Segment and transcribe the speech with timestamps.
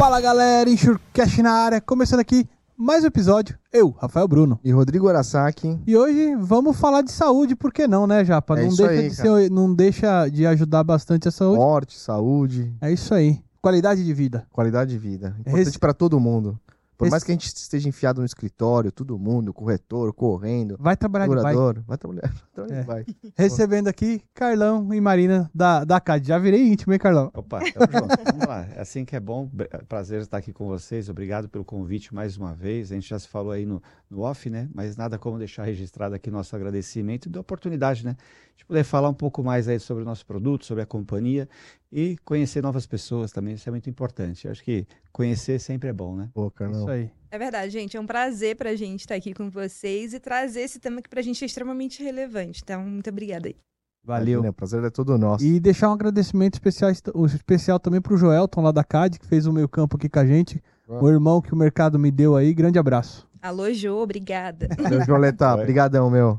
[0.00, 3.58] Fala galera, Enxurcast na área, começando aqui mais um episódio.
[3.70, 4.58] Eu, Rafael Bruno.
[4.64, 5.78] E Rodrigo Arasaki.
[5.86, 8.58] E hoje vamos falar de saúde, por que não, né, Japa?
[8.58, 11.58] É não, isso deixa aí, de ser- não deixa de ajudar bastante a saúde.
[11.58, 13.40] Morte, saúde, É isso aí.
[13.60, 14.46] Qualidade de vida.
[14.50, 15.36] qualidade de vida.
[15.40, 16.58] Importante Esse- pra todo mundo.
[17.00, 20.94] Por Esse- mais que a gente esteja enfiado no escritório, todo mundo, corretor, correndo, Vai
[20.98, 21.54] trabalhar de vai.
[21.54, 22.30] curador, vai trabalhar.
[22.52, 22.82] Então É.
[22.82, 23.06] vai.
[23.38, 26.28] Recebendo aqui Carlão e Marina da, da CAD.
[26.28, 27.30] Já virei íntimo, hein, Carlão?
[27.32, 28.22] Opa, tamo junto.
[28.32, 28.66] Vamos lá.
[28.76, 29.50] É assim que é bom.
[29.88, 31.08] Prazer estar aqui com vocês.
[31.08, 32.92] Obrigado pelo convite mais uma vez.
[32.92, 34.68] A gente já se falou aí no, no off, né?
[34.74, 38.14] Mas nada como deixar registrado aqui nosso agradecimento e da oportunidade, né?
[38.60, 41.48] De poder falar um pouco mais aí sobre o nosso produto, sobre a companhia
[41.90, 43.54] e conhecer novas pessoas também.
[43.54, 44.44] Isso é muito importante.
[44.44, 46.28] Eu acho que conhecer sempre é bom, né?
[46.34, 46.82] Pô, Carlão.
[46.82, 47.10] Isso aí.
[47.30, 47.96] É verdade, gente.
[47.96, 51.22] É um prazer pra gente estar aqui com vocês e trazer esse tema que pra
[51.22, 52.60] gente é extremamente relevante.
[52.62, 53.56] Então, muito obrigada aí.
[54.04, 54.40] Valeu.
[54.40, 55.42] Imagina, O prazer é todo nosso.
[55.42, 59.46] E deixar um agradecimento especial, o especial também pro Joelton lá da CAD, que fez
[59.46, 60.62] o meio campo aqui com a gente.
[60.86, 62.52] O irmão que o mercado me deu aí.
[62.52, 63.26] Grande abraço.
[63.40, 64.68] Alô, Jô, obrigada.
[64.90, 65.64] Meu Joleta, Vai.
[65.64, 66.38] brigadão, meu.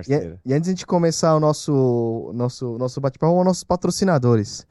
[0.00, 0.38] E, Parceiro.
[0.44, 4.66] e antes de começar o nosso, nosso, nosso bate-papo, nossos patrocinadores.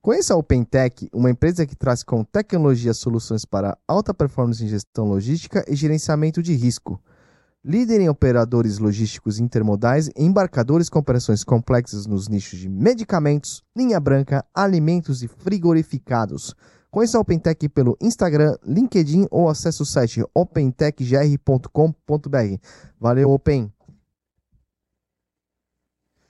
[0.00, 5.06] Conheça a OpenTech, uma empresa que traz com tecnologia soluções para alta performance em gestão
[5.06, 7.00] logística e gerenciamento de risco.
[7.64, 13.98] Líder em operadores logísticos intermodais e embarcadores com operações complexas nos nichos de medicamentos, linha
[13.98, 16.54] branca, alimentos e frigorificados.
[16.90, 22.56] Conheça a OpenTech pelo Instagram, LinkedIn ou acesse o site opentechgr.com.br.
[22.98, 23.70] Valeu, Open!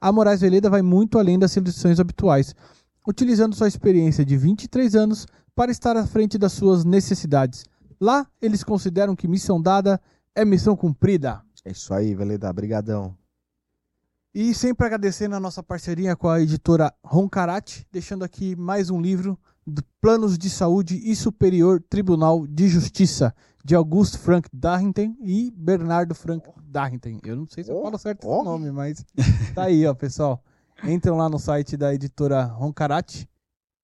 [0.00, 2.54] A Moraes Veleda vai muito além das soluções habituais,
[3.06, 7.64] utilizando sua experiência de 23 anos para estar à frente das suas necessidades.
[8.00, 10.00] Lá, eles consideram que missão dada
[10.34, 11.42] é missão cumprida.
[11.64, 12.52] É isso aí, Veleda.
[12.52, 13.16] Brigadão.
[14.32, 19.36] E sempre agradecendo a nossa parceria com a editora Roncarate, deixando aqui mais um livro
[19.68, 23.34] de Planos de Saúde e Superior Tribunal de Justiça,
[23.64, 27.18] de Augusto Frank Darrington e Bernardo Frank Darrington.
[27.24, 28.40] Eu não sei se eu falo certo oh.
[28.40, 29.04] o nome, mas
[29.54, 30.42] tá aí, ó, pessoal.
[30.84, 33.28] Entram lá no site da editora Roncarate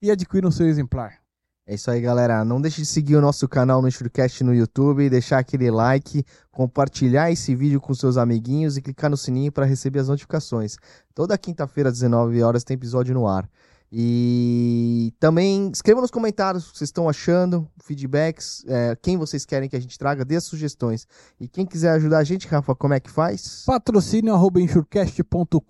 [0.00, 1.24] e adquiram seu exemplar.
[1.66, 2.44] É isso aí, galera.
[2.44, 6.22] Não deixe de seguir o nosso canal no Shurcast no YouTube, deixar aquele like,
[6.52, 10.76] compartilhar esse vídeo com seus amiguinhos e clicar no sininho para receber as notificações.
[11.14, 13.48] Toda quinta-feira, às 19 horas, tem episódio no ar.
[13.96, 19.68] E também escreva nos comentários o que vocês estão achando, feedbacks, é, quem vocês querem
[19.68, 21.06] que a gente traga, dê sugestões.
[21.38, 23.62] E quem quiser ajudar a gente, Rafa, como é que faz?
[23.64, 25.60] patrocínio arroba enxurcast.com.br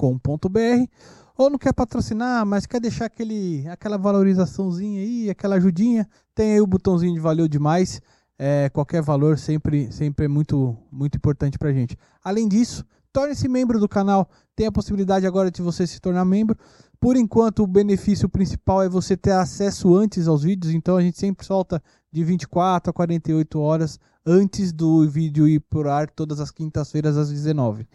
[1.36, 6.62] ou não quer patrocinar, mas quer deixar aquele, aquela valorizaçãozinha aí, aquela ajudinha, tem aí
[6.62, 8.00] o botãozinho de valeu demais.
[8.38, 11.94] É, qualquer valor sempre, sempre é muito, muito importante pra gente.
[12.24, 14.28] Além disso, torne-se membro do canal.
[14.56, 16.58] Tem a possibilidade agora de você se tornar membro.
[16.98, 21.18] Por enquanto, o benefício principal é você ter acesso antes aos vídeos, então a gente
[21.18, 21.80] sempre solta
[22.10, 27.30] de 24 a 48 horas antes do vídeo ir por ar todas as quintas-feiras às
[27.30, 27.86] 19.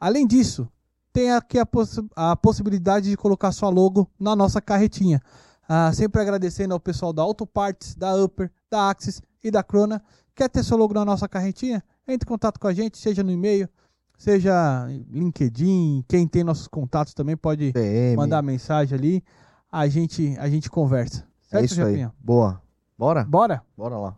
[0.00, 0.68] Além disso,
[1.12, 5.20] tem aqui a, poss a possibilidade de colocar sua logo na nossa carretinha.
[5.68, 10.02] Ah, sempre agradecendo ao pessoal da Autoparts, da Upper, da Axis e da Crona.
[10.34, 11.84] Quer ter seu logo na nossa carretinha?
[12.06, 13.68] Entre em contato com a gente, seja no e-mail,
[14.16, 16.04] seja LinkedIn.
[16.08, 18.16] Quem tem nossos contatos também pode PM.
[18.16, 19.24] mandar mensagem ali.
[19.70, 21.26] A gente, a gente conversa.
[21.42, 21.88] Certo, é isso aí.
[21.90, 22.12] Japinha?
[22.18, 22.60] Boa.
[22.98, 23.24] Bora?
[23.24, 23.62] Bora?
[23.76, 24.16] Bora lá.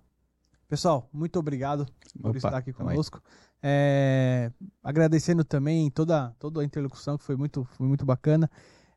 [0.68, 1.86] Pessoal, muito obrigado
[2.20, 2.74] por Opa, estar aqui aí.
[2.74, 3.20] conosco.
[3.62, 4.52] É,
[4.84, 8.48] agradecendo também toda, toda a interlocução que foi muito, foi muito bacana.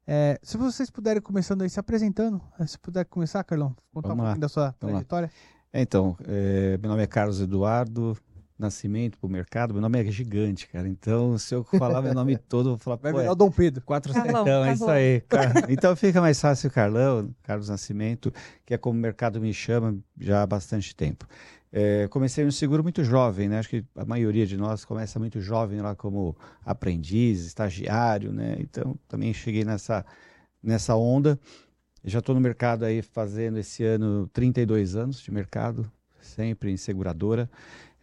[0.05, 4.21] É, se vocês puderem começando aí se apresentando, eh, se puder começar, Carlão, contar Vamos
[4.21, 4.87] um lá, pouquinho da sua vamos lá.
[4.91, 5.31] trajetória.
[5.71, 8.17] É, Então, é, meu nome é Carlos Eduardo
[8.61, 9.73] Nascimento para o mercado.
[9.73, 10.87] Meu nome é gigante, cara.
[10.87, 13.35] Então, se eu falar meu nome todo, eu vou falar, Vai pô, virar é o
[13.35, 13.81] Dom Pedro.
[13.83, 15.21] Quatro Carlão, setão, é isso aí.
[15.21, 18.31] Car- Então fica mais fácil o Carlão, Carlos Nascimento,
[18.65, 21.27] que é como o mercado me chama já há bastante tempo.
[21.73, 23.59] É, comecei no seguro muito jovem, né?
[23.59, 26.35] Acho que a maioria de nós começa muito jovem lá como
[26.65, 28.57] aprendiz, estagiário, né?
[28.59, 30.05] Então também cheguei nessa,
[30.61, 31.39] nessa onda.
[32.03, 37.49] Já estou no mercado aí fazendo esse ano 32 anos de mercado, sempre em seguradora.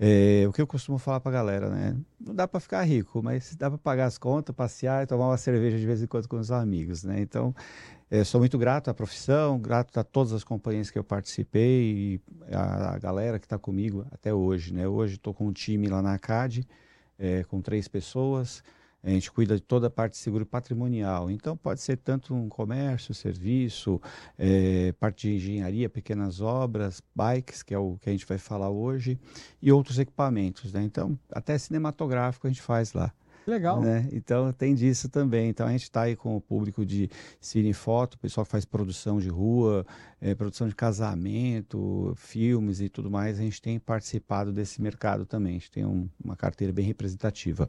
[0.00, 1.96] É, o que eu costumo falar para a galera, né?
[2.20, 5.36] Não dá para ficar rico, mas dá para pagar as contas, passear e tomar uma
[5.36, 7.20] cerveja de vez em quando com os amigos, né?
[7.20, 7.52] Então,
[8.08, 12.54] é, sou muito grato à profissão, grato a todas as companhias que eu participei e
[12.54, 14.86] a, a galera que está comigo até hoje, né?
[14.86, 16.64] Hoje estou com um time lá na ACAD,
[17.18, 18.62] é, com três pessoas.
[19.02, 21.30] A gente cuida de toda a parte de seguro patrimonial.
[21.30, 24.00] Então, pode ser tanto um comércio, serviço,
[24.36, 28.70] é, parte de engenharia, pequenas obras, bikes, que é o que a gente vai falar
[28.70, 29.18] hoje,
[29.62, 30.72] e outros equipamentos.
[30.72, 30.82] Né?
[30.82, 33.12] Então, até cinematográfico a gente faz lá.
[33.48, 33.80] Legal.
[33.80, 34.06] Né?
[34.12, 35.48] Então, tem disso também.
[35.48, 37.08] Então, a gente está aí com o público de
[37.40, 39.86] cine e foto, pessoal que faz produção de rua,
[40.20, 43.38] é, produção de casamento, filmes e tudo mais.
[43.38, 45.52] A gente tem participado desse mercado também.
[45.52, 47.66] A gente tem um, uma carteira bem representativa.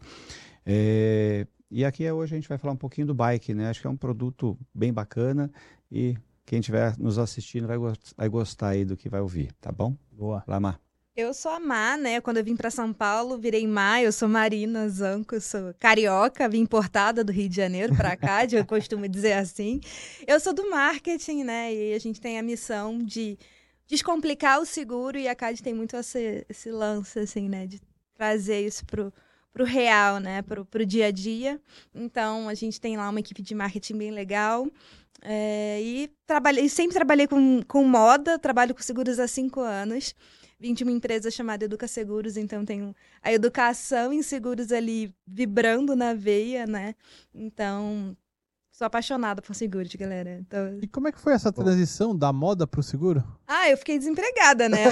[0.71, 3.69] É, e aqui hoje a gente vai falar um pouquinho do bike, né?
[3.69, 5.51] Acho que é um produto bem bacana
[5.91, 7.77] e quem estiver nos assistindo vai,
[8.15, 9.95] vai gostar aí do que vai ouvir, tá bom?
[10.11, 10.43] Boa.
[10.45, 10.79] Lamar.
[11.15, 12.21] Eu sou a Má, né?
[12.21, 13.99] Quando eu vim para São Paulo, virei Má.
[13.99, 18.63] Eu sou Marina Zanco, sou carioca, vim importada do Rio de Janeiro para cá, eu
[18.63, 19.81] costumo dizer assim.
[20.27, 21.73] Eu sou do marketing, né?
[21.73, 23.39] E a gente tem a missão de
[23.87, 27.65] descomplicar o seguro e a CAD tem muito esse, esse lance, assim, né?
[27.65, 27.81] De
[28.15, 29.11] trazer isso pro
[29.51, 30.41] para o real, né?
[30.41, 31.59] Para o dia a dia.
[31.93, 34.67] Então, a gente tem lá uma equipe de marketing bem legal.
[35.21, 40.15] É, e trabalhei, sempre trabalhei com, com moda, trabalho com seguros há cinco anos.
[40.59, 45.95] Vim de uma empresa chamada Educa Seguros, então tenho a educação em seguros ali vibrando
[45.95, 46.95] na veia, né?
[47.33, 48.15] Então,
[48.79, 50.39] Sou apaixonada por seguro, galera.
[50.39, 50.79] Então...
[50.81, 53.21] E como é que foi essa transição da moda pro seguro?
[53.45, 54.85] Ah, eu fiquei desempregada, né?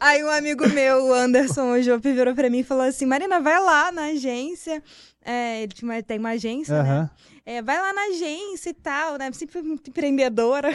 [0.00, 3.60] Aí um amigo meu, o Anderson Ojope, virou pra mim e falou assim: Marina, vai
[3.60, 4.82] lá na agência.
[5.24, 6.82] É, ele tinha, tem uma agência, uhum.
[6.82, 7.10] né?
[7.46, 9.30] É, vai lá na agência e tal, né?
[9.30, 10.70] Sempre fui muito empreendedora.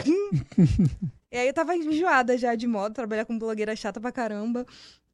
[1.30, 4.64] e aí eu tava enjoada já de moda, trabalhar com blogueira chata pra caramba.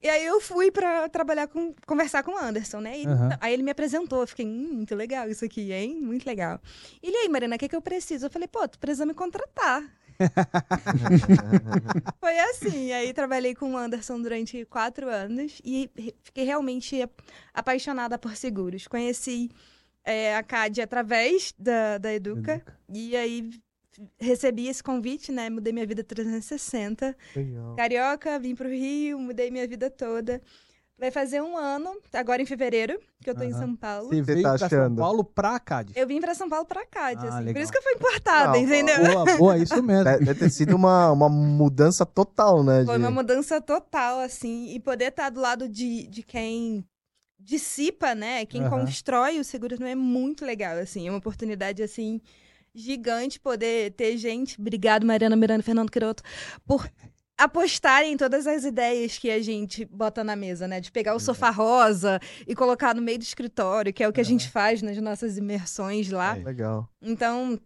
[0.04, 1.74] E aí eu fui pra trabalhar com.
[1.86, 3.00] conversar com o Anderson, né?
[3.00, 3.30] E, uhum.
[3.40, 4.20] Aí ele me apresentou.
[4.20, 5.98] Eu fiquei, hum, muito legal isso aqui, hein?
[5.98, 6.60] Muito legal.
[7.02, 8.26] E ele aí, Marina, o que, que eu preciso?
[8.26, 9.82] Eu falei, pô, tu precisa me contratar.
[12.20, 12.92] Foi assim.
[12.92, 15.90] Aí trabalhei com o Anderson durante quatro anos e
[16.22, 17.08] fiquei realmente
[17.54, 18.86] apaixonada por seguros.
[18.86, 19.50] Conheci
[20.04, 22.78] é, a CAD através da, da Educa, Educa.
[22.92, 23.50] E aí
[24.18, 25.50] recebi esse convite, né?
[25.50, 27.16] Mudei minha vida 360.
[27.34, 27.76] Legal.
[27.76, 30.40] Carioca, vim pro Rio, mudei minha vida toda.
[30.96, 33.48] Vai fazer um ano, agora em fevereiro, que eu tô uhum.
[33.48, 34.08] em São Paulo.
[34.08, 35.92] Você veio tá pra São Paulo pra Cade?
[35.96, 37.52] Eu vim pra São Paulo pra Cade, ah, assim.
[37.52, 38.96] Por isso que eu fui importada, Não, entendeu?
[39.04, 40.04] Boa, boa, isso mesmo.
[40.04, 42.84] Deve ter sido uma, uma mudança total, né?
[42.84, 43.02] Foi de...
[43.02, 44.72] uma mudança total, assim.
[44.72, 46.84] E poder estar do lado de, de quem
[47.40, 48.46] dissipa, né?
[48.46, 48.70] Quem uhum.
[48.70, 51.08] constrói o seguro não é muito legal, assim.
[51.08, 52.20] É uma oportunidade, assim
[52.74, 56.22] gigante poder ter gente, obrigado Mariana Miranda e Fernando Quiroto,
[56.66, 56.90] por
[57.36, 60.80] apostarem em todas as ideias que a gente bota na mesa, né?
[60.80, 64.20] De pegar o sofá rosa e colocar no meio do escritório, que é o que
[64.20, 66.36] a gente faz nas nossas imersões lá.
[66.36, 66.88] É, legal.
[67.02, 67.58] Então,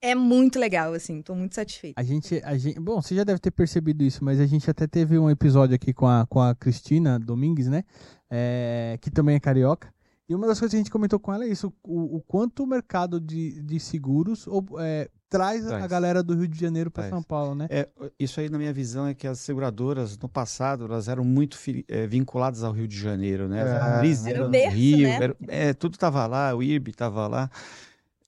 [0.00, 2.00] é muito legal, assim, tô muito satisfeita.
[2.00, 4.86] A gente, a gente, bom, você já deve ter percebido isso, mas a gente até
[4.86, 7.84] teve um episódio aqui com a, com a Cristina Domingues, né?
[8.30, 9.92] É, que também é carioca.
[10.28, 12.62] E uma das coisas que a gente comentou com ela é isso, o, o quanto
[12.62, 16.90] o mercado de, de seguros ou, é, traz, traz, a galera do Rio de Janeiro
[16.90, 17.66] para São Paulo, né?
[17.70, 17.88] É,
[18.18, 21.58] isso aí, na minha visão, é que as seguradoras, no passado, elas eram muito
[21.88, 23.60] é, vinculadas ao Rio de Janeiro, né?
[23.60, 24.30] É.
[24.30, 25.18] era o berço, Rio, né?
[25.22, 27.50] era, é, tudo estava lá, o IRB estava lá.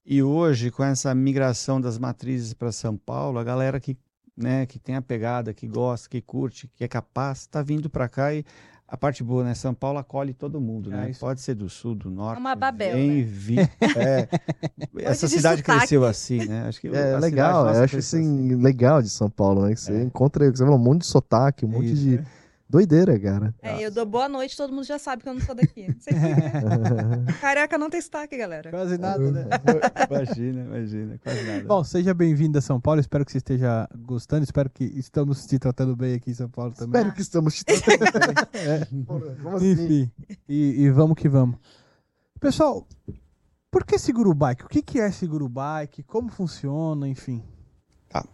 [0.04, 3.94] E hoje, com essa migração das matrizes para São Paulo, a galera que,
[4.34, 8.08] né, que tem a pegada, que gosta, que curte, que é capaz, está vindo para
[8.08, 8.44] cá e
[8.90, 9.54] a parte boa, né?
[9.54, 11.10] São Paulo acolhe todo mundo, né?
[11.10, 12.38] É Pode ser do sul, do norte.
[12.38, 13.22] É uma Babel, vem, né?
[13.22, 13.56] Vi,
[13.96, 14.28] é,
[15.04, 16.64] essa cidade cresceu assim, né?
[16.66, 19.74] Acho que é legal, eu acho assim, assim, legal de São Paulo, né?
[19.74, 20.02] Que você é.
[20.02, 22.16] encontra, um monte de sotaque, um monte Isso, de...
[22.16, 22.39] É
[22.70, 23.52] Doideira, cara.
[23.60, 25.88] É, eu dou boa noite, todo mundo já sabe que eu não sou daqui.
[27.40, 28.70] Careca não tem sotaque, galera.
[28.70, 29.48] Quase nada, né?
[30.08, 31.64] imagina, imagina, quase nada.
[31.64, 35.58] Bom, seja bem-vindo a São Paulo, espero que você esteja gostando, espero que estamos te
[35.58, 37.00] tratando bem aqui em São Paulo também.
[37.00, 38.62] Espero que estamos te tratando bem.
[38.62, 38.74] é.
[39.56, 39.70] assim?
[39.72, 40.12] Enfim,
[40.48, 41.56] e, e, vamos que vamos.
[42.38, 42.86] Pessoal,
[43.68, 44.64] por que seguro bike?
[44.64, 46.04] O que, que é seguro bike?
[46.04, 47.42] Como funciona, enfim?
[48.08, 48.24] Tá.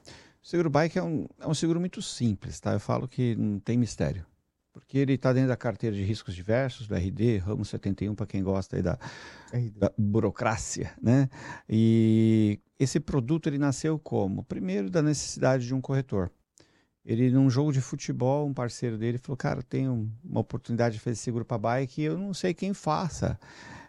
[0.47, 2.73] Seguro bike é um, é um seguro muito simples, tá?
[2.73, 4.25] Eu falo que não tem mistério.
[4.73, 8.45] Porque ele está dentro da carteira de riscos diversos, do RD, ramo 71, para quem
[8.45, 8.97] gosta aí da,
[9.75, 11.29] da, burocracia, né?
[11.69, 14.45] E esse produto ele nasceu como?
[14.45, 16.31] Primeiro, da necessidade de um corretor.
[17.05, 21.17] Ele, num jogo de futebol, um parceiro dele falou: Cara, tem uma oportunidade de fazer
[21.17, 23.37] seguro para bike e eu não sei quem faça.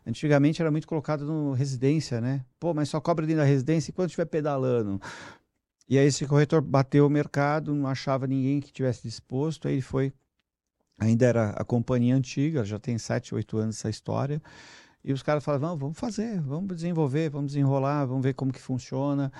[0.07, 2.45] Antigamente era muito colocado no residência, né?
[2.59, 5.01] Pô, mas só cobra dentro da residência e quando estiver pedalando.
[5.89, 9.81] E aí esse corretor bateu o mercado, não achava ninguém que tivesse disposto, aí ele
[9.81, 10.11] foi,
[10.99, 14.41] ainda era a companhia antiga, já tem 7, 8 anos essa história,
[15.03, 19.31] e os caras falavam, vamos fazer, vamos desenvolver, vamos desenrolar, vamos ver como que funciona.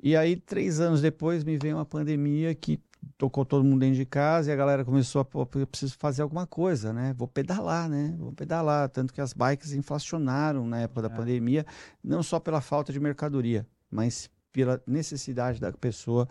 [0.00, 2.80] E aí, três anos depois, me veio uma pandemia que
[3.16, 6.22] tocou todo mundo dentro de casa e a galera começou a, pô, eu preciso fazer
[6.22, 7.12] alguma coisa, né?
[7.16, 8.14] Vou pedalar, né?
[8.16, 8.88] Vou pedalar.
[8.88, 11.16] Tanto que as bikes inflacionaram na época da é.
[11.16, 11.66] pandemia,
[12.02, 16.28] não só pela falta de mercadoria, mas pela necessidade da pessoa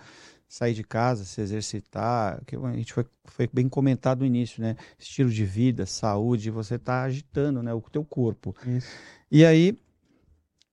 [0.50, 4.75] sair de casa, se exercitar, que a gente foi, foi bem comentado no início, né?
[5.00, 7.74] Estilo de vida, saúde, você está agitando, né?
[7.74, 8.53] O teu corpo.
[8.65, 8.89] Isso.
[9.31, 9.79] E aí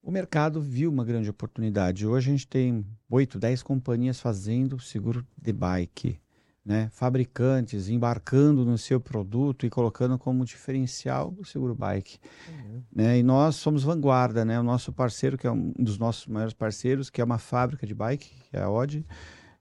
[0.03, 2.05] o mercado viu uma grande oportunidade.
[2.05, 6.19] Hoje a gente tem 8, 10 companhias fazendo seguro de bike,
[6.65, 6.89] né?
[6.93, 12.19] fabricantes embarcando no seu produto e colocando como diferencial o seguro bike.
[12.49, 12.83] Uhum.
[12.95, 13.19] Né?
[13.19, 14.59] E nós somos vanguarda, né?
[14.59, 17.95] o nosso parceiro, que é um dos nossos maiores parceiros, que é uma fábrica de
[17.95, 19.05] bike, que é a Odd.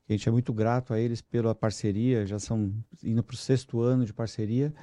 [0.07, 3.81] A gente é muito grato a eles pela parceria, já são indo para o sexto
[3.81, 4.73] ano de parceria.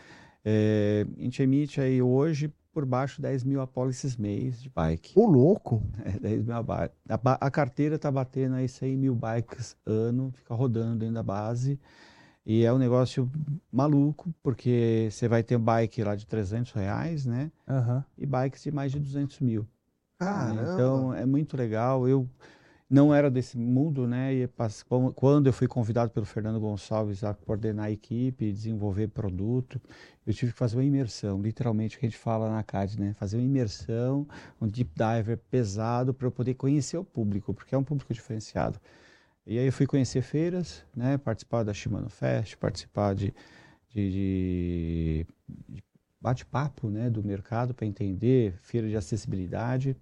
[0.45, 5.13] É, a gente emite aí hoje por baixo de 10 mil apólices mês de bike.
[5.17, 5.83] O louco?
[6.05, 10.55] É, 10 mil a, a, a carteira tá batendo aí 100 mil bikes ano, fica
[10.55, 11.79] rodando dentro da base.
[12.45, 13.31] E é um negócio
[13.71, 17.53] maluco, porque você vai ter bike lá de 300 reais, né?
[17.69, 18.03] Uhum.
[18.17, 19.67] E bikes de mais de 200 mil.
[20.19, 20.63] Caramba.
[20.63, 22.09] Então é muito legal.
[22.09, 22.29] Eu
[22.91, 24.35] não era desse mundo, né?
[24.35, 24.51] E
[25.15, 29.81] quando eu fui convidado pelo Fernando Gonçalves a coordenar a equipe, desenvolver produto,
[30.31, 33.15] eu tive que fazer uma imersão, literalmente o que a gente fala na CAD, né?
[33.15, 34.27] Fazer uma imersão,
[34.61, 38.81] um deep diver pesado para eu poder conhecer o público, porque é um público diferenciado.
[39.47, 41.19] E aí eu fui conhecer feiras, né?
[41.19, 43.35] Participar da Shimano Fest, participar de,
[43.93, 45.27] de,
[45.69, 45.83] de,
[46.21, 47.11] bate-papo, né?
[47.11, 49.97] Do mercado para entender feira de acessibilidade.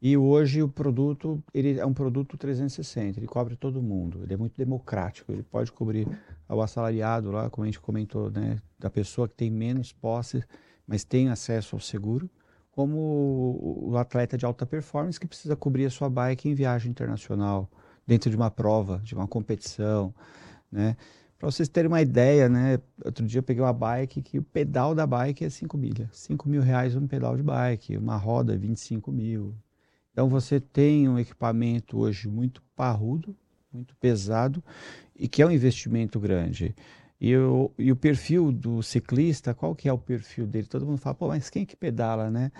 [0.00, 4.36] E hoje o produto, ele é um produto 360, ele cobre todo mundo, ele é
[4.36, 6.06] muito democrático, ele pode cobrir
[6.48, 10.44] o assalariado lá, como a gente comentou, né, da pessoa que tem menos posse,
[10.86, 12.28] mas tem acesso ao seguro,
[12.70, 17.70] como o atleta de alta performance que precisa cobrir a sua bike em viagem internacional,
[18.06, 20.14] dentro de uma prova, de uma competição,
[20.70, 20.94] né?
[21.38, 22.78] Para vocês terem uma ideia, né?
[23.04, 26.08] Outro dia eu peguei uma bike que o pedal da bike é 5 milhas.
[26.12, 29.54] 5 mil reais um pedal de bike, uma roda 25 mil,
[30.16, 33.36] então você tem um equipamento hoje muito parrudo,
[33.70, 34.64] muito pesado
[35.14, 36.74] e que é um investimento grande.
[37.20, 40.68] E o, e o perfil do ciclista, qual que é o perfil dele?
[40.68, 42.50] Todo mundo fala, pô, mas quem que pedala, né?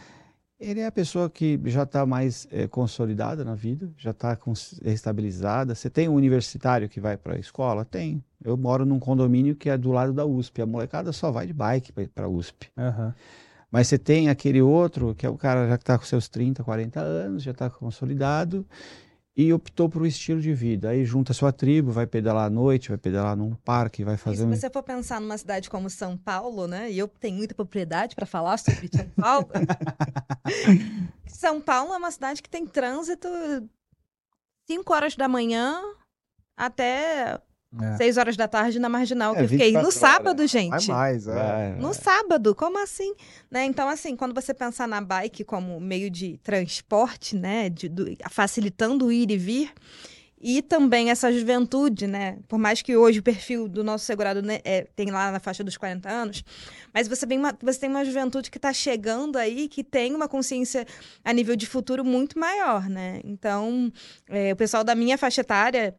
[0.61, 4.37] Ele é a pessoa que já está mais é, consolidada na vida, já está
[4.85, 5.75] estabilizada.
[5.75, 7.87] Você tem um universitário que vai para a escola?
[7.87, 8.23] Tem.
[8.45, 10.61] Eu moro num condomínio que é do lado da USP.
[10.61, 12.69] A molecada só vai de bike para a USP.
[12.77, 13.15] Uhum.
[13.71, 16.63] Mas você tem aquele outro, que é o cara já que está com seus 30,
[16.63, 18.67] 40 anos, já está consolidado
[19.37, 20.89] e optou por um estilo de vida.
[20.89, 24.49] Aí junta sua tribo, vai pedalar à noite, vai pedalar num parque, vai fazer.
[24.51, 26.91] E se você for pensar numa cidade como São Paulo, né?
[26.91, 29.49] E eu tenho muita propriedade para falar sobre São Paulo.
[31.29, 33.29] São Paulo é uma cidade que tem trânsito
[34.67, 35.83] 5 horas da manhã
[36.57, 37.39] até
[37.81, 37.97] é.
[37.97, 40.51] Seis horas da tarde na Marginal, é, que eu fiquei no sábado, horas.
[40.51, 40.87] gente.
[40.87, 41.77] Vai mais, é.
[41.79, 43.15] No sábado, como assim?
[43.51, 43.65] Né?
[43.65, 49.07] Então, assim, quando você pensar na bike como meio de transporte, né, de, do, facilitando
[49.07, 49.73] o ir e vir,
[50.39, 52.39] e também essa juventude, né?
[52.47, 55.65] Por mais que hoje o perfil do nosso segurado né, é, tem lá na faixa
[55.65, 56.45] dos 40 anos,
[56.93, 60.29] mas você, vem uma, você tem uma juventude que está chegando aí, que tem uma
[60.29, 60.87] consciência
[61.25, 63.21] a nível de futuro muito maior, né?
[63.25, 63.91] Então,
[64.29, 65.97] é, o pessoal da minha faixa etária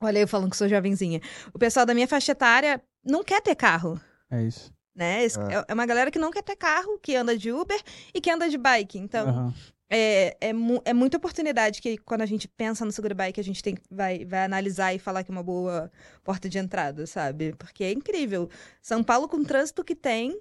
[0.00, 1.20] Olha, eu falando que sou jovenzinha.
[1.52, 4.00] O pessoal da minha faixa etária não quer ter carro.
[4.30, 4.72] É isso.
[4.94, 5.24] Né?
[5.24, 5.64] É.
[5.68, 7.80] é uma galera que não quer ter carro, que anda de Uber
[8.12, 8.98] e que anda de bike.
[8.98, 9.54] Então, uhum.
[9.88, 10.50] é, é,
[10.84, 14.24] é, muita oportunidade que quando a gente pensa no seguro bike, a gente tem, vai,
[14.24, 15.90] vai analisar e falar que é uma boa
[16.24, 17.54] porta de entrada, sabe?
[17.56, 18.48] Porque é incrível.
[18.82, 20.40] São Paulo, com o trânsito que tem,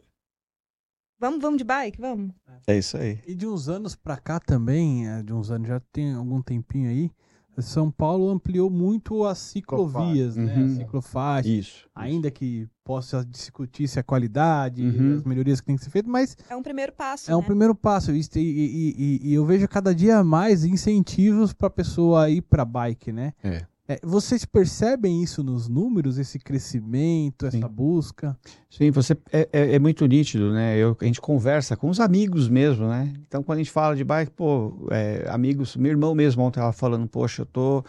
[1.20, 2.32] Vamos, vamos de bike, vamos.
[2.68, 3.20] É isso aí.
[3.26, 6.90] E de uns anos pra cá também, é, de uns anos, já tem algum tempinho
[6.90, 7.12] aí,
[7.60, 10.56] são Paulo ampliou muito as ciclovias, né?
[10.56, 10.76] Uhum.
[10.76, 11.50] Ciclofaixa.
[11.50, 11.90] Isso.
[11.96, 15.16] Ainda que possa discutir se a qualidade, uhum.
[15.16, 16.38] as melhorias que tem que ser feitas, mas.
[16.50, 17.30] É um primeiro passo.
[17.30, 17.38] É né?
[17.38, 18.12] um primeiro passo.
[18.12, 22.64] E, e, e, e, eu vejo cada dia mais incentivos para a pessoa ir para
[22.64, 23.34] bike, né?
[23.44, 23.66] É.
[23.88, 27.68] É, vocês percebem isso nos números, esse crescimento, essa Sim.
[27.68, 28.38] busca?
[28.70, 30.78] Sim, você é, é, é, muito nítido, né?
[30.78, 33.14] Eu, a gente conversa com os amigos mesmo, né?
[33.26, 36.74] Então, quando a gente fala de bike, pô, é, amigos, meu irmão mesmo ontem estava
[36.74, 37.84] falando, poxa, eu tô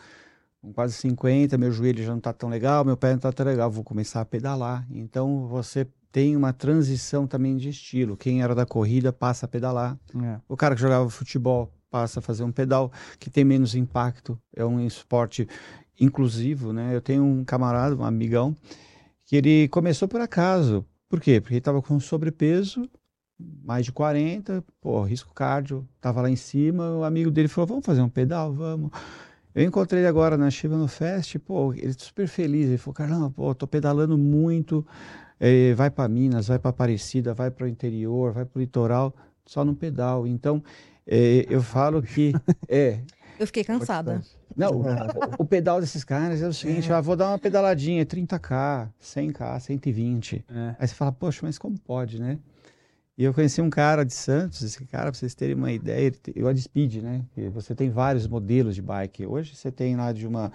[0.62, 3.46] com quase 50, meu joelho já não tá tão legal, meu pé não tá tão
[3.46, 4.86] legal, vou começar a pedalar.
[4.90, 8.16] Então, você tem uma transição também de estilo.
[8.16, 9.98] Quem era da corrida passa a pedalar.
[10.22, 10.40] É.
[10.48, 14.38] O cara que jogava futebol passa a fazer um pedal que tem menos impacto.
[14.54, 15.48] É um esporte
[16.00, 16.94] inclusivo, né?
[16.94, 18.54] Eu tenho um camarada, um amigão,
[19.24, 20.84] que ele começou por acaso.
[21.08, 21.40] Por quê?
[21.40, 22.88] Porque ele estava com sobrepeso,
[23.38, 27.86] mais de 40, pô, risco cardio, tava lá em cima, o amigo dele falou, vamos
[27.86, 28.90] fazer um pedal, vamos.
[29.54, 33.30] Eu encontrei ele agora na Shiva no Fest, pô, ele super feliz, ele falou, caramba,
[33.30, 34.86] pô, tô pedalando muito,
[35.40, 39.14] eh, vai para Minas, vai para Aparecida, vai para o interior, vai para o litoral,
[39.46, 40.26] só no pedal.
[40.26, 40.62] Então,
[41.06, 42.32] eh, eu falo que,
[42.68, 43.00] é,
[43.38, 44.20] Eu fiquei cansada.
[44.56, 44.70] não,
[45.38, 49.60] o, o pedal desses caras é o seguinte, ah, vou dar uma pedaladinha, 30k, 100k,
[49.60, 50.44] 120.
[50.48, 50.76] É.
[50.78, 52.38] Aí você fala, poxa, mas como pode, né?
[53.16, 56.16] E eu conheci um cara de Santos, esse cara, pra vocês terem uma ideia, ele
[56.16, 57.22] te- o Adspeed, né?
[57.52, 59.26] Você tem vários modelos de bike.
[59.26, 60.52] Hoje você tem lá de uma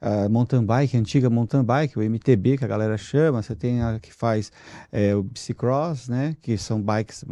[0.00, 3.98] ah, mountain bike, antiga mountain bike, o MTB, que a galera chama, você tem a
[4.00, 4.50] que faz
[4.90, 6.34] eh, o bicicross, né?
[6.40, 7.24] Que são bikes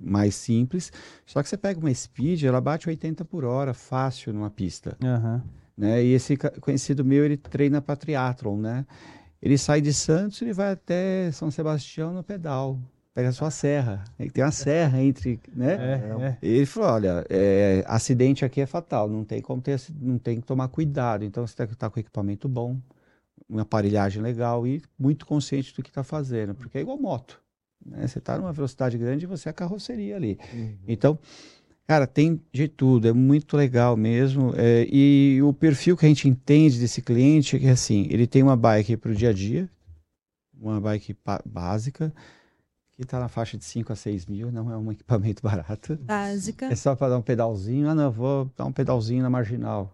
[0.00, 0.92] mais simples.
[1.24, 5.44] Só que você pega uma Speed, ela bate 80 por hora, fácil numa pista Aham.
[5.76, 6.02] né?
[6.02, 8.84] E esse conhecido meu, ele treina para triatlon, né?
[9.40, 12.78] Ele sai de Santos, ele vai até São Sebastião no pedal,
[13.14, 14.04] pega a sua serra.
[14.18, 15.74] Ele tem uma serra entre, né?
[15.74, 16.38] É, é.
[16.42, 20.40] E Ele falou, olha, é, acidente aqui é fatal, não tem como ter, não tem
[20.40, 21.24] que tomar cuidado.
[21.24, 22.78] Então você tem que estar com equipamento bom,
[23.48, 27.40] uma aparelhagem legal e muito consciente do que está fazendo, porque é igual moto.
[27.84, 28.06] Né?
[28.06, 30.38] Você está numa velocidade grande e você é a carroceria ali.
[30.88, 31.18] Então,
[31.86, 34.54] cara, tem de tudo, é muito legal mesmo.
[34.56, 38.42] é, e o perfil que a gente entende desse cliente é que assim, ele tem
[38.42, 39.68] uma bike para o dia a dia,
[40.58, 41.14] uma bike
[41.44, 42.12] básica,
[42.96, 45.96] que está na faixa de 5 a 6 mil, não é um equipamento barato.
[45.96, 46.66] Básica.
[46.66, 49.92] É só para dar um pedalzinho, ah não, vou dar um pedalzinho na marginal.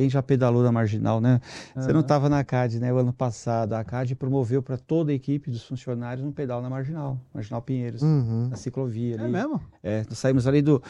[0.00, 1.42] Quem já pedalou na marginal, né?
[1.76, 2.90] Você não estava na CAD, né?
[2.90, 6.70] O ano passado, a CAD promoveu para toda a equipe dos funcionários um pedal na
[6.70, 8.48] marginal, Marginal Pinheiros, Uhum.
[8.48, 9.24] na ciclovia ali.
[9.24, 9.60] É mesmo?
[9.82, 10.82] É, nós saímos ali do,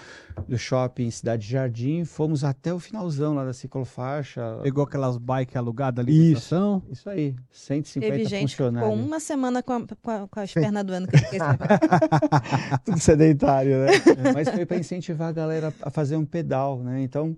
[0.46, 4.60] do shopping Cidade Jardim, fomos até o finalzão lá da ciclofaixa.
[4.62, 6.38] Pegou aquelas bikes alugadas ali Isso.
[6.44, 6.80] estação.
[6.88, 9.04] Isso aí, 150 Teve gente ficou funcionários.
[9.06, 11.08] uma semana com, a- com a- com as pernas doendo.
[11.08, 11.68] Que eu fiquei sabendo.
[12.84, 13.90] Tudo sedentário, né?
[14.34, 17.02] Mas foi para incentivar a galera a fazer um pedal, né?
[17.02, 17.36] Então,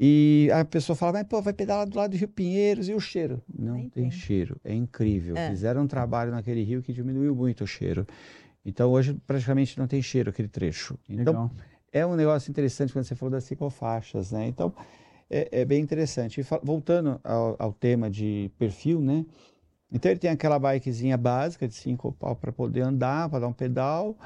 [0.00, 3.00] e a pessoa fala, mas pô, vai pedalar do lado do Rio Pinheiros e o
[3.00, 3.42] cheiro?
[3.52, 4.10] Não tem tem.
[4.12, 5.36] cheiro, é incrível.
[5.36, 5.50] É.
[5.50, 8.06] Fizeram um trabalho naquele rio que diminuiu muito o cheiro.
[8.64, 10.96] Então, hoje praticamente não tem cheiro aquele trecho.
[11.08, 11.50] Então, Legal.
[11.92, 14.46] é um negócio interessante quando você falou das ciclofaixas, né?
[14.46, 14.72] Então,
[15.28, 16.40] é, é bem interessante.
[16.40, 19.26] E voltando ao, ao tema de perfil, né?
[19.90, 23.52] Então, ele tem aquela bikezinha básica de cinco pau para poder andar, para dar um
[23.52, 24.16] pedal.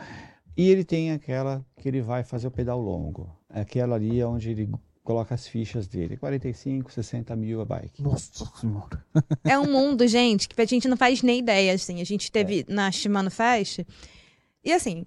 [0.54, 3.34] E ele tem aquela que ele vai fazer o pedal longo.
[3.48, 4.68] Aquela ali é onde ele
[5.02, 6.16] coloca as fichas dele.
[6.16, 8.02] 45, 60 mil a bike.
[8.02, 9.04] Nossa senhora.
[9.44, 12.00] É um mundo, gente, que a gente não faz nem ideia, assim.
[12.00, 13.80] A gente teve na Shimano Fest.
[14.64, 15.04] E assim,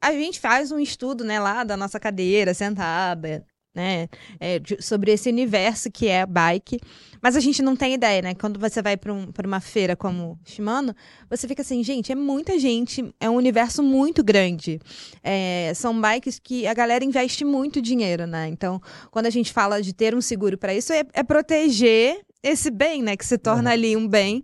[0.00, 4.08] a gente faz um estudo, né, lá da nossa cadeira, sentada, né,
[4.38, 6.78] é, de- sobre esse universo que é a bike.
[7.20, 8.34] Mas a gente não tem ideia, né?
[8.34, 10.94] Quando você vai para um, uma feira como Shimano,
[11.30, 14.80] você fica assim, gente, é muita gente, é um universo muito grande.
[15.22, 18.48] É, são bikes que a galera investe muito dinheiro, né?
[18.48, 18.80] Então,
[19.10, 23.02] quando a gente fala de ter um seguro para isso, é, é proteger esse bem,
[23.02, 23.16] né?
[23.16, 24.42] Que se torna ali um bem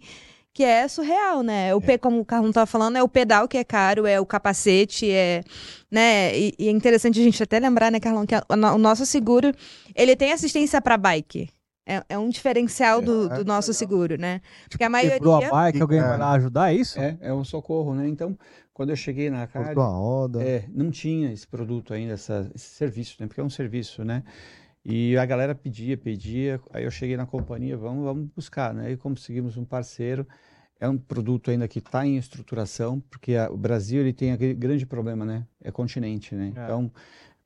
[0.58, 1.72] que é surreal, né?
[1.72, 4.26] O P, como o Carlão estava falando, é o pedal que é caro, é o
[4.26, 5.44] capacete, é,
[5.88, 6.36] né?
[6.36, 9.52] E, e é interessante a gente até lembrar, né, Carlão, que a- o nosso seguro,
[9.94, 11.48] ele tem assistência para bike.
[11.86, 14.40] É, é um diferencial do, do nosso seguro, né?
[14.68, 15.48] Porque a Quebrou a maioria...
[15.50, 16.02] bike, alguém É.
[16.02, 16.98] vai lá ajudar, é isso?
[16.98, 18.08] É, é um socorro, né?
[18.08, 18.36] Então,
[18.74, 20.42] quando eu cheguei na a roda.
[20.42, 23.28] É, não tinha esse produto ainda, essa- esse serviço, né?
[23.28, 24.24] Porque é um serviço, né?
[24.84, 26.60] E a galera pedia, pedia.
[26.72, 28.90] Aí eu cheguei na companhia, vamos, vamos buscar, né?
[28.90, 30.26] E conseguimos um parceiro.
[30.80, 34.54] É um produto ainda que está em estruturação, porque a- o Brasil ele tem aquele
[34.54, 35.44] grande problema, né?
[35.62, 36.52] É continente, né?
[36.56, 36.64] É.
[36.64, 36.90] Então,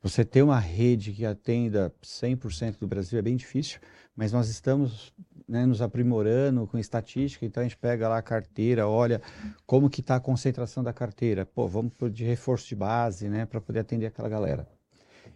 [0.03, 3.81] você ter uma rede que atenda 100% do Brasil é bem difícil,
[4.17, 5.13] mas nós estamos
[5.49, 9.21] né, nos aprimorando com estatística, então a gente pega lá a carteira, olha
[9.67, 11.45] como que está a concentração da carteira.
[11.45, 14.67] Pô, vamos de reforço de base, né, para poder atender aquela galera.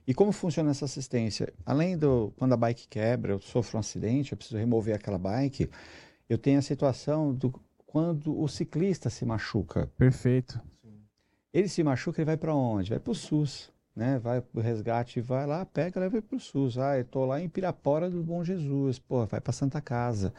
[0.07, 1.53] E como funciona essa assistência?
[1.67, 5.69] Além do quando a bike quebra, eu sofro um acidente, eu preciso remover aquela bike,
[6.29, 7.53] eu tenho a situação do
[7.97, 9.91] quando o ciclista se machuca.
[9.97, 10.61] Perfeito.
[11.51, 12.91] Ele se machuca, ele vai para onde?
[12.91, 14.19] Vai para o SUS, né?
[14.19, 16.77] Vai para o resgate, vai lá, pega, leva para o SUS.
[16.77, 20.35] Ah, eu tô lá em Pirapora do Bom Jesus, pô, vai para Santa Casa.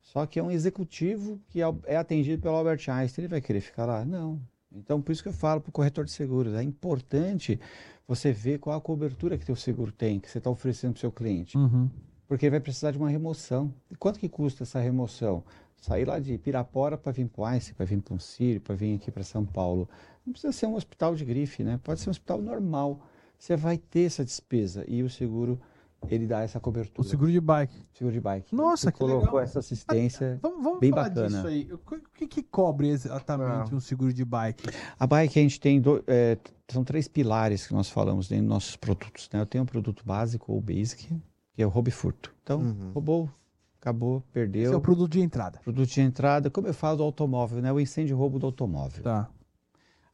[0.00, 3.84] Só que é um executivo que é atendido pelo Albert Einstein, ele vai querer ficar
[3.84, 4.02] lá?
[4.02, 4.40] Não.
[4.72, 7.60] Então, por isso que eu falo para o corretor de seguros, é importante
[8.08, 11.00] você ver qual a cobertura que teu seguro tem, que você está oferecendo para o
[11.00, 11.58] seu cliente.
[11.58, 11.90] Uhum.
[12.26, 13.70] Porque ele vai precisar de uma remoção.
[13.90, 15.44] E quanto que custa essa remoção?
[15.80, 18.74] Sair lá de Pirapora para vir para o Einstein, para vir para um Sírio, para
[18.74, 19.88] vir aqui para São Paulo.
[20.24, 21.78] Não precisa ser um hospital de grife, né?
[21.82, 23.00] Pode ser um hospital normal.
[23.38, 25.60] Você vai ter essa despesa e o seguro
[26.08, 27.06] ele dá essa O cobertura.
[27.08, 27.74] seguro de bike.
[27.92, 28.54] Seguro de bike.
[28.54, 29.40] Nossa, que colocou legal.
[29.40, 30.38] essa assistência.
[30.42, 31.28] Vamos, vamos Bem falar bacana.
[31.28, 31.72] disso aí.
[31.72, 34.64] O que, o que cobre exatamente um seguro de bike?
[34.98, 36.36] A bike a gente tem do- é,
[36.68, 39.28] são três pilares que nós falamos dentro dos nossos produtos.
[39.32, 39.40] Né?
[39.40, 41.08] Eu tenho um produto básico ou basic,
[41.54, 42.34] que é o roubo e furto.
[42.42, 42.90] Então, Uhum.
[42.92, 43.30] roubou,
[43.86, 44.64] acabou, perdeu.
[44.64, 45.60] Esse é o produto de entrada.
[45.62, 47.72] Produto de entrada, como eu falo do automóvel, né?
[47.72, 49.02] O incêndio e roubo do automóvel.
[49.02, 49.28] Tá.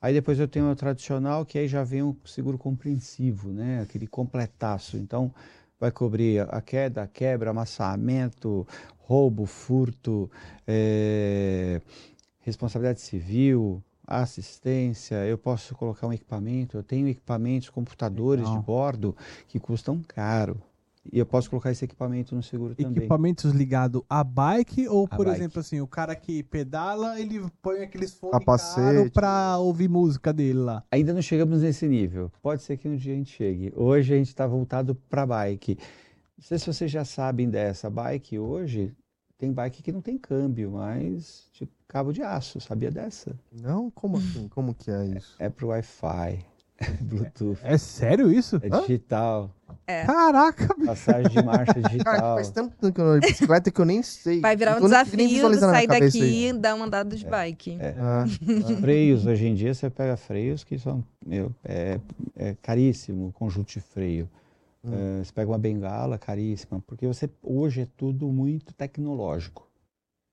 [0.00, 3.80] Aí depois eu tenho o tradicional, que aí já vem o seguro compreensivo, né?
[3.80, 4.96] Aquele completaço.
[4.96, 5.32] Então,
[5.80, 8.66] vai cobrir a queda, a quebra, amassamento,
[8.98, 10.30] roubo, furto,
[10.66, 11.80] eh,
[12.40, 15.24] responsabilidade civil, assistência.
[15.26, 16.76] Eu posso colocar um equipamento.
[16.76, 18.58] Eu tenho equipamentos, computadores Legal.
[18.60, 19.16] de bordo
[19.48, 20.60] que custam caro.
[21.10, 22.96] E eu posso colocar esse equipamento no seguro também.
[22.96, 25.36] Equipamentos ligados à bike ou, À por bike.
[25.38, 30.60] exemplo, assim, o cara que pedala, ele põe aqueles fones caros pra ouvir música dele
[30.60, 30.84] lá.
[30.92, 32.30] Ainda não chegamos nesse nível.
[32.40, 33.72] Pode ser que um dia a gente chegue.
[33.74, 35.76] Hoje a gente está voltado para bike.
[36.38, 38.92] Não sei se vocês já sabem dessa bike hoje.
[39.36, 42.60] Tem bike que não tem câmbio, mas de cabo de aço.
[42.60, 43.36] Sabia dessa?
[43.50, 43.90] Não?
[43.90, 44.46] Como assim?
[44.48, 45.34] Como que é isso?
[45.40, 46.44] É pro Wi-Fi,
[47.00, 48.56] Bluetooth, É sério isso?
[48.62, 48.80] é Hã?
[48.80, 49.50] digital,
[50.06, 50.86] Caraca, bicho.
[50.86, 52.34] passagem de marcha Cara, digital.
[52.36, 54.40] faz tanto tempo que eu não de bicicleta que eu nem sei.
[54.40, 57.78] Vai virar um desafio sair daqui e dar uma andada de bike.
[57.98, 58.24] Ah,
[58.80, 61.98] Freios, hoje em dia você pega freios que são, meu, é,
[62.36, 64.28] é caríssimo o conjunto de freio.
[64.84, 69.68] É, você pega uma bengala caríssima, porque você hoje é tudo muito tecnológico.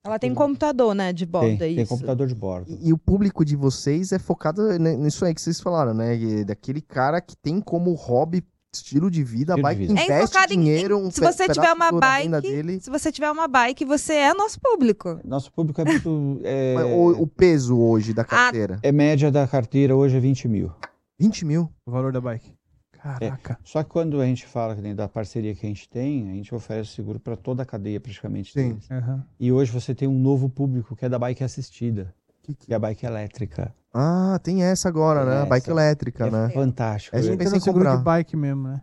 [0.06, 1.90] Ela tem computador, né, de bordo, Tem, é tem isso?
[1.94, 2.66] computador de bordo.
[2.72, 6.18] E, e o público de vocês é focado nisso aí que vocês falaram, né?
[6.46, 8.42] Daquele cara que tem como hobby,
[8.74, 10.00] estilo de vida, Estilo de bike, vida.
[10.00, 12.80] É investe em- dinheiro, um Se você tiver uma bike, dele.
[12.80, 15.20] se você tiver uma bike, você é nosso público.
[15.26, 16.40] Nosso público é muito.
[16.46, 18.80] É, Mas O, o peso hoje Ah, da carteira?
[18.82, 20.72] é média da carteira hoje é 20 mil.
[21.20, 21.70] 20 mil?
[21.86, 22.54] O valor da bike.
[23.02, 23.58] Caraca.
[23.64, 26.54] Só que quando a gente fala que da parceria que a gente tem, a gente
[26.54, 28.78] oferece seguro para toda a cadeia praticamente Sim.
[28.92, 29.24] Aham.
[29.40, 32.74] E hoje você tem um novo público que é da bike assistida, Que que- que
[32.74, 33.74] é a bike elétrica.
[33.94, 35.36] Ah, tem essa agora, Tem né?
[35.38, 35.46] essa.
[35.48, 36.50] Bike elétrica, é né?
[36.50, 37.16] fantástico.
[37.16, 37.98] É E gente entra pensa em seguro comprar.
[37.98, 38.82] de bike mesmo, né?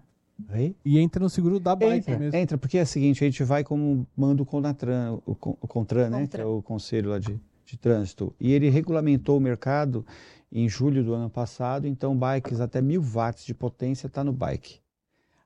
[0.85, 2.37] E entra no seguro da bike Entra, mesmo.
[2.39, 5.67] entra, porque é o seguinte, a gente vai como manda o Conatran, o, Con- o
[5.67, 6.27] Contran, né?
[6.27, 8.35] Que é o conselho lá de, de trânsito.
[8.39, 10.05] E ele regulamentou o mercado
[10.51, 14.81] em julho do ano passado, então bikes até mil watts de potência está no bike.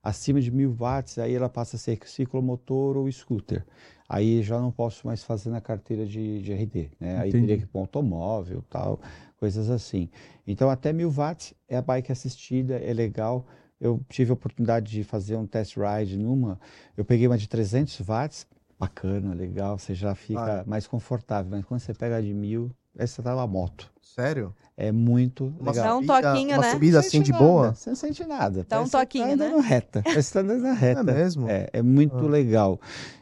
[0.03, 3.67] Acima de mil watts, aí ela passa a ser ciclomotor ou scooter.
[4.09, 7.19] Aí já não posso mais fazer na carteira de, de RD, né?
[7.19, 8.99] Aí teria que ir para automóvel, tal,
[9.37, 10.09] coisas assim.
[10.47, 13.47] Então até mil watts é a bike assistida, é legal.
[13.79, 16.59] Eu tive a oportunidade de fazer um test ride numa,
[16.97, 18.47] eu peguei uma de 300 watts,
[18.79, 20.65] bacana, legal, você já fica Ah.
[20.67, 21.51] mais confortável.
[21.51, 23.91] Mas quando você pega a de mil, essa tá uma moto.
[24.03, 24.55] Sério?
[24.77, 25.85] É muito Uma legal.
[25.87, 26.71] Dá um subida- toquinho, uma né?
[26.73, 27.75] subida Não assim sente de nada, boa?
[27.75, 28.67] Você não sente nada.
[28.69, 29.69] Dá um Parece que toquinho, tá andando né?
[29.69, 30.03] reta.
[30.05, 31.01] Parece que tá andando na reta.
[31.01, 31.49] É mesmo?
[31.49, 32.23] É, é muito Ah.
[32.29, 32.81] legal.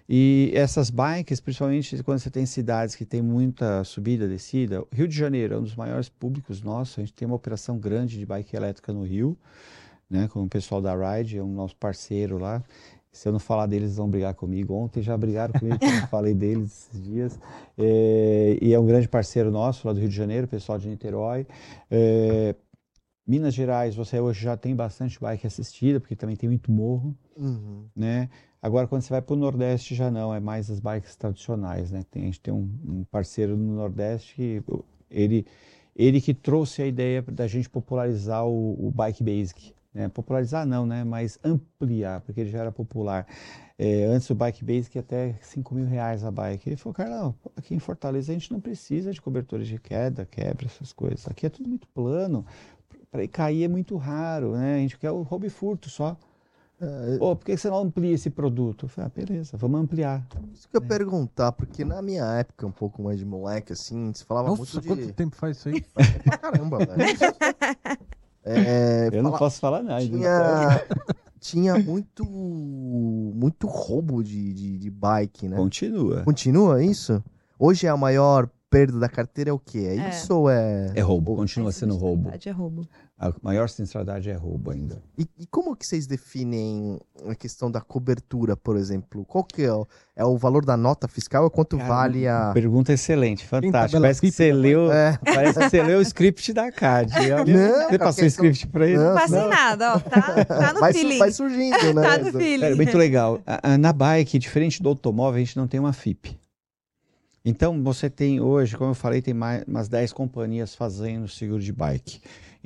[0.08, 5.14] E essas bikes, principalmente quando você tem cidades que tem muita subida, descida, Rio de
[5.16, 6.98] Janeiro é um dos maiores públicos nossos.
[6.98, 9.36] A gente tem uma operação grande de bike elétrica no Rio,
[10.08, 12.62] né, com o pessoal da Ride, é um nosso parceiro lá.
[13.10, 14.74] Se eu não falar deles, eles vão brigar comigo.
[14.74, 17.38] Ontem já brigaram comigo, quando falei deles esses dias.
[17.76, 21.46] É, e é um grande parceiro nosso lá do Rio de Janeiro, pessoal de Niterói.
[21.90, 22.54] É,
[23.26, 27.84] Minas Gerais, você hoje já tem bastante bike assistida, porque também tem muito morro Uhum.
[27.94, 28.28] né?
[28.60, 32.04] Agora, quando você vai para o Nordeste, já não, é mais as bikes tradicionais, né?
[32.10, 34.62] Tem, a gente tem um, um parceiro no Nordeste que
[35.10, 35.46] ele,
[35.94, 39.72] ele que trouxe a ideia da gente popularizar o, o bike basic.
[39.98, 40.08] Né?
[40.08, 41.02] Popularizar não, né?
[41.02, 43.26] Mas ampliar, porque ele já era popular.
[43.76, 46.68] É, antes o bike basic até 5 mil reais a bike.
[46.68, 50.66] Ele falou, Carlão, aqui em Fortaleza a gente não precisa de cobertores de queda, quebra,
[50.66, 51.26] essas coisas.
[51.26, 52.46] Aqui é tudo muito plano.
[53.10, 54.76] Para cair é muito raro, né?
[54.76, 56.16] A gente quer o hobby furto só.
[57.18, 58.84] Ô, por que você não amplia esse produto?
[58.84, 60.24] Eu falei, ah, beleza, vamos ampliar.
[60.54, 64.12] Isso que eu ia perguntar, porque na minha época, um pouco mais de moleque, assim,
[64.14, 64.86] se falava Nossa, muito de...
[64.86, 65.80] quanto tempo faz isso aí?
[66.22, 66.94] Pra caramba, velho.
[68.48, 70.00] É, Eu não fala- posso falar nada.
[70.04, 70.84] tinha,
[71.40, 75.56] tinha muito, muito roubo de, de, de bike, né?
[75.56, 76.22] Continua.
[76.24, 77.22] Continua isso?
[77.58, 79.78] Hoje é a maior perda da carteira é o quê?
[79.78, 80.08] É, É.
[80.10, 80.92] isso ou é...
[80.94, 82.30] É roubo, continua A sendo roubo.
[82.30, 82.86] É roubo.
[83.20, 85.02] A maior sinistralidade é roubo ainda.
[85.18, 89.24] E, e como que vocês definem a questão da cobertura, por exemplo?
[89.24, 92.52] Qual que é o, é o valor da nota fiscal ou quanto Cara, vale a...
[92.54, 93.72] Pergunta excelente, fantástico.
[93.72, 97.12] tabela Parece que você leu, É, parece que você leu o script da CAD.
[97.44, 98.98] Não, você cara, passou o script para ele?
[98.98, 99.98] Não, Não passa em nada, ó.
[99.98, 101.18] Tá, tá no vai, feeling.
[101.18, 102.02] vai surgindo, né?
[102.02, 102.60] Tá no feeling.
[102.60, 103.40] Cara, muito legal.
[103.80, 106.38] Na bike, diferente do automóvel, a gente não tem uma FIP.
[107.44, 111.72] Então, você tem hoje, como eu falei, tem mais umas 10 companhias fazendo seguro de
[111.72, 112.20] bike.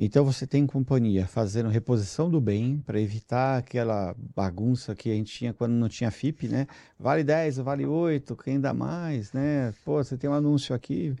[0.05, 5.31] Então você tem companhia fazendo reposição do bem para evitar aquela bagunça que a gente
[5.31, 6.67] tinha quando não tinha FIP, né?
[6.99, 9.73] Vale 10, vale 8, quem dá mais, né?
[9.85, 11.15] Pô, você tem um anúncio aqui.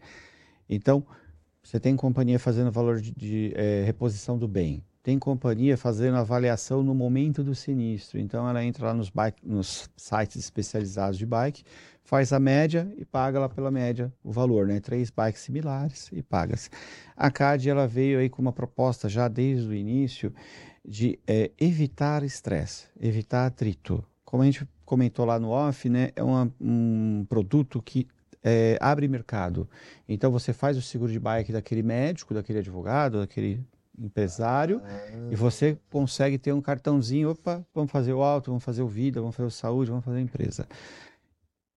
[0.69, 1.05] Então,
[1.63, 4.83] você tem companhia fazendo valor de, de é, reposição do bem.
[5.01, 8.19] Tem companhia fazendo avaliação no momento do sinistro.
[8.19, 11.63] Então ela entra lá nos, bike, nos sites especializados de bike,
[12.03, 14.79] faz a média e paga lá pela média o valor, né?
[14.79, 16.69] Três bikes similares e paga-se.
[17.15, 20.33] A CAD ela veio aí com uma proposta já desde o início
[20.85, 24.03] de é, evitar estresse, evitar atrito.
[24.25, 26.11] Como a gente comentou lá no off, né?
[26.15, 28.07] É uma, um produto que
[28.43, 29.67] é, abre mercado.
[30.07, 33.63] Então você faz o seguro de bike daquele médico, daquele advogado, daquele
[33.97, 35.29] empresário ah.
[35.31, 39.21] e você consegue ter um cartãozinho, opa, vamos fazer o auto, vamos fazer o vida,
[39.21, 40.67] vamos fazer o saúde, vamos fazer a empresa.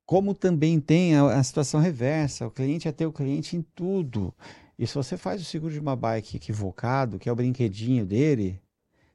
[0.07, 4.33] Como também tem a, a situação reversa, o cliente é ter o cliente em tudo.
[4.79, 8.61] E se você faz o seguro de uma bike equivocado, que é o brinquedinho dele,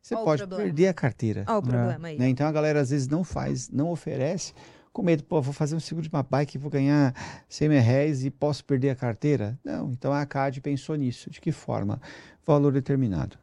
[0.02, 1.46] você pode perder a carteira.
[1.48, 2.20] Olha o problema aí.
[2.20, 2.30] Né?
[2.30, 4.54] Então a galera às vezes não faz, não oferece,
[4.92, 7.16] com medo, pô, vou fazer um seguro de uma bike, vou ganhar
[7.48, 9.58] 100 mil reais e posso perder a carteira?
[9.64, 11.30] Não, então a CAD pensou nisso.
[11.30, 12.02] De que forma?
[12.46, 13.38] Valor determinado.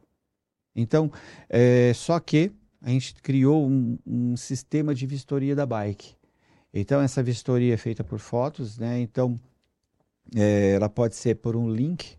[0.75, 1.11] Então,
[1.49, 6.18] é, só que a gente criou um, um sistema de vistoria da bike.
[6.73, 8.99] Então, essa vistoria é feita por fotos, né?
[8.99, 9.39] Então,
[10.35, 12.17] é, ela pode ser por um link.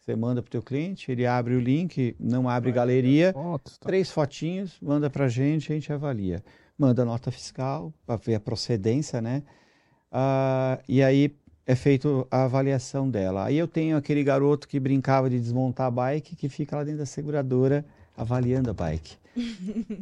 [0.00, 3.76] Você manda para o teu cliente, ele abre o link, não abre Vai galeria, fotos,
[3.76, 3.86] tá.
[3.86, 6.42] três fotinhos, manda para a gente, a gente avalia
[6.78, 9.42] manda nota fiscal para ver a procedência, né?
[10.12, 11.34] Ah, e aí
[11.66, 13.44] é feito a avaliação dela.
[13.44, 17.00] Aí eu tenho aquele garoto que brincava de desmontar a bike, que fica lá dentro
[17.00, 17.84] da seguradora
[18.16, 19.16] avaliando a bike.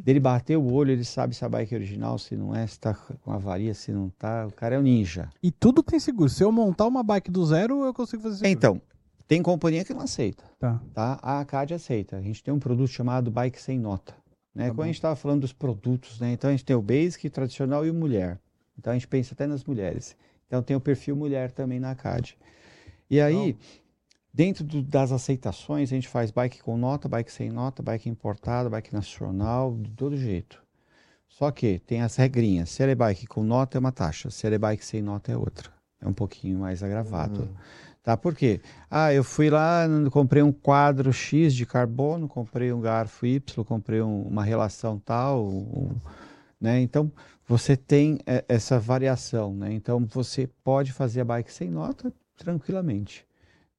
[0.07, 2.75] Ele bateu o olho, ele sabe se a bike é original, se não é, se
[2.75, 4.47] está com avaria, se não está.
[4.47, 5.29] O cara é um ninja.
[5.43, 6.29] E tudo tem seguro.
[6.29, 8.53] Se eu montar uma bike do zero, eu consigo fazer seguro.
[8.53, 8.81] Então,
[9.29, 10.45] tem companhia que não aceita.
[10.59, 10.81] Tá.
[10.95, 11.19] tá?
[11.23, 12.17] A ACAD aceita.
[12.17, 14.15] A gente tem um produto chamado Bike Sem Nota.
[14.55, 14.69] Né?
[14.69, 16.33] Tá Quando a gente estava falando dos produtos, né?
[16.33, 18.39] então a gente tem o basic, tradicional e o mulher.
[18.79, 20.17] Então a gente pensa até nas mulheres.
[20.47, 22.39] Então tem o perfil mulher também na CAD.
[23.11, 23.57] E aí,
[24.37, 28.69] dentro do, das aceitações, a gente faz bike com nota, bike sem nota, bike importada,
[28.69, 30.63] bike nacional, de todo jeito.
[31.27, 32.69] Só que tem as regrinhas.
[32.69, 35.33] Se ela é bike com nota é uma taxa, se ela é bike sem nota
[35.33, 35.73] é outra.
[35.99, 37.43] É um pouquinho mais agravado.
[37.43, 37.55] Uhum.
[38.03, 38.15] Tá?
[38.15, 38.61] Por quê?
[38.91, 44.03] Ah, eu fui lá, comprei um quadro X de carbono, comprei um garfo Y, comprei
[44.03, 45.97] um, uma relação tal, um,
[46.61, 46.81] né?
[46.81, 47.11] Então,
[47.49, 49.73] você tem é, essa variação, né?
[49.73, 53.26] Então, você pode fazer a bike sem nota tranquilamente,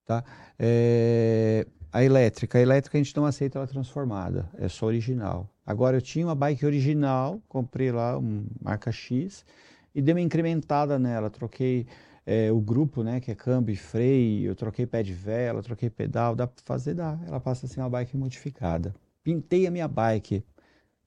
[0.08, 0.24] tá?
[0.58, 5.50] É, a elétrica, a elétrica a gente não aceita ela transformada, é só original.
[5.66, 9.46] Agora, eu tinha uma bike original, comprei lá, uma marca X,
[9.94, 11.86] e dei uma incrementada nela, troquei
[12.26, 15.90] é, o grupo, né, que é câmbio e freio, eu troquei pé de vela, troquei
[15.90, 17.20] pedal, dá para fazer, dá.
[17.28, 18.96] Ela passa assim uma bike modificada.
[19.24, 20.44] Pintei a minha bike,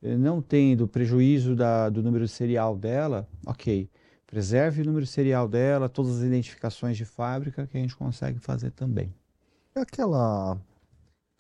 [0.03, 3.89] não tendo prejuízo da, do número serial dela, ok.
[4.31, 8.71] Preserve o número serial dela, todas as identificações de fábrica que a gente consegue fazer
[8.71, 9.13] também.
[9.75, 10.57] É aquela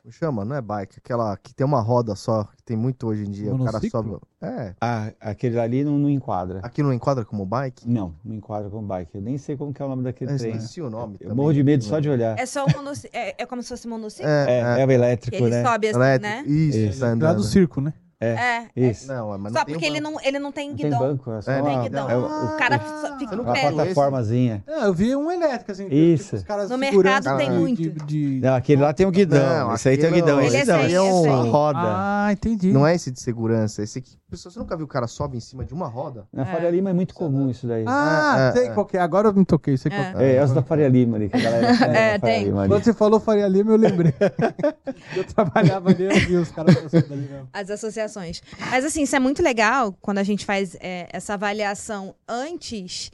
[0.03, 0.44] como chama?
[0.46, 3.53] Não é bike, aquela que tem uma roda só, que tem muito hoje em dia.
[3.53, 4.00] Monociclo?
[4.00, 4.20] O cara sobe.
[4.40, 4.74] É.
[4.81, 6.61] Ah, aquele ali não, não enquadra.
[6.62, 7.87] Aqui não enquadra como bike?
[7.87, 9.14] Não, não enquadra como bike.
[9.14, 10.57] Eu nem sei como que é o nome daquele eu trem.
[10.57, 11.18] esqueci o nome.
[11.20, 12.38] Eu morro de medo só de olhar.
[12.38, 13.11] É só o monociclo.
[13.12, 14.29] É, é como se fosse monociclo?
[14.29, 15.62] É, é, é o elétrico, ele né?
[15.62, 16.35] sobe assim, elétrico.
[16.35, 16.44] né?
[16.46, 17.05] Isso, Isso.
[17.05, 17.92] Lá do circo, né?
[18.22, 19.09] É, é, isso.
[19.09, 20.98] Não, mas só não porque ele não, ele não tem não guidão.
[20.98, 22.11] Tem banco, é só não tem guidão.
[22.11, 23.68] É o, o cara ah, fica em pé.
[23.70, 24.62] Uma plataformazinha.
[24.66, 25.88] É, eu vi um elétrico, assim.
[25.90, 26.24] Isso.
[26.24, 27.83] Tipo, os caras no mercado tem de, muito.
[27.83, 28.40] De, de...
[28.42, 29.68] Não, aquele lá tem um guidão.
[29.68, 30.38] Não, esse aí tem um guidão.
[30.38, 31.78] Ele esse é, é uma roda.
[31.83, 32.70] Ah, entendi.
[32.70, 33.83] Não é esse de segurança.
[33.83, 34.19] Esse aqui.
[34.31, 36.27] Pessoal, você nunca viu o cara sobe em cima de uma roda?
[36.33, 37.85] Na Faria Lima é muito comum isso daí.
[37.87, 39.01] Ah, é, sei é, qual que é.
[39.01, 39.77] Agora eu me toquei.
[39.77, 40.33] Sei qual é.
[40.33, 41.29] É, essa da Faria Lima ali.
[41.29, 41.66] Que a galera
[41.97, 42.51] é, tem.
[42.51, 44.14] Quando você falou Faria Lima, eu lembrei.
[45.16, 47.49] eu trabalhava ali, eu vi os caras ali mesmo.
[47.53, 48.43] As associações.
[48.71, 53.11] Mas assim, isso é muito legal legal quando a gente faz é, essa avaliação antes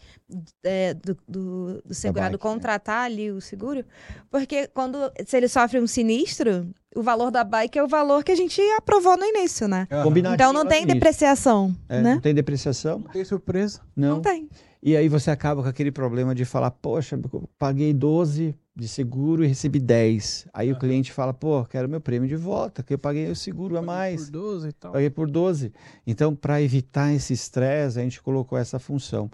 [0.64, 2.52] é, do, do, do, segurado bike, né?
[2.52, 3.06] contratar né?
[3.06, 3.84] ali o seguro,
[4.30, 8.32] porque quando se ele sofre um sinistro, o valor da bike é o valor que
[8.32, 9.86] a gente aprovou no início, né?
[9.90, 10.16] Uhum.
[10.32, 12.14] Então não tem depreciação, é, né?
[12.14, 13.00] Não tem depreciação.
[13.00, 13.80] Não tem surpresa.
[13.94, 14.16] Não.
[14.16, 14.48] não tem.
[14.82, 17.18] E aí você acaba com aquele problema de falar, poxa,
[17.58, 20.46] paguei 12 de seguro e recebi 10.
[20.52, 23.76] Aí o cliente fala, pô, quero meu prêmio de volta, que eu paguei o seguro
[23.76, 24.26] a mais.
[24.26, 24.92] Por 12 e tal.
[24.92, 25.72] Paguei por 12.
[26.06, 29.30] Então, para evitar esse estresse, a gente colocou essa função.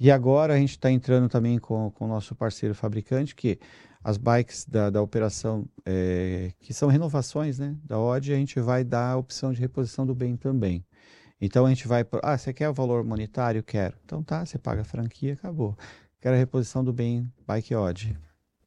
[0.00, 3.58] E agora a gente está entrando também com, com o nosso parceiro fabricante, que
[4.06, 8.84] as bikes da, da operação, é, que são renovações né, da OD, a gente vai
[8.84, 10.86] dar a opção de reposição do bem também.
[11.40, 13.64] Então a gente vai, ah, você quer o valor monetário?
[13.64, 13.96] Quero.
[14.04, 15.76] Então tá, você paga a franquia, acabou.
[16.20, 18.16] Quero a reposição do bem Bike Odd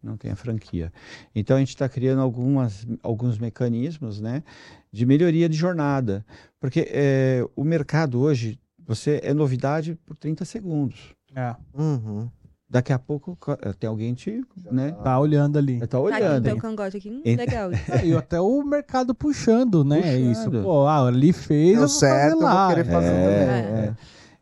[0.04, 0.92] não tem a franquia.
[1.34, 4.44] Então a gente está criando algumas, alguns mecanismos né,
[4.92, 6.26] de melhoria de jornada.
[6.60, 11.16] Porque é, o mercado hoje, você é novidade por 30 segundos.
[11.34, 11.56] É.
[11.74, 12.30] Uhum.
[12.70, 14.44] Daqui a pouco ca- tem alguém te.
[14.72, 15.80] Né, Tá olhando ali.
[15.80, 16.44] tá Tá aqui olhando.
[16.44, 17.10] teu cangote aqui.
[17.10, 17.72] Hum, Ent- legal.
[17.74, 17.74] É,
[18.06, 20.02] e até o mercado puxando, né?
[20.02, 20.32] Puxando.
[20.32, 22.70] Isso, pô, ah, ali fez, Deu eu vou certo, eu fazer vou lá.
[22.70, 23.84] querer fazer É, também.
[23.90, 23.96] é.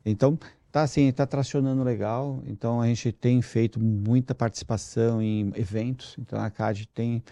[0.05, 0.37] Então,
[0.71, 2.43] tá assim, tá tracionando legal.
[2.47, 6.15] Então, a gente tem feito muita participação em eventos.
[6.19, 7.23] Então, a CAD tem,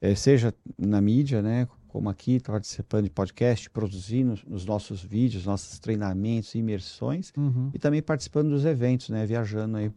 [0.00, 5.44] eh, seja na mídia, né, como aqui, tá participando de podcast, produzindo os nossos vídeos,
[5.44, 7.70] nossos treinamentos, imersões, Uhum.
[7.74, 9.90] e também participando dos eventos, né, viajando aí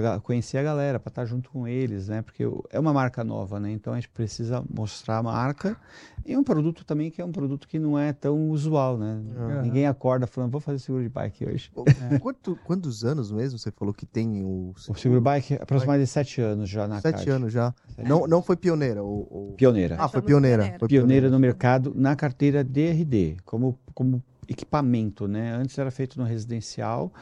[0.00, 3.60] para conhecer a galera, para estar junto com eles, né, porque é uma marca nova,
[3.60, 5.76] né, então a gente precisa mostrar a marca
[6.24, 9.62] e um produto também que é um produto que não é tão usual, né, Aham.
[9.62, 11.70] ninguém acorda falando, vou fazer seguro de bike hoje.
[11.74, 11.84] Pô,
[12.22, 16.70] Quanto- quantos anos mesmo você falou que tem o O seguro bike, aproximadamente sete anos
[16.70, 17.30] já na Sete CAD.
[17.30, 17.74] anos já.
[17.94, 19.02] Sete Não, não foi pioneira.
[19.04, 19.96] O, o- Pioneira.
[19.98, 20.58] Ah, foi pioneira.
[20.62, 20.78] pioneira.
[20.78, 25.52] Foi Pioneira no mercado na carteira DRD, como, como equipamento, né?
[25.54, 27.12] Antes era feito no residencial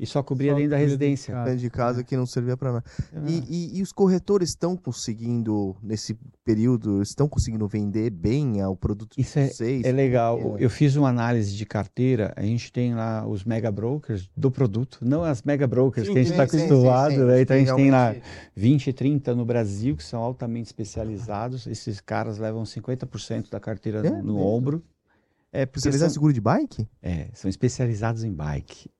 [0.00, 1.34] e só cobria Só dentro da residência.
[1.44, 2.84] dentro de casa que não servia para nada.
[3.12, 3.30] É.
[3.30, 8.76] E, e- e os corretores estão conseguindo, nesse período, estão conseguindo vender bem ah, o
[8.76, 9.84] produto de Isso é- vocês?
[9.84, 10.56] É legal.
[10.58, 10.64] É.
[10.64, 12.32] Eu fiz uma análise de carteira.
[12.36, 16.18] A gente tem lá os mega brokers do produto, não as mega brokers Sim, que
[16.18, 17.36] a gente está sim, sim, acostumado, sim, né?
[17.36, 18.26] sim, Então a gente tem lá realmente.
[18.54, 21.66] 20, 30 no Brasil que são altamente especializados.
[21.66, 24.82] Esses caras levam 50% da carteira É no, no ombro.
[25.50, 26.86] É, porque Especializado em são, seguro de bike?
[27.02, 28.90] é, são especializados em bike.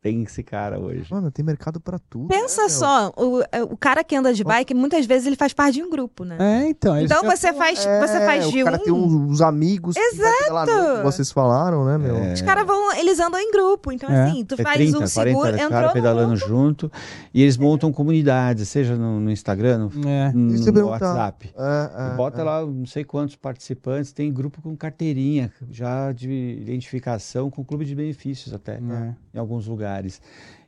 [0.00, 1.06] Tem esse cara hoje.
[1.10, 2.28] Mano, tem mercado para tudo.
[2.28, 3.40] Pensa né, só, o,
[3.72, 6.36] o cara que anda de bike, muitas vezes ele faz parte de um grupo, né?
[6.38, 6.96] É, então.
[6.96, 8.80] eles Então você faz, É, você faz o de cara um.
[8.80, 9.96] tem uns, uns amigos.
[9.96, 12.16] que vai pedalar à noite, que vocês falaram, né, meu?
[12.16, 12.32] É.
[12.32, 13.90] Os caras vão, eles andam em grupo.
[13.90, 14.28] Então, É.
[14.28, 16.92] assim, tu É faz 30, um 40 seguro, entrou no pedalando junto.
[17.34, 20.32] E eles montam comunidades, seja no, no Instagram, no, É.
[20.32, 20.86] no.
[20.86, 21.50] WhatsApp.
[21.56, 22.44] É, é, bota é.
[22.44, 26.30] lá não sei quantos participantes, tem grupo com carteirinha, já de
[26.60, 29.14] identificação, com clube de benefícios até, É.
[29.34, 29.87] em alguns lugares.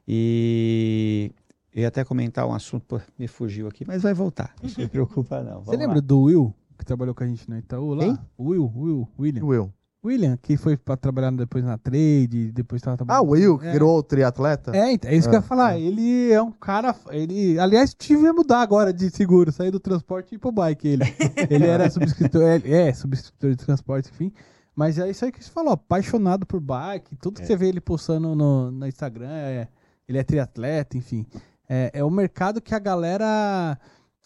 [0.09, 1.30] E
[1.74, 4.87] eu ia até comentar um assunto, pô, me fugiu aqui, mas vai voltar, não se
[4.88, 5.61] preocupa não.
[5.61, 6.00] Você Vamos lembra lá.
[6.00, 8.04] do Will, que trabalhou com a gente no Itaú lá?
[8.04, 8.18] Quem?
[8.38, 9.44] Will, Will, William.
[9.44, 9.72] O Will.
[10.02, 13.26] William, que foi pra trabalhar depois na trade, depois tava Ah, trabalhando.
[13.28, 13.72] o Will, que É.
[13.72, 14.74] virou triatleta?
[14.74, 15.78] É, então, é isso que eu ia Ah, falar.
[15.78, 16.96] Ele é um cara.
[17.11, 20.88] Ele, aliás, tive a mudar agora de seguro, sair do transporte e ir pro bike.
[20.88, 21.04] Ele,
[21.50, 24.33] ele era subscritor, é, é, subscritor de transporte, enfim.
[24.80, 27.14] Mas é isso aí que você falou, apaixonado por bike.
[27.16, 27.46] Tudo que É.
[27.46, 29.68] você vê ele postando no, no Instagram, é,
[30.08, 31.26] ele é triatleta, enfim.
[31.68, 33.78] É, é o mercado que a galera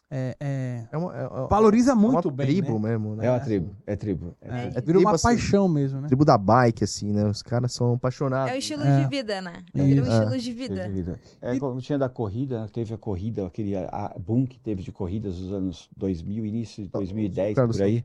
[0.08, 2.46] é, é, É uma, é, é- valoriza é muito uma bem.
[2.46, 2.90] tribo né?
[2.90, 3.26] mesmo, né?
[3.26, 4.36] É uma tribo, é tribo.
[4.40, 4.78] É É, tribo.
[4.78, 6.06] É virou uma assim, paixão mesmo, né?
[6.06, 7.26] Tribo da bike, assim, né?
[7.26, 8.52] Os caras são apaixonados.
[8.52, 9.02] É o estilo É.
[9.02, 9.54] de vida, né?
[9.74, 10.08] Vira um É.
[10.20, 10.76] estilo de vida.
[10.82, 11.20] Teve vida.
[11.42, 15.36] É, como tinha da corrida, teve a corrida, aquele a, boom que teve de corridas
[15.40, 18.04] nos anos 2000, início de 2010, Carlos, por aí.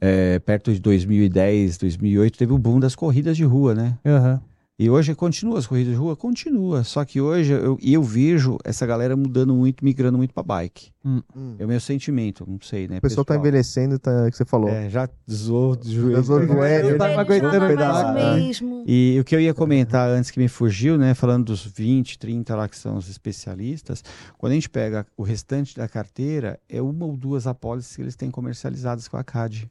[0.00, 3.98] É, perto de 2010, 2008, teve o boom das corridas de rua, né?
[4.04, 4.40] Aham.
[4.78, 6.14] E hoje continua as corridas de rua?
[6.14, 6.84] Continua.
[6.84, 10.90] Só que hoje eu, e eu vejo essa galera mudando muito, migrando muito para bike.
[11.02, 11.22] Hum.
[11.58, 12.98] É o meu sentimento, não sei, né?
[12.98, 14.68] O pessoal tá envelhecendo, tá, que você falou.
[14.68, 16.22] É, já zoou do joelho.
[16.22, 16.90] Zoou do joelho.
[16.90, 18.14] Eu tava Eles aguentando pedalar.
[18.14, 18.84] mesmo.
[18.86, 22.54] E o que eu ia comentar antes que me fugiu, né, falando dos 20, 30
[22.54, 24.04] lá que são os especialistas,
[24.36, 28.14] quando a gente pega o restante da carteira, é uma ou duas apólices que eles
[28.14, 29.70] têm comercializadas com a CAD.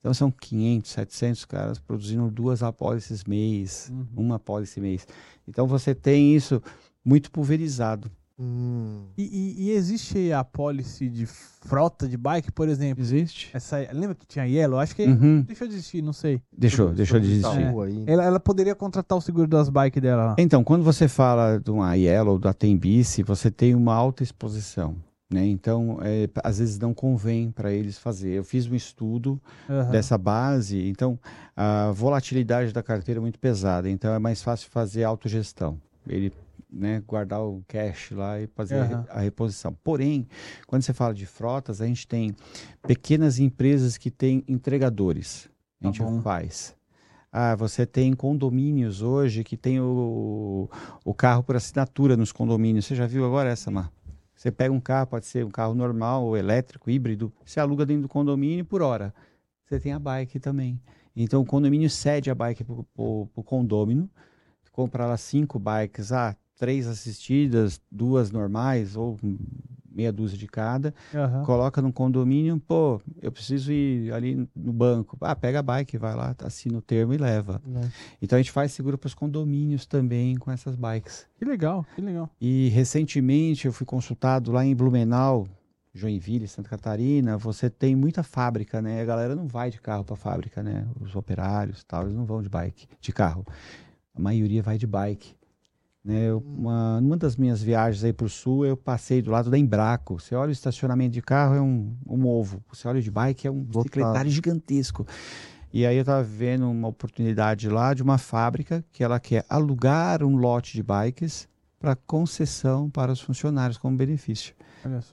[0.00, 4.06] Então são 500, 700 caras produzindo duas apólices mês, Uhum.
[4.16, 5.06] uma apólice mês.
[5.46, 6.62] Então você tem isso
[7.04, 8.10] muito pulverizado.
[8.40, 9.06] Hum.
[9.18, 13.02] E, e- e existe a policy de frota de bike, por exemplo?
[13.02, 13.50] Existe?
[13.52, 14.78] Essa, lembra que tinha Yellow?
[14.78, 15.42] Acho que Uhum.
[15.42, 16.40] deixou de existir, não sei.
[16.56, 17.48] Deixou, deixou de existir.
[17.66, 18.04] Aí.
[18.06, 20.36] Ela, ela poderia contratar o seguro das bikes dela lá.
[20.38, 24.94] Então, quando você fala de uma Yellow, da Tembice, você tem uma alta exposição.
[25.30, 25.46] Né?
[25.46, 28.30] Então, é, às vezes não convém para eles fazer.
[28.30, 29.90] Eu fiz um estudo Aham.
[29.90, 31.18] dessa base, então
[31.54, 35.78] a volatilidade da carteira é muito pesada, então é mais fácil fazer autogestão.
[36.06, 36.32] Ele
[36.70, 39.06] né, guardar o cash lá e fazer Aham.
[39.10, 39.76] a reposição.
[39.84, 40.26] Porém,
[40.66, 42.34] quando você fala de frotas, a gente tem
[42.86, 45.48] pequenas empresas que têm entregadores.
[45.80, 46.22] A Tá gente bom.
[46.22, 46.74] faz.
[47.30, 50.68] Ah, você tem condomínios hoje que tem o,
[51.04, 52.86] o carro por assinatura nos condomínios.
[52.86, 53.92] Você já viu agora essa, Mar?
[54.38, 58.02] Você pega um carro, pode ser um carro normal, ou elétrico, híbrido, você aluga dentro
[58.02, 59.12] do condomínio por hora.
[59.64, 60.80] Você tem a bike também.
[61.16, 64.08] Então o condomínio cede a bike para o condômino,
[64.70, 69.18] compra lá cinco bikes, ah, três assistidas, duas normais, ou
[69.98, 71.42] meia dúzia de cada, Aham.
[71.44, 75.18] coloca no condomínio, pô, eu preciso ir ali no banco.
[75.20, 77.60] Ah, pega a bike, vai lá, assina o termo e leva.
[77.74, 77.88] É.
[78.22, 81.26] Então a gente faz seguro para os condomínios também com essas bikes.
[81.36, 82.30] Que legal, que legal.
[82.40, 85.48] E recentemente eu fui consultado lá em Blumenau,
[85.92, 89.02] Joinville, Santa Catarina, você tem muita fábrica, né?
[89.02, 90.86] A galera não vai de carro para fábrica, né?
[91.00, 93.44] Os operários, tal, eles não vão de bike, de carro.
[94.14, 95.34] A maioria vai de bike.
[96.04, 99.50] Né, eu, uma, uma das minhas viagens aí para o sul, eu passei do lado
[99.50, 100.18] da Embraco.
[100.18, 102.62] Você olha o estacionamento de carro, é um, um ovo.
[102.72, 105.06] Você olha de bike, é um bicicletário gigantesco.
[105.72, 110.22] E aí eu estava vendo uma oportunidade lá de uma fábrica que ela quer alugar
[110.22, 111.46] um lote de bikes
[111.78, 114.54] para concessão para os funcionários como benefício.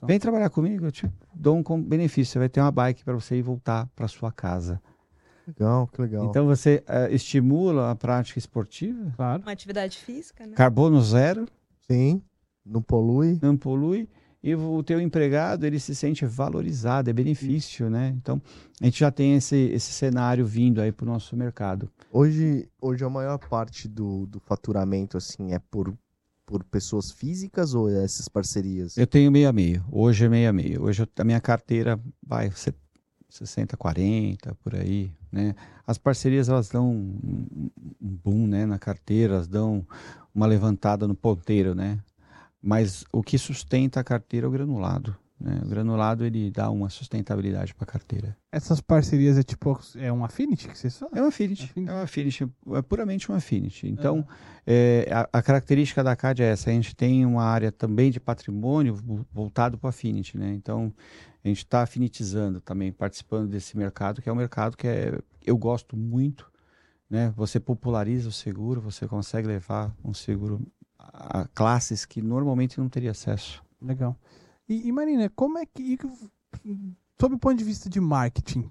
[0.06, 2.32] Vem trabalhar comigo, eu te dou um benefício.
[2.32, 4.80] Você vai ter uma bike para você ir voltar para sua casa.
[5.46, 6.26] Legal, que legal.
[6.26, 9.12] Então você uh, estimula a prática esportiva.
[9.16, 9.42] Claro.
[9.42, 10.54] Uma atividade física, né?
[10.54, 11.46] Carbono zero.
[11.88, 12.20] Sim.
[12.64, 13.38] Não polui.
[13.40, 14.08] Não polui.
[14.42, 18.14] E o teu empregado, ele se sente valorizado, é benefício, né?
[18.16, 18.40] Então,
[18.80, 21.90] a gente já tem esse, esse cenário vindo aí para o nosso mercado.
[22.12, 25.92] Hoje, hoje a maior parte do, do faturamento, assim, é por,
[26.44, 28.96] por pessoas físicas ou é essas parcerias?
[28.96, 29.84] Eu tenho meio a meio.
[29.90, 30.84] Hoje é meio a meio.
[30.84, 32.48] Hoje eu, a minha carteira vai
[33.36, 35.54] 60, 40, por aí, né?
[35.86, 37.70] As parcerias, elas dão um,
[38.00, 39.86] boom, né, na carteira, elas dão
[40.34, 41.98] uma levantada no ponteiro, né?
[42.62, 45.60] Mas o que sustenta a carteira é o granulado, né?
[45.62, 48.36] O granulado, ele dá uma sustentabilidade para a carteira.
[48.50, 51.14] Essas parcerias é tipo, é um affinity que vocês falam?
[51.14, 51.90] É um affinity, affinity.
[51.90, 53.86] é um affinity, é puramente um affinity.
[53.86, 54.24] Então, uhum.
[54.66, 58.18] é, a, a, característica da CAD é essa, a gente tem uma área também de
[58.18, 58.98] patrimônio
[59.30, 60.54] voltado para o affinity, né?
[60.54, 60.92] Então,
[61.44, 65.56] a gente está afinitizando também, participando desse mercado, que é um mercado que é, eu
[65.56, 66.50] gosto muito.
[67.08, 67.32] Né?
[67.36, 70.60] Você populariza o seguro, você consegue levar um seguro
[70.98, 73.62] a classes que normalmente não teria acesso.
[73.80, 74.18] Legal.
[74.68, 75.98] E, e Marina, como é que,
[77.20, 78.70] sob o ponto de vista de marketing,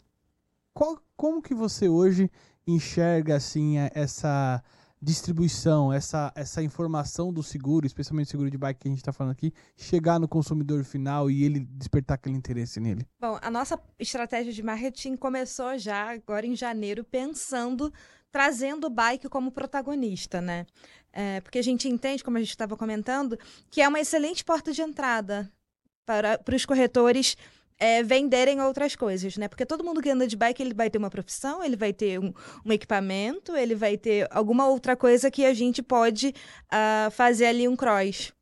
[0.73, 2.29] qual, como que você hoje
[2.67, 4.61] enxerga assim essa
[5.01, 9.13] distribuição, essa, essa informação do seguro, especialmente o seguro de bike que a gente está
[9.13, 13.07] falando aqui, chegar no consumidor final e ele despertar aquele interesse nele?
[13.19, 17.93] Bom, a nossa estratégia de marketing começou já agora em janeiro, pensando,
[18.31, 20.65] trazendo o bike como protagonista, né?
[21.13, 23.37] É, porque a gente entende, como a gente estava comentando,
[23.69, 25.49] que é uma excelente porta de entrada
[26.05, 27.35] para, para os corretores
[27.77, 29.47] é, venderem outras coisas, né?
[29.47, 32.19] Porque todo mundo que anda de bike, ele vai ter uma profissão, ele vai ter
[32.19, 32.33] um,
[32.65, 36.33] um equipamento, ele vai ter alguma outra coisa que a gente pode
[36.67, 38.33] uh, fazer ali um cross.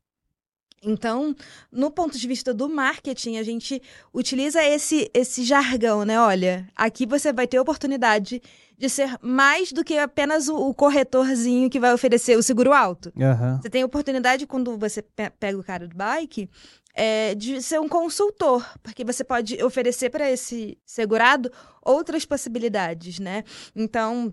[0.86, 1.34] Então,
[1.72, 3.80] no ponto de vista do marketing, a gente
[4.12, 6.20] utiliza esse, esse jargão, né?
[6.20, 8.42] Olha, aqui você vai ter oportunidade
[8.76, 13.12] de ser mais do que apenas o, o corretorzinho que vai oferecer o seguro alto.
[13.16, 13.60] Uhum.
[13.60, 16.50] Você tem oportunidade, quando você pe pega o cara do bike,
[16.94, 21.50] é, de ser um consultor, porque você pode oferecer para esse segurado
[21.82, 23.42] outras possibilidades, né?
[23.74, 24.32] Então,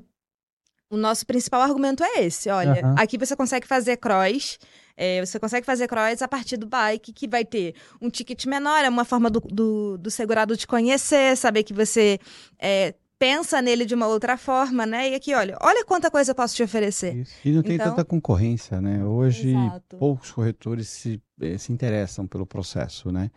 [0.89, 2.95] o nosso principal argumento é esse: olha, uhum.
[2.97, 4.59] aqui você consegue fazer cross.
[4.95, 8.83] É, você consegue fazer cross a partir do bike, que vai ter um ticket menor,
[8.83, 12.19] é uma forma do, do, do segurado te conhecer, saber que você
[12.59, 15.11] é, pensa nele de uma outra forma, né?
[15.11, 17.17] E aqui, olha, olha quanta coisa eu posso te oferecer.
[17.17, 17.35] Isso.
[17.45, 17.91] E não tem então...
[17.91, 19.05] tanta concorrência, né?
[19.05, 19.97] Hoje, Exato.
[19.97, 23.29] poucos corretores se, eh, se interessam pelo processo, né?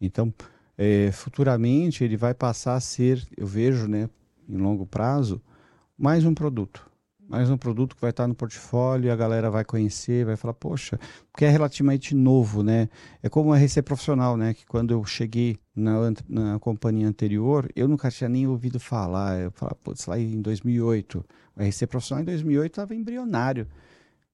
[0.00, 0.34] Então,
[0.76, 4.10] é, futuramente, ele vai passar a ser, eu vejo, né,
[4.48, 5.40] em longo prazo,
[5.96, 6.89] mais um produto
[7.30, 10.98] mais um produto que vai estar no portfólio, a galera vai conhecer, vai falar, poxa,
[11.30, 12.88] porque é relativamente novo, né?
[13.22, 14.52] É como a RC profissional, né?
[14.52, 15.92] Que quando eu cheguei na,
[16.28, 19.38] na companhia anterior, eu nunca tinha nem ouvido falar.
[19.38, 21.24] Eu falava, putz, lá em 2008,
[21.56, 23.68] a RC profissional em 2008 estava embrionário.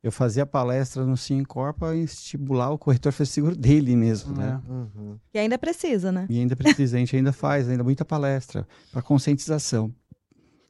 [0.02, 4.58] Eu fazia palestra no Cincorp para estimular o corretor fazer seguro dele mesmo, né?
[4.66, 4.72] É.
[4.72, 5.18] Uhum.
[5.34, 6.26] E ainda precisa, né?
[6.30, 9.92] E ainda precisa, a gente ainda faz, ainda muita palestra para conscientização.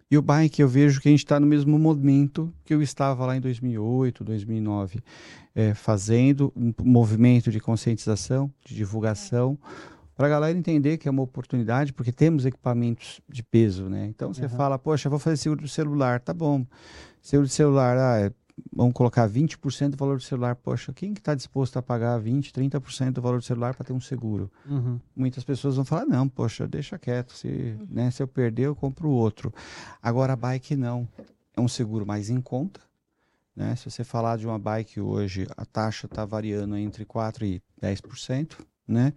[0.08, 3.26] E o bike, eu vejo que a gente está no mesmo momento que eu estava
[3.26, 5.00] lá em 2008, 2009,
[5.52, 9.58] é, fazendo um movimento de conscientização, de divulgação,
[10.14, 14.06] para a galera entender que é uma oportunidade, porque temos equipamentos de peso, né?
[14.06, 14.48] Então você uhum.
[14.50, 16.64] fala, poxa, vou fazer seguro do celular, tá bom.
[17.20, 18.32] Seguro de celular, ah, é
[18.72, 20.56] vamos colocar 20% do valor do celular.
[20.56, 23.92] Poxa, quem que está disposto a pagar 20%, 30% do valor do celular para ter
[23.92, 24.50] um seguro?
[24.68, 25.00] Uhum.
[25.14, 27.32] Muitas pessoas vão falar, não, poxa, deixa quieto.
[27.32, 29.52] Se, né, se eu perder, eu compro outro.
[30.02, 31.08] Agora, a bike não.
[31.56, 32.80] É um seguro mais em conta.
[33.54, 33.74] Né?
[33.76, 38.58] Se você falar de uma bike hoje, a taxa está variando entre 4% e 10%.
[38.86, 39.14] Né?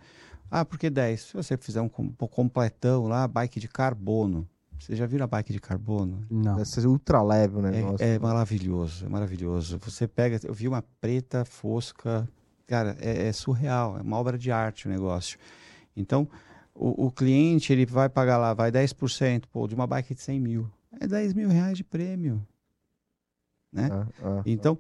[0.50, 1.18] Ah, por que 10%?
[1.18, 4.48] Se você fizer um completão lá, bike de carbono,
[4.80, 6.26] você já viu a bike de carbono?
[6.30, 6.56] Não.
[6.56, 8.06] Deve ser ultra leve o negócio.
[8.06, 9.78] É, é maravilhoso, é maravilhoso.
[9.80, 12.28] Você pega, eu vi uma preta fosca,
[12.66, 15.38] cara, é, é surreal, é uma obra de arte o negócio.
[15.96, 16.28] Então,
[16.74, 20.40] o, o, cliente, ele vai pagar lá, vai 10%, pô, de uma bike de 100
[20.40, 20.72] mil.
[21.00, 22.42] É 10 mil reais de prêmio.
[23.72, 23.90] Né?
[23.92, 24.80] Ah, ah, então,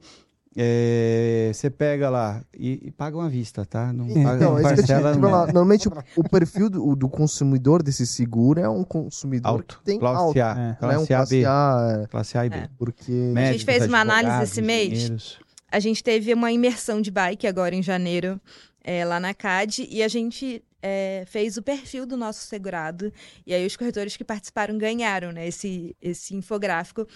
[0.57, 3.93] é, você pega lá e, e paga uma vista, tá?
[3.93, 5.29] Não paga Então, é parcela, te não.
[5.29, 5.45] falar.
[5.47, 9.77] Normalmente o, perfil do, do consumidor desse seguro é um consumidor Alto.
[9.79, 10.39] que tem Classe alto.
[10.39, 10.59] A.
[10.59, 10.77] É.
[10.81, 11.41] Não é um Classe A, B.
[11.43, 12.55] classe A, Classe A e B.
[12.57, 12.69] É.
[12.77, 13.11] porque...
[13.11, 14.91] Médicos, fez uma análise esse mês.
[14.91, 15.39] engenheiros.
[15.71, 18.41] A gente teve uma imersão de bike agora em janeiro,
[18.83, 23.11] é, lá na CAD, e a gente é, fez o perfil do nosso segurado.
[23.45, 27.07] E aí os corretores que participaram ganharam né, esse, esse infográfico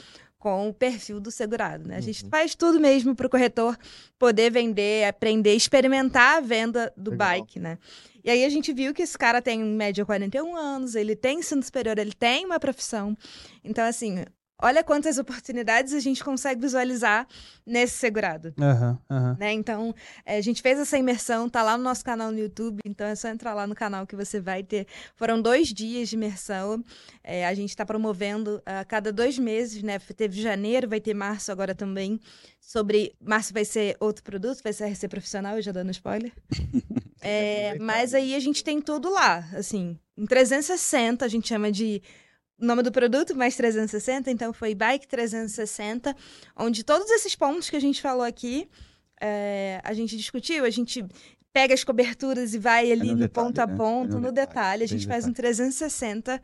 [0.43, 1.87] com o perfil do segurado.
[1.87, 1.95] Né?
[1.95, 2.29] A gente Uhum.
[2.29, 3.77] faz tudo mesmo para o corretor
[4.19, 7.29] poder vender, aprender, experimentar a venda do Legal.
[7.29, 7.77] bike, né?
[8.25, 11.39] E aí a gente viu que esse cara tem em média 41 anos, ele tem
[11.39, 13.17] ensino superior, ele tem uma profissão.
[13.63, 14.25] Então, assim,
[14.63, 17.27] olha quantas oportunidades a gente consegue visualizar
[17.65, 18.53] nesse segurado.
[18.57, 19.37] Aham, aham.
[19.37, 19.51] Né?
[19.51, 19.93] Então,
[20.25, 23.13] eh, a gente fez essa imersão, tá lá no nosso canal no YouTube, então é
[23.13, 24.87] só entrar lá no canal que você vai ter.
[25.15, 26.81] Foram dois dias de imersão,
[27.23, 29.99] eh, a gente está promovendo a cada dois meses, né?
[29.99, 32.19] Teve janeiro, vai ter março agora também.
[32.61, 33.13] Sobre.
[33.21, 36.31] Março vai ser outro produto, vai ser RC profissional, eu já dando spoiler.
[37.25, 39.97] Eh, mas aí a gente tem tudo lá, assim.
[40.17, 42.01] Em 360, a gente chama de
[42.63, 46.15] nome do produto, mais 360, então foi Bike 360,
[46.55, 48.69] onde todos esses pontos que a gente falou aqui,
[49.21, 51.05] é, a gente discutiu, a gente
[51.51, 53.75] pega as coberturas e vai ali no no, detalhe, ponto a né?
[53.75, 55.53] ponto, É no no detalhe, detalhe, a gente faz um detalhe.
[55.55, 56.41] 360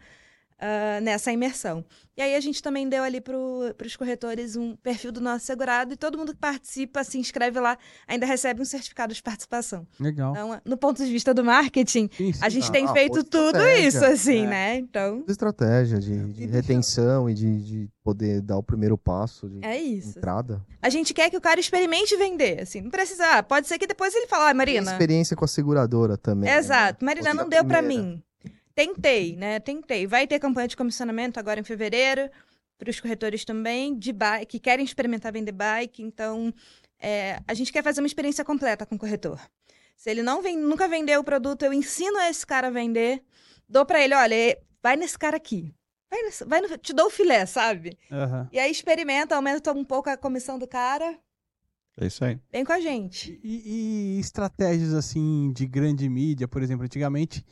[0.60, 1.84] ah, nessa imersão.
[2.18, 5.93] E aí a gente também deu ali para os corretores um perfil do nosso segurado
[5.93, 9.88] e todo mundo que participa, se inscreve lá, ainda recebe um certificado de participação.
[9.97, 10.32] Legal.
[10.34, 12.39] Então, no ponto de vista do marketing, Sim, sim.
[12.43, 14.49] a gente Ah, tem ah, feito tudo isso, assim, É.
[14.49, 14.76] né?
[14.78, 19.64] Então, estratégia de, de E retenção e de, de poder dar o primeiro passo de
[19.64, 20.18] é isso.
[20.20, 20.62] entrada.
[20.82, 24.14] A gente quer que o cara experimente vender, assim, não precisa, pode ser que depois
[24.14, 26.49] ele fale, ah, Tem Marina, experiência com a seguradora também.
[26.49, 26.57] né?
[26.57, 28.03] exato, Marina, Fosse não deu pra primeira.
[28.03, 28.24] mim.
[28.80, 30.07] Tentei, né, tentei.
[30.07, 32.30] Vai ter campanha de comissionamento agora em fevereiro,
[32.77, 36.53] para os corretores também, de bike, que querem experimentar vender bike, então,
[36.97, 39.38] é, a gente quer fazer uma experiência completa com o corretor.
[39.97, 43.21] Se ele não vem, nunca vendeu o produto, eu ensino esse cara a vender,
[43.67, 45.73] dou pra ele, olha, vai nesse cara aqui.
[46.09, 47.97] Vai nesse, vai no, te dou o filé, sabe?
[48.09, 48.47] Aham.
[48.49, 51.19] E aí experimenta, aumenta um pouco a comissão do cara,
[51.97, 52.39] É isso aí.
[52.49, 53.41] vem com a gente.
[53.43, 57.43] E, e estratégias assim de grande mídia, por exemplo, antigamente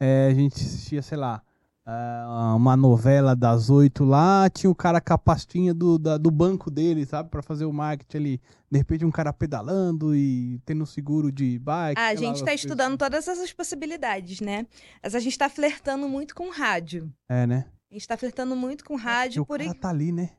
[0.00, 1.42] eh, a gente assistia, sei lá,
[1.84, 6.30] ah, uma novela das oito lá, tinha o cara com a pastinha do, da- do
[6.30, 8.40] banco dele, sabe, Pra fazer o marketing ali.
[8.70, 12.00] De repente um cara pedalando e tendo seguro de bike.
[12.00, 14.66] Ah, a lá, gente está coisas estudando todas essas possibilidades, né?
[15.02, 17.04] Mas a gente está flertando muito com rádio.
[17.04, 17.12] assim.
[17.42, 17.66] É, né?
[17.88, 19.78] A gente está flertando muito com rádio, o por cara aí.
[19.78, 20.30] tá ali, né?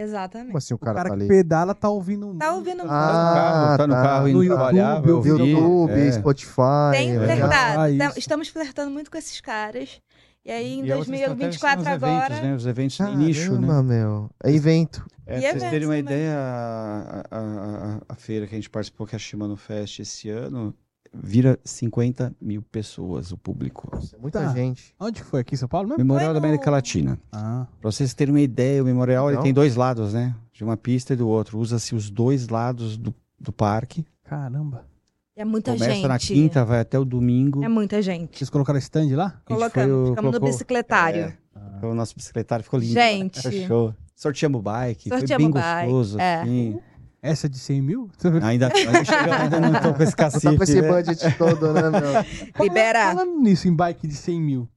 [0.00, 0.46] Exatamente.
[0.48, 1.28] Como assim o O cara, cara, tá que ali?
[1.28, 4.02] pedala tá ouvindo Tá ouvindo Tá no Ah, carro, tá no tá.
[4.02, 5.48] carro indo No YouTube.
[5.50, 6.12] YouTube, é.
[6.12, 6.92] Spotify.
[6.92, 7.18] Tem é.
[7.18, 7.80] flertado.
[7.80, 7.90] Ah.
[8.16, 10.00] Estamos flertando muito com esses caras.
[10.44, 12.24] E aí, em E a outra estratégia 2024 são os agora.
[12.26, 12.54] Eventos, né?
[12.54, 13.66] Os eventos em nicho, né?
[13.66, 14.30] Caramba, meu.
[14.44, 15.04] É evento.
[15.26, 16.00] É, E pra vocês terem uma também.
[16.00, 19.98] ideia, a, a- a- a feira que a gente participou, que é a Shimano Fest
[19.98, 20.72] esse ano,
[21.12, 23.88] vira 50 mil pessoas, o público.
[23.92, 24.52] Nossa, é muita Tá.
[24.54, 24.94] gente.
[24.98, 25.40] Onde que foi?
[25.40, 25.98] Aqui em São Paulo mesmo?
[25.98, 27.18] Memorial Foi da no- América Latina.
[27.32, 30.34] Ah, Pra vocês terem uma ideia, o memorial ele tem dois lados, né?
[30.52, 31.58] De uma pista e do outro.
[31.58, 34.04] Usa-se os dois lados do, do parque.
[34.24, 34.84] caramba.
[35.36, 36.06] É muita Começa gente.
[36.08, 37.62] na quinta, vai até o domingo.
[37.62, 38.36] É muita gente.
[38.36, 39.40] Vocês colocaram stand lá?
[39.44, 41.32] Colocamos, foi o- ficamos no colocou- bicicletário.
[41.80, 42.92] É, o nosso bicicletário ficou lindo.
[42.94, 43.40] Gente.
[43.40, 43.94] Foi show.
[44.16, 46.40] Sorteamos bike, foi Sorteamos bem bike, gostoso, é.
[46.40, 46.78] assim.
[47.20, 48.10] Essa de 100 mil?
[48.42, 50.88] Ainda, ainda, chegamos, ainda não tô com esse Não cacife, tá com esse né?
[50.88, 52.64] budget todo, né, meu?
[52.64, 53.14] Liberar.
[53.14, 54.68] Falando nisso, em bike de 100 mil.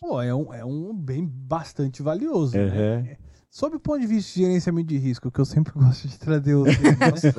[0.00, 2.56] Pô, é um, é um bem bastante valioso.
[2.58, 3.16] né?
[3.50, 6.54] Sob o ponto de vista de gerenciamento de risco, que eu sempre gosto de trazer
[6.54, 6.64] o.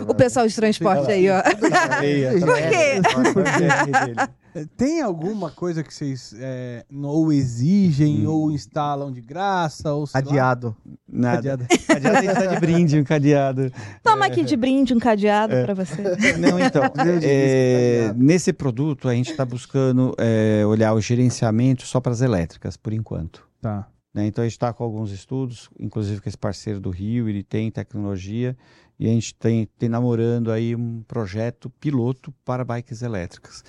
[0.08, 1.42] O pessoal de transporte aí, ó.
[1.44, 4.66] Por quê?
[4.76, 8.32] Tem alguma coisa que vocês é, ou exigem Hum.
[8.32, 9.94] ou instalam de graça?
[9.94, 10.26] Ou sei lá?
[10.28, 10.76] Cadeado.
[11.08, 11.36] Nada.
[11.38, 11.66] Cadeado.
[11.88, 13.72] Cadeado a gente tá de brinde, um cadeado.
[14.04, 15.64] Toma aqui de brinde um cadeado É.
[15.64, 16.02] pra você.
[16.38, 16.82] Não, então,
[17.22, 22.76] é, nesse produto a gente está buscando é, olhar o gerenciamento só para as elétricas,
[22.76, 23.48] por enquanto.
[23.62, 23.88] Tá.
[24.14, 24.26] Né?
[24.26, 27.70] Então a gente está com alguns estudos, inclusive com esse parceiro do Rio, ele tem
[27.70, 28.58] tecnologia
[29.00, 33.64] e a gente tem, tem namorando aí um projeto piloto para bikes elétricas.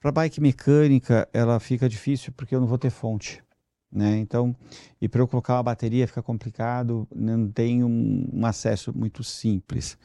[0.00, 3.42] Para bike mecânica, ela fica difícil porque eu não vou ter fonte.
[3.90, 4.18] Né?
[4.18, 4.54] Então,
[5.00, 9.96] e para eu colocar uma bateria fica complicado, não tem um, um acesso muito simples.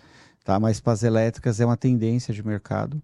[0.43, 0.59] Tá?
[0.59, 3.01] Mas para as elétricas é uma tendência de mercado.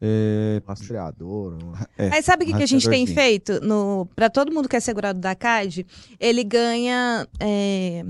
[0.00, 1.58] É, Rastreador.
[1.98, 3.60] é, Mas sabe o que, que a gente tem feito?
[3.60, 5.86] No, para todo mundo que é segurado da CAD,
[6.18, 8.04] ele ganha é,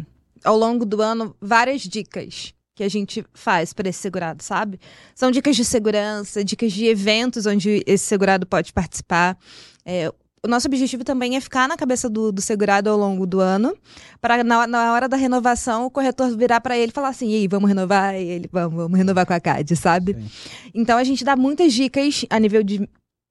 [0.45, 4.81] ao longo do ano várias dicas que a gente faz para esse segurado, sabe?
[5.15, 9.37] São dicas de segurança, dicas de eventos onde esse segurado pode participar.
[9.85, 10.11] É,
[10.43, 13.77] o nosso objetivo também é ficar na cabeça do, do segurado ao longo do ano,
[14.21, 17.47] para na, na, hora da renovação o corretor virar para ele e falar assim: Ei,
[17.47, 18.15] vamos renovar?
[18.15, 20.15] E ele, vamos, vamos renovar com a CAD, sabe?
[20.15, 20.31] Sim.
[20.75, 22.89] Então a gente dá muitas dicas a nível de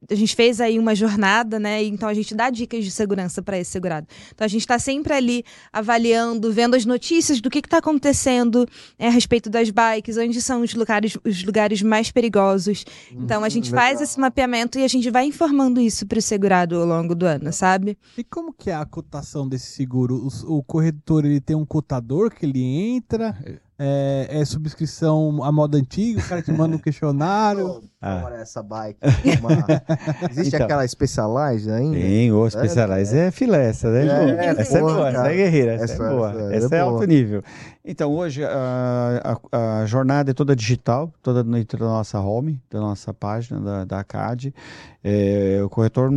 [0.09, 1.83] a gente fez aí uma jornada, né?
[1.83, 4.07] Então a gente dá dicas de segurança para esse segurado.
[4.33, 5.43] Então a gente está sempre ali
[5.73, 8.65] avaliando, vendo as notícias do que está acontecendo
[8.97, 12.85] é, a respeito das bikes, onde são os lugares, os lugares mais perigosos.
[13.11, 16.77] Então a gente faz esse mapeamento e a gente vai informando isso para o segurado
[16.77, 17.97] ao longo do ano, sabe?
[18.17, 20.27] E como que é a cotação desse seguro?
[20.47, 23.37] O, o corretor ele tem um cotador que ele entra?
[23.79, 27.81] É é, é, subscrição à moda antiga, o cara te manda um questionário.
[28.01, 28.21] Ah.
[28.23, 28.97] Olha essa bike.
[29.41, 30.31] Uma...
[30.31, 31.97] Existe então, aquela Specialized ainda?
[31.97, 34.37] Tem, o Specialized é, é filé, essa, né?
[34.37, 37.03] é, essa é boa, essa é guerreira, essa, essa é boa, essa, essa é, alto
[37.03, 37.43] nível.
[37.83, 42.79] Então, hoje a, a, a, jornada é toda digital, toda dentro da nossa home, da
[42.79, 44.55] nossa página da, da ACAD.
[45.03, 46.09] É, o corretor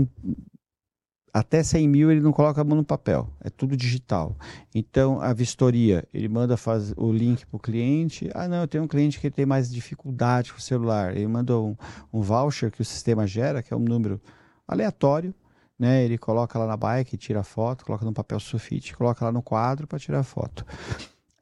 [1.33, 4.37] até 100 mil ele não coloca a mão no papel, é tudo digital.
[4.74, 8.30] Então, a vistoria, ele manda faz, o link para o cliente.
[8.35, 11.16] Ah, não, eu tenho um cliente que tem mais dificuldade com o celular.
[11.16, 11.74] Ele manda um,
[12.12, 14.20] um voucher que o sistema gera, que é um número
[14.68, 15.35] aleatório.
[15.78, 16.05] Né?
[16.05, 19.87] Ele coloca lá na bike, tira foto, coloca no papel sulfite, coloca lá no quadro
[19.87, 20.66] para tirar foto.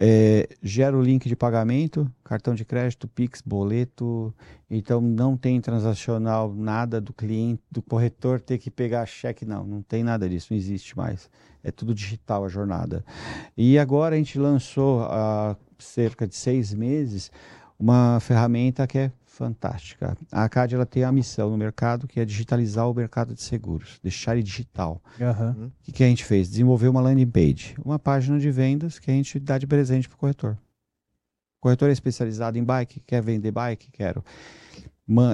[0.03, 4.35] É, gera o link de pagamento, cartão de crédito, Pix, boleto.
[4.71, 9.83] Então não tem transacional nada do cliente, do corretor ter que pegar cheque, não, não
[9.83, 11.29] tem nada disso, não existe mais.
[11.63, 13.05] É tudo digital a jornada.
[13.55, 17.31] E agora a gente lançou há cerca de seis meses
[17.79, 20.15] uma ferramenta que é fantástica.
[20.31, 23.99] A ACAD ela tem a missão no mercado que é digitalizar o mercado de seguros,
[24.03, 25.03] deixar ele digital.
[25.19, 25.69] Uhum.
[25.69, 26.51] O que, que a gente fez?
[26.51, 30.17] Desenvolver uma landing page, uma página de vendas que a gente dá de presente para
[30.17, 30.59] o corretor.
[31.59, 33.91] O corretor é especializado em bike, quer vender bike?
[33.91, 34.23] Quero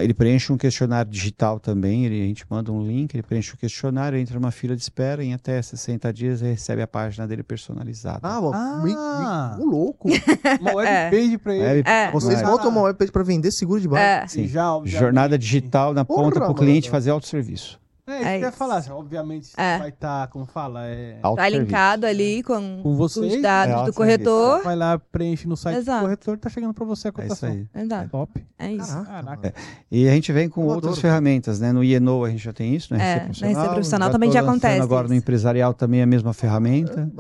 [0.03, 3.57] ele preenche um questionário digital também, ele, a gente manda um link, ele preenche o
[3.57, 7.43] questionário, entra numa fila de espera, em até 60 dias ele recebe a página dele
[7.43, 8.21] personalizada.
[8.23, 9.57] Ah, ah.
[9.61, 10.09] um louco.
[10.61, 11.39] uma webpage é.
[11.39, 11.83] para ele.
[11.87, 12.11] É.
[12.11, 14.03] Vocês montam uma webpage para vender seguro de bike?
[14.03, 14.27] É.
[14.27, 14.49] Sim.
[14.49, 17.79] Já, Jornada digital na Porra, ponta para o cliente fazer autosserviço.
[18.09, 19.79] É, isso é que eu ia falar, assim, obviamente é.
[19.79, 21.19] vai estar, tá, como fala, é...
[21.21, 24.63] Tá linkado ali com, com vocês, os dados é do corretor.
[24.63, 25.99] Vai lá, preenche no site Exato.
[25.99, 27.49] do corretor, tá chegando para você a cotação.
[27.49, 27.83] É isso aí.
[27.83, 28.05] Exato.
[28.05, 28.47] É top.
[28.61, 29.05] É isso.
[29.05, 29.49] Caraca.
[29.49, 29.53] É.
[29.91, 31.73] E a gente vem com outras ferramentas, né?
[31.73, 33.01] No IENO a gente já tem isso, né?
[33.03, 34.81] É, na receita profissional também já acontece.
[34.81, 35.13] Agora isso.
[35.13, 37.11] no empresarial também é a mesma ferramenta.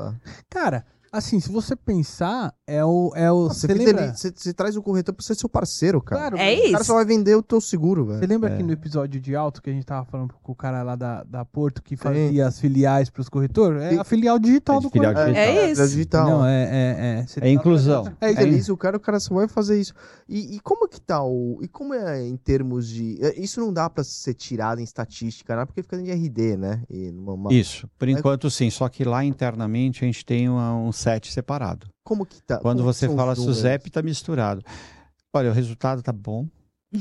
[0.49, 0.85] Cara,
[1.17, 3.11] Assim, se você pensar, é o.
[3.15, 4.15] É o você, lembra...
[4.15, 6.33] você, você, traz o corretor pra ser seu parceiro, cara.
[6.33, 6.69] Claro, é isso.
[6.69, 8.19] O cara só vai vender o teu seguro, velho.
[8.19, 8.55] Você lembra é.
[8.55, 11.23] aqui no episódio de alto que a gente tava falando com o cara lá da,
[11.25, 12.41] da Porto que fazia Sim.
[12.43, 13.81] as filiais pros corretores?
[13.81, 15.35] É a filial digital é do filial corretor.
[15.35, 15.55] Digital.
[15.55, 15.83] É isso.
[15.83, 16.29] É digital.
[16.29, 16.65] Não, é.
[16.65, 18.13] É, é, é inclusão.
[18.21, 18.75] É, é isso.
[18.75, 19.95] O cara, o cara só vai fazer isso.
[20.29, 21.59] E, e como que tá o.
[21.63, 23.17] E como é em termos de.
[23.25, 25.65] É, isso não dá pra ser tirado em estatística, né?
[25.65, 26.83] Porque fica em RD, né?
[26.91, 27.55] Uma...
[27.55, 27.89] Isso.
[27.99, 28.69] Por enquanto, sim.
[28.69, 30.93] Só que lá internamente a gente tem uma, um
[31.25, 31.87] separado.
[32.05, 32.59] Como que tá?
[32.59, 34.63] Quando você fala SUSEP, tá misturado.
[35.33, 36.47] Olha, o resultado tá bom.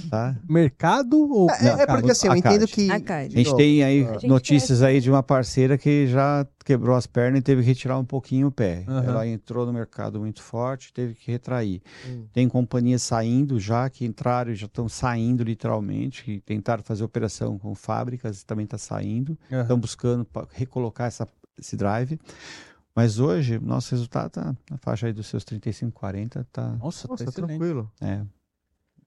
[0.10, 0.36] Tá?
[0.50, 4.04] Mercado ou é, é, é porque assim, eu entendo que a, a gente tem aí
[4.04, 7.98] gente notícias aí de uma parceira que já quebrou as pernas e teve que retirar
[8.00, 8.84] um pouquinho o pé.
[8.88, 9.04] Uhum.
[9.04, 11.82] Ela entrou no mercado muito forte, teve que retrair.
[12.08, 12.28] Uhum.
[12.34, 17.60] Tem companhias saindo já que entraram e já estão saindo literalmente, que tentaram fazer operação
[17.60, 19.38] com fábricas e também está saindo.
[19.52, 19.82] Estão uhum.
[19.82, 21.28] buscando recolocar essa,
[21.60, 22.20] esse drive.
[22.96, 26.78] Mas hoje, nosso resultado tá na faixa aí dos seus 35, 40, tá.
[26.78, 27.92] Nossa, Nossa tá tranquilo.
[28.00, 28.24] É.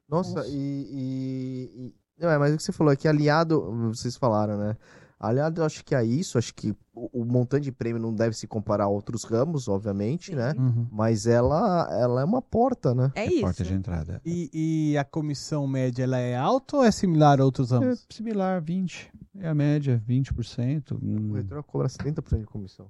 [0.06, 0.48] Nossa, Nossa.
[0.48, 4.58] E, e, e, Não, é, mas o que você falou é que aliado, vocês falaram,
[4.58, 4.76] né?
[5.18, 8.36] Aliado, eu acho que é isso, acho que o, o montante de prêmio não deve
[8.36, 10.54] se comparar a outros ramos, obviamente, né?
[10.56, 10.86] Uhum.
[10.92, 13.10] Mas ela, ela é uma porta, né?
[13.16, 13.40] É, é isso.
[13.40, 14.20] porta de entrada.
[14.24, 14.50] E,
[14.92, 18.06] e, a comissão média, ela é alta ou é similar a outros ramos?
[18.10, 19.10] É similar, 20.
[19.40, 20.92] É a média, 20%.
[20.92, 22.88] O corretor cobra 70% de comissão.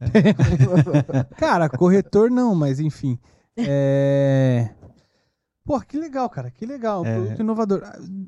[0.00, 1.24] É.
[1.36, 3.18] cara, corretor não, mas enfim.
[3.56, 4.70] É...
[5.64, 7.04] Pô, que legal, cara, que legal.
[7.04, 7.14] É...
[7.14, 7.82] Produto inovador.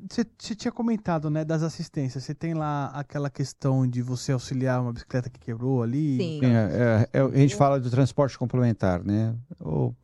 [0.09, 2.23] Você ah, tinha comentado, né, das assistências.
[2.23, 6.17] Você tem lá aquela questão de você auxiliar uma bicicleta que quebrou ali?
[6.17, 6.39] Sim.
[6.41, 9.35] Sim é, é, é a gente fala do transporte complementar, né?
[9.59, 9.95] Ou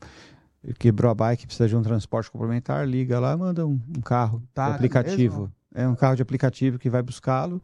[0.77, 4.75] quebrou a bike, precisa de um transporte complementar, liga lá, manda um, um carro tá,
[4.75, 5.41] aplicativo.
[5.41, 5.53] Mesmo?
[5.73, 7.61] É um carro de aplicativo que vai buscá-lo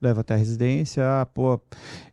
[0.00, 1.02] leva até a residência.
[1.04, 1.60] Ah, pô,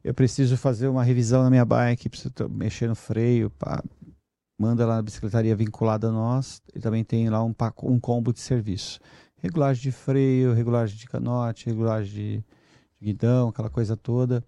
[0.03, 3.83] eu preciso fazer uma revisão na minha bike, preciso mexer no freio, pá.
[4.59, 6.61] Manda lá na bicicletaria vinculada a nós.
[6.75, 8.99] E também tem lá um, um combo de serviço.
[9.37, 12.37] Regulagem de freio, regulagem de canote, regulagem de,
[12.99, 14.43] de guidão, aquela coisa toda.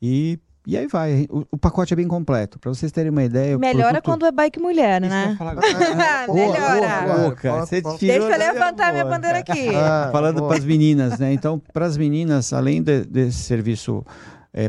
[0.00, 0.38] E,
[0.70, 2.56] E aí vai, o, o pacote é bem completo.
[2.60, 3.58] Para vocês terem uma ideia.
[3.58, 5.34] Melhora produto- quando é bike mulher, né?
[5.36, 5.56] falar.
[6.26, 7.24] Boa, Melhora.
[7.28, 7.66] Boca,
[7.98, 9.74] Deixa eu levantar minha bandeira aqui.
[9.74, 10.48] Ah, Falando boa.
[10.50, 11.32] para as meninas, né?
[11.32, 14.04] Então, para as meninas, além de- desse serviço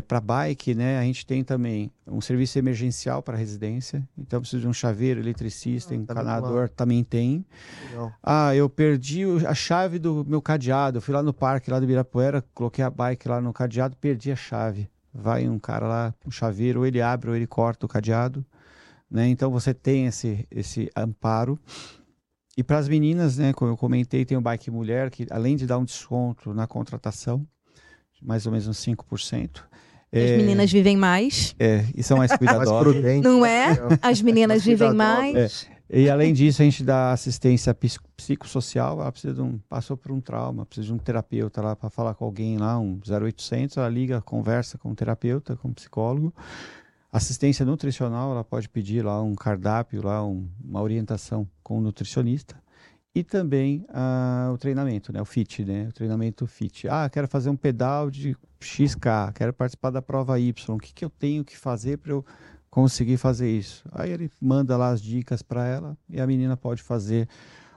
[0.08, 0.98] para bike, né?
[0.98, 4.02] A gente tem também um serviço emergencial para residência.
[4.18, 7.44] Então, precisa de um chaveiro, eletricista, Ah, tá encanador, também tem.
[7.90, 8.12] Legal.
[8.22, 10.98] Ah, eu perdi a chave do meu cadeado.
[10.98, 14.30] Eu fui lá no parque, lá do Ibirapuera, coloquei a bike lá no cadeado, perdi
[14.32, 14.88] a chave.
[15.14, 18.44] Vai um cara lá, um chaveiro, ou ele abre ou ele corta o cadeado.
[19.10, 19.28] Né?
[19.28, 21.58] Então você tem esse, esse amparo.
[22.56, 25.66] E para as meninas, né, como eu comentei, tem o Bike Mulher, que além de
[25.66, 27.46] dar um desconto na contratação,
[28.22, 29.62] mais ou menos uns 5%.
[30.14, 32.82] As é, meninas vivem mais, É, e são mais Mais cuidadosas.
[32.82, 33.24] prudente.
[33.26, 33.78] não é?
[34.02, 35.66] As meninas Mais vivem mais.
[35.90, 37.76] E além disso, a gente dá assistência
[38.16, 39.00] psicossocial.
[39.00, 42.14] Ela precisa de um, passou por um trauma, precisa de um terapeuta lá para falar
[42.14, 43.76] com alguém lá, um 0800.
[43.76, 46.32] Ela liga, conversa com o terapeuta, com o psicólogo.
[47.12, 52.56] Assistência nutricional, ela pode pedir lá um cardápio, lá um- uma orientação com o nutricionista.
[53.14, 55.20] E também ah, o treinamento, né?
[55.20, 55.88] O FIT, né?
[55.90, 56.88] O treinamento FIT.
[56.88, 60.74] Ah, quero fazer um pedal de XK, quero participar da prova Y.
[60.74, 62.24] O que, que eu tenho que fazer para eu
[62.72, 63.84] conseguir fazer isso?
[63.92, 67.28] Aí ele manda lá as dicas para ela e a menina pode fazer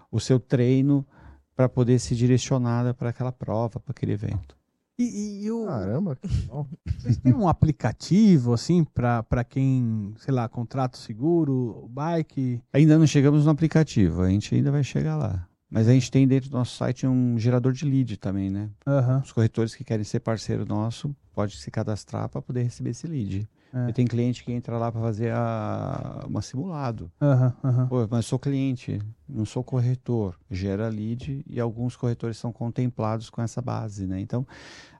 [0.10, 1.06] o seu treino
[1.54, 4.56] para poder ser direcionada para aquela prova, para aquele evento.
[4.98, 6.18] E, e- e o, Caramba,
[6.98, 12.62] vocês têm um aplicativo, assim, pra quem, sei lá, contrata o seguro, bike?
[12.72, 15.46] Ainda não chegamos no aplicativo, a gente ainda vai chegar lá.
[15.70, 18.70] Mas a gente tem dentro do nosso site um gerador de lead também, né?
[18.88, 19.22] Aham.
[19.26, 23.46] Os corretores que querem ser parceiro nosso pode se cadastrar para poder receber esse lead.
[23.76, 23.90] É.
[23.90, 27.12] E tem cliente que entra lá para fazer a, uma simulado.
[27.22, 27.88] Aham, aham.
[27.88, 30.40] Pô, mas sou cliente, não sou corretor.
[30.50, 34.22] Gera lead e alguns corretores são contemplados com essa base, né?
[34.22, 34.48] Então,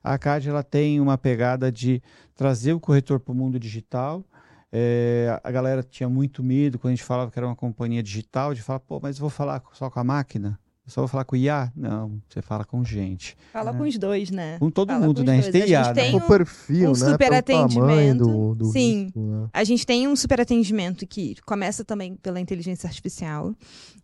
[0.04, 2.04] a CAD ela tem uma pegada de
[2.36, 4.26] trazer o corretor para o mundo digital.
[4.74, 8.54] É, a galera tinha muito medo quando a gente falava que era uma companhia digital,
[8.54, 10.60] de falar, pô, mas vou falar só com a máquina?
[10.86, 11.72] Eu só vou falar com o IA?
[11.76, 13.36] Não, você fala com gente.
[13.52, 14.60] Fala com os dois, né?
[14.60, 15.32] Com todo Fala mundo, com né?
[15.32, 15.64] A gente dois.
[15.64, 16.02] tem IA, gente né?
[16.04, 16.96] tem O um- perfil, um né?
[16.96, 18.18] super pelo atendimento.
[18.24, 19.06] do, do Sim.
[19.06, 19.48] risco, né?
[19.52, 23.56] A gente tem um super atendimento que começa também pela inteligência artificial,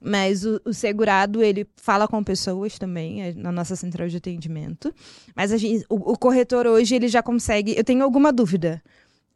[0.04, 4.92] mas o, o segurado ele fala com pessoas também é, na nossa central de atendimento.
[5.36, 7.76] Mas a gente, o, o corretor hoje ele já consegue.
[7.78, 8.82] Eu tenho alguma dúvida.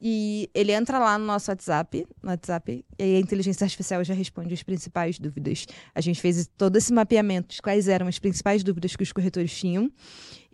[0.01, 4.53] E ele entra lá no nosso WhatsApp, no WhatsApp, e a inteligência artificial já responde
[4.53, 5.65] as principais dúvidas.
[5.93, 9.57] A gente fez todo esse mapeamento de quais eram as principais dúvidas que os corretores
[9.57, 9.89] tinham.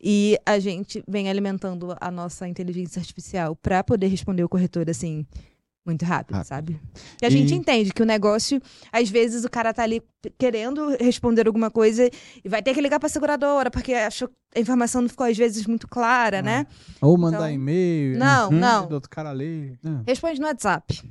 [0.03, 5.25] E a gente vem alimentando a nossa inteligência artificial para poder responder o corretor assim
[5.85, 6.47] muito rápido, Rápido.
[6.47, 6.79] sabe?
[7.21, 8.61] E a gente E- entende que o negócio,
[8.91, 10.01] às vezes o cara tá ali
[10.37, 12.07] querendo responder alguma coisa
[12.43, 15.35] e vai ter que ligar para seguradora porque achou que a informação não ficou às
[15.37, 16.41] vezes muito clara, Ah.
[16.43, 16.67] né?
[17.01, 18.17] Ou mandar Então- e-mail.
[18.17, 18.59] Não, Uhum.
[18.59, 18.87] não.
[18.87, 19.77] Do outro cara ler.
[19.83, 20.03] Não.
[20.05, 21.01] Responde no WhatsApp.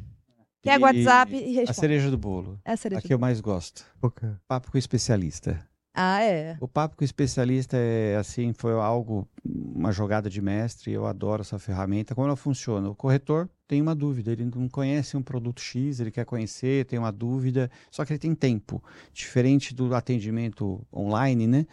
[0.62, 1.80] Pega o WhatsApp e A responde.
[1.80, 2.60] cereja do bolo.
[2.64, 3.84] É a cereja A que eu mais gosto.
[4.14, 4.40] Cara.
[4.46, 5.66] Papo com o especialista.
[5.92, 6.56] Ah, é.
[6.60, 10.92] O papo com o especialista é assim, foi algo, uma jogada de mestre.
[10.92, 12.14] Eu adoro essa ferramenta.
[12.14, 12.88] Como ela funciona?
[12.88, 16.98] O corretor tem uma dúvida, ele não conhece um produto X, ele quer conhecer, tem
[16.98, 18.82] uma dúvida, só que ele tem tempo.
[19.12, 21.66] Diferente do atendimento online, né?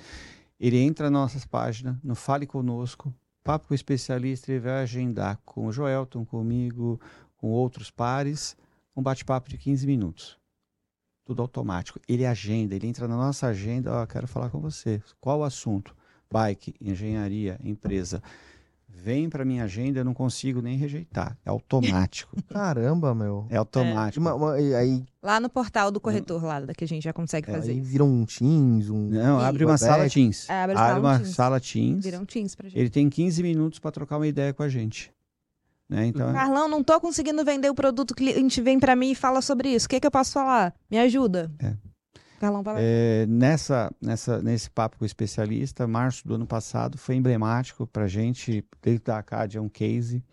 [0.59, 3.13] Ele entra nas nossas páginas, no Fale Conosco,
[3.43, 6.99] papo com o especialista, ele vai agendar com o Joelton, comigo,
[7.37, 8.57] com outros pares,
[8.95, 10.36] um bate-papo de 15 minutos
[11.27, 11.99] tudo automático.
[12.07, 15.01] Ele agenda, ele entra na nossa agenda, ó, quero falar com você.
[15.19, 15.93] Qual o assunto?
[16.31, 18.21] Bike, engenharia, empresa.
[18.89, 21.37] Vem para minha agenda, eu não consigo nem rejeitar.
[21.45, 22.35] É automático.
[22.49, 23.45] Caramba, meu.
[23.49, 24.19] é automático.
[24.21, 27.49] Uma- uma- e aí, Lá no portal do corretor, lá que a gente já consegue
[27.49, 27.71] é, fazer.
[27.71, 29.09] aí vira um Teams, um.
[29.09, 30.49] Não, abre uma sala Teams.
[30.49, 31.35] É, abre a sala uma Teams.
[31.35, 32.05] sala Teams.
[32.05, 32.79] Viram Teams pra gente.
[32.79, 35.11] Ele tem 15 minutos para trocar uma ideia com a gente.
[35.89, 36.07] Né?
[36.07, 39.41] Então, Carlão, não tô conseguindo vender o produto, o cliente vem pra mim e fala
[39.41, 39.85] sobre isso.
[39.85, 40.73] O que, que eu posso falar?
[40.89, 41.51] Me ajuda.
[41.59, 41.73] É.
[42.39, 42.79] Carlão, vai lá.
[42.81, 48.03] É, nessa, nessa, nesse papo com o especialista, março do ano passado foi emblemático para
[48.03, 48.63] a gente.
[48.81, 50.23] Dentro da ACAD é um case.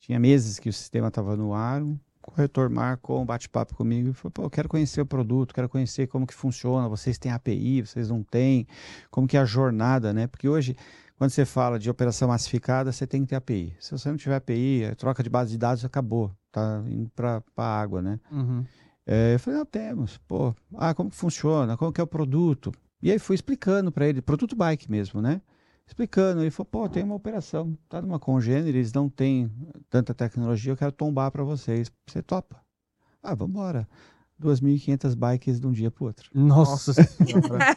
[0.00, 1.82] Tinha meses que o sistema estava no ar.
[1.82, 5.68] O corretor marcou um bate-papo comigo e falou: Pô, eu quero conhecer o produto, quero
[5.68, 6.88] conhecer como que funciona.
[6.88, 8.66] Vocês têm API, vocês não têm?
[9.10, 10.26] Como que é a jornada, né?
[10.26, 10.74] Porque hoje,
[11.20, 13.76] quando você fala de operação massificada, você tem que ter API.
[13.78, 16.34] Se você não tiver API, a troca de base de dados acabou.
[16.50, 18.18] Tá indo para a água, né?
[18.32, 18.64] Uhum.
[19.06, 20.16] É, eu falei, não, temos.
[20.26, 21.76] Pô, ah, como que funciona?
[21.76, 22.72] Como que é o produto?
[23.02, 25.42] E aí fui explicando para ele, produto bike mesmo, né?
[25.86, 29.52] Explicando, ele falou, pô, tem uma operação, tá numa congênere, eles não têm
[29.90, 31.92] tanta tecnologia, eu quero tombar para vocês.
[32.08, 32.62] Você topa?
[33.22, 33.86] Ah, vamos embora.
[34.40, 36.30] 2.500 bikes de um dia para outro.
[36.32, 37.76] Nossa senhora.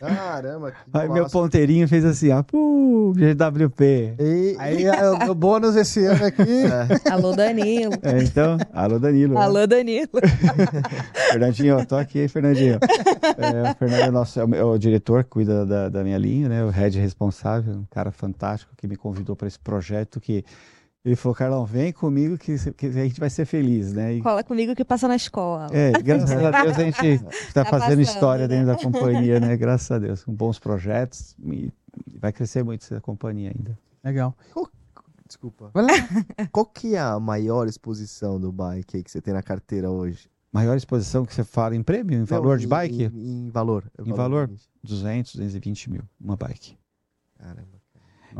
[0.00, 4.14] Caramba, que Aí meu ponteirinho fez assim, ó, pô, GWP.
[4.18, 6.64] E, Aí é, o bônus esse ano aqui.
[7.10, 7.92] Alô, Danilo.
[8.02, 9.34] É, então, alô Danilo.
[9.34, 9.40] né?
[9.42, 10.08] Alô, Danilo.
[11.30, 12.78] Fernandinho, eu tô aqui, Fernandinho.
[13.36, 16.48] É, o Fernando é, nosso, é o, é o diretor cuida da, da minha linha,
[16.48, 16.64] né?
[16.64, 20.46] O head responsável, um cara fantástico que me convidou para esse projeto que
[21.04, 24.14] ele falou, Carlão, vem comigo que, que a gente vai ser feliz, né?
[24.14, 25.66] E, Cola comigo que passa na escola.
[25.72, 28.48] é, graças a Deus a gente está Tá fazendo passando, história né?
[28.48, 29.56] dentro da companhia, né?
[29.58, 31.72] Graças a Deus, com bons projetos e
[32.18, 33.78] vai crescer muito essa companhia ainda.
[34.04, 34.36] Legal.
[35.26, 35.70] Desculpa.
[35.72, 35.92] Vai lá.
[36.50, 40.28] Qual que é a maior exposição do bike aí que você tem na carteira hoje?
[40.52, 43.04] Maior exposição que você fala em prêmio, em valor Não, de em- bike?
[43.14, 43.84] Em, em valor.
[44.04, 44.50] Em valor?
[44.82, 46.76] 200, 220 mil, uma bike.
[47.38, 47.79] Caramba.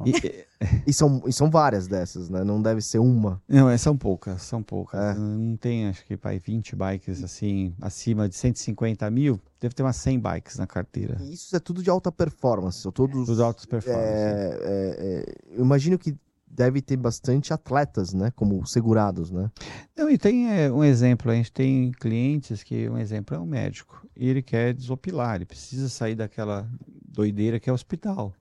[0.05, 0.47] E,
[0.87, 2.45] E são, e são várias dessas, né?
[2.45, 3.41] Não deve ser uma.
[3.49, 5.01] Não, é, são poucas, são poucas.
[5.01, 5.15] É.
[5.15, 9.41] Não tem, acho que, pai, 20 bikes assim, acima de 150 mil.
[9.59, 11.17] Deve ter umas 100 bikes na carteira.
[11.21, 12.81] E isso é tudo de alta performance.
[12.81, 13.27] São todos.
[13.27, 14.07] Dos altos performance.
[14.07, 16.15] é, é, é, eu imagino que
[16.47, 18.31] deve ter bastante atletas, né?
[18.33, 19.51] Como segurados, né?
[19.97, 23.47] Não, e tem é, um exemplo, a gente tem clientes que, um exemplo, é um
[23.47, 24.07] médico.
[24.17, 26.69] E ele quer desopilar, ele precisa sair daquela
[27.03, 28.35] doideira que é o hospital.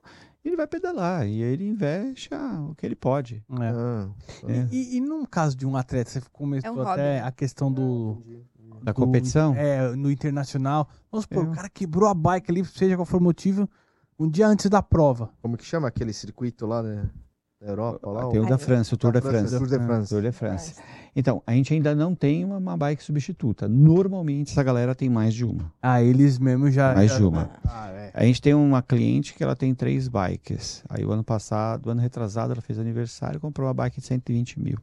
[0.49, 3.43] Ele vai pedalar, e ele investe ah, o que ele pode.
[3.51, 3.69] É.
[3.69, 4.09] Ah,
[4.47, 4.67] É.
[4.71, 7.27] E, e num caso de um atleta, você comentou É um até hobby.
[7.27, 8.17] a questão do.
[8.83, 9.53] Da do- competição?
[9.55, 10.89] É, no internacional.
[11.11, 11.47] Vamos supor, É.
[11.49, 13.69] o cara quebrou a bike ali, seja qual for o motivo,
[14.17, 15.29] um dia antes da prova.
[15.41, 17.09] como que chama aquele circuito lá né?
[17.61, 18.09] Da Europa?
[18.09, 19.57] Lá, Tem o da França, o Tour da de France.
[19.57, 20.09] Tour de France.
[20.09, 20.75] Tour de France.
[21.15, 23.67] Então, a gente ainda não tem uma, uma bike substituta.
[23.67, 25.71] Normalmente, essa galera tem mais de uma.
[25.81, 26.93] Ah, eles mesmo já.
[26.93, 27.49] Mais já- de uma.
[27.65, 28.11] Ah, é.
[28.13, 30.83] A gente tem uma cliente que ela tem três bikes.
[30.87, 34.59] Aí o ano passado, ano retrasado, ela fez aniversário e comprou uma bike de 120
[34.59, 34.77] mil.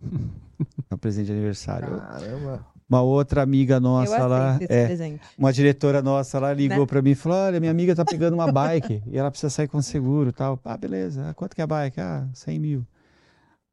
[0.90, 1.88] É um presente de aniversário.
[1.98, 2.64] Caramba.
[2.92, 6.86] Uma outra amiga nossa lá, é, uma diretora nossa lá ligou Né?
[6.86, 9.66] pra mim e falou: Olha, minha amiga tá pegando uma bike e ela precisa sair
[9.66, 10.60] com seguro e tal.
[10.62, 11.30] Ah, beleza.
[11.30, 11.98] Ah, Quanto que é a bike?
[11.98, 12.86] Ah, 100 mil.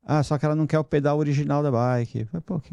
[0.06, 2.24] Ah, só que ela não quer o pedal original da bike.
[2.26, 2.70] Falei, Pô, que,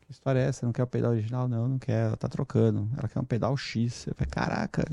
[0.00, 0.66] que história é essa?
[0.66, 1.46] Não quer o pedal original?
[1.46, 2.06] Não, não quer.
[2.08, 2.88] Ela tá trocando.
[2.98, 4.08] Ela quer um pedal X.
[4.08, 4.84] Eu falei, caraca,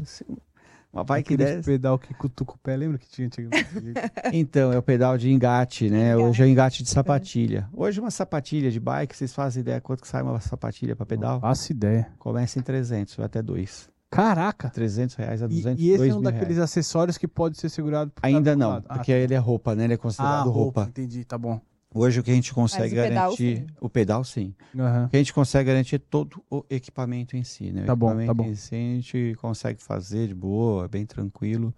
[0.92, 1.64] uma bike Aquele dessa.
[1.64, 3.70] pedal que cutuca o pé, lembra que tinha antigamente?
[4.34, 6.14] Então, é o pedal de engate, né?
[6.14, 6.24] Engate.
[6.24, 7.70] Hoje é o engate de sapatilha.
[7.74, 11.40] Hoje uma sapatilha de bike, vocês fazem ideia quanto que sai uma sapatilha para pedal?
[11.40, 12.12] Faço ideia.
[12.20, 13.90] Começa em 300, vai até 2.
[14.10, 14.70] Caraca!
[14.70, 16.70] 300 reais a E, 200, e esse 2 é um daqueles reais.
[16.70, 18.86] acessórios que pode ser segurado por Ainda não, lado.
[18.90, 19.86] Ah, porque ele é roupa, né?
[19.86, 20.84] Ele é considerado ah, roupa.
[20.90, 21.62] Entendi, tá bom.
[21.94, 23.58] Hoje o que a gente consegue o pedal, garantir...
[23.58, 23.68] sim.
[23.82, 24.56] o pedal, sim.
[24.78, 25.06] Aham.
[25.06, 27.84] O que a gente consegue garantir é todo o equipamento em si, né?
[27.84, 28.50] O Tá bom, tá equipamento bom.
[28.52, 31.74] em si a gente consegue fazer de boa, bem tranquilo.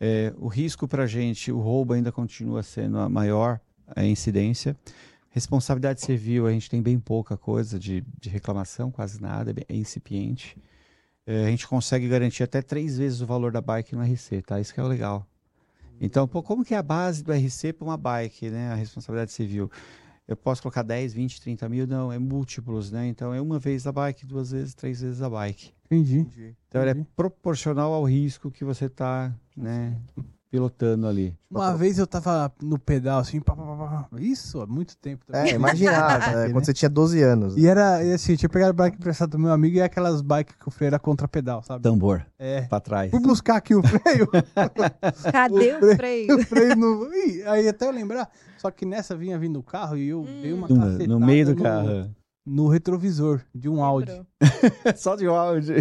[0.00, 3.60] É, o risco para a gente, o roubo ainda continua sendo a maior
[3.94, 4.76] é, incidência.
[5.30, 9.64] Responsabilidade civil, a gente tem bem pouca coisa de, de reclamação, quase nada, é bem-
[9.68, 10.56] é incipiente.
[11.26, 14.60] É, a gente consegue garantir até três vezes o valor da bike no RC, tá?
[14.60, 15.26] Isso que é o legal.
[16.00, 18.72] Então, pô, como que é a base do RC para uma bike, né?
[18.72, 19.70] A responsabilidade civil.
[20.26, 21.86] Eu posso colocar 10, 20, 30 mil?
[21.86, 23.06] Não, é múltiplos, né?
[23.06, 25.72] Então é uma vez a bike, duas vezes, três vezes a bike.
[25.84, 26.26] Entendi.
[26.66, 27.08] Então ela é Entendi.
[27.14, 30.00] proporcional ao risco que você está, né,
[30.58, 31.36] pilotando ali.
[31.50, 34.20] Uma vez eu tava no pedal assim, pá, pá, pá, pá.
[34.20, 35.50] isso há muito tempo também.
[35.50, 36.50] É, imaginar, né?
[36.52, 37.56] quando você tinha 12 anos.
[37.56, 40.22] E era e assim, tinha pegado a bike emprestada do meu amigo e é aquelas
[40.22, 41.82] bikes que o freio era contra pedal, sabe?
[41.82, 42.62] Tambor, É.
[42.62, 43.10] para trás.
[43.10, 44.28] Fui buscar aqui o freio,
[45.32, 46.36] Cadê o freio?
[46.38, 47.12] o freio no.
[47.12, 48.30] Ih, aí até eu lembrar.
[48.58, 51.46] Só que nessa vinha vindo o carro e eu dei uma No, cacetada no meio
[51.46, 52.10] do no- carro.
[52.46, 54.12] No retrovisor de um Audi.
[54.12, 54.26] Lembrou.
[54.96, 55.74] Só de áudio.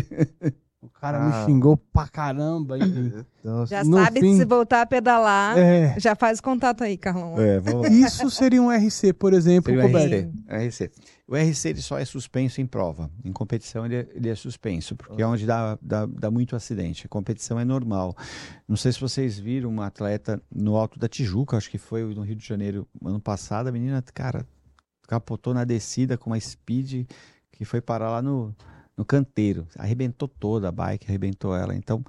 [0.84, 1.40] O cara Ah.
[1.40, 2.78] me xingou pra caramba.
[2.78, 2.82] E...
[3.44, 6.00] Então, Já No sabe fim- que se voltar a pedalar, É.
[6.00, 7.36] já faz o contato aí, Carlão.
[7.38, 7.60] É.
[7.92, 10.32] Isso seria um RC, por exemplo, Seria.
[10.48, 10.88] RC.
[10.88, 10.92] RC.
[11.28, 13.10] O RC ele só é suspenso em prova.
[13.24, 17.06] Em competição ele é, ele é suspenso, porque é onde dá, dá, dá muito acidente.
[17.06, 18.16] A competição é normal.
[18.66, 22.22] Não sei se vocês viram uma atleta no Alto da Tijuca, acho que foi no
[22.22, 23.68] Rio de Janeiro ano passado.
[23.68, 24.46] A menina, cara,
[25.06, 27.08] capotou na descida com uma speed
[27.52, 28.56] que foi parar lá no,
[28.98, 29.68] no canteiro.
[29.78, 31.76] Arrebentou toda a bike, arrebentou ela.
[31.76, 32.04] Então,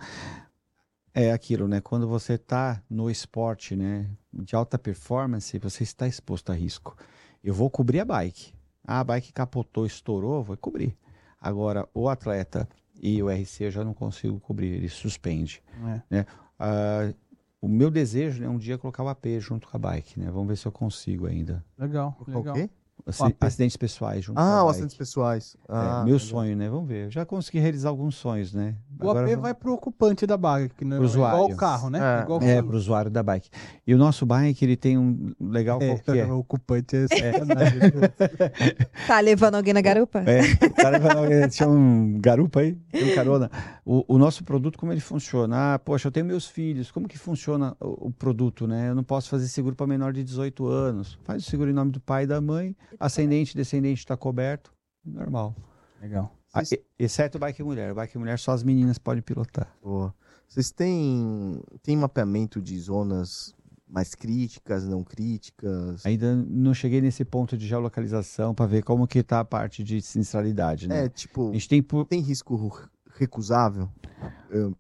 [1.13, 1.81] é aquilo, né?
[1.81, 6.97] Quando você tá no esporte, né, de alta performance, você está exposto a risco.
[7.43, 8.53] Eu vou cobrir a bike.
[8.87, 10.97] Ah, a bike capotou, estourou, vou cobrir.
[11.41, 12.69] Agora, o atleta
[13.01, 15.63] e o RC eu já não consigo cobrir, ele suspende.
[16.11, 16.27] É.
[16.59, 17.13] Ah,
[17.61, 20.31] o meu desejo é um dia colocar o AP junto com a bike, né?
[20.31, 21.65] Vamos ver se eu consigo ainda.
[21.79, 22.55] Legal, legal.
[22.55, 22.69] que é?
[23.07, 23.37] Aci- AP.
[23.45, 25.57] Acidentes pessoais junto com Ah, acidentes pessoais.
[25.69, 26.19] É, Ah, meu legal.
[26.21, 26.71] sonho, né?
[26.71, 27.05] Vamos ver.
[27.07, 28.75] Eu já consegui realizar alguns sonhos, né?
[28.99, 31.55] O Agora AP vamos- vai pro ocupante da bike, que não é Pro igual usuário.
[31.55, 31.99] o carro, né?
[31.99, 32.23] É.
[32.23, 32.67] igual o É, carro.
[32.69, 33.51] para o usuário da bike.
[33.87, 36.25] E o nosso bike, ele tem um legal é.
[36.33, 37.81] o ocupante é sacanagem.
[39.07, 40.21] Tá levando alguém na garupa?
[40.21, 43.51] É, o cara falou, eh, tinha um garupa aí, tem um carona.
[43.85, 45.75] O, o nosso produto, como ele funciona?
[45.75, 48.89] Ah, poxa, eu tenho meus filhos, como que funciona o, o produto, né?
[48.89, 51.19] Eu não posso fazer seguro para menor de 18 anos.
[51.25, 54.73] Faz o seguro em nome do pai e da mãe, ascendente, descendente está coberto,
[55.05, 55.55] normal.
[56.01, 56.33] Legal.
[56.53, 57.93] Ah, e- exceto o bike mulher.
[57.93, 59.69] O bike mulher só as meninas podem pilotar.
[59.83, 60.15] Boa.
[60.49, 63.55] Vocês têm, têm mapeamento de zonas
[63.89, 66.05] mais críticas, não críticas?
[66.07, 70.01] Ainda não cheguei nesse ponto de geolocalização para ver como que tá a parte de
[70.01, 71.07] sinistralidade, né?
[71.07, 72.73] É, tipo, A gente tem por, tem risco
[73.17, 73.89] recusável?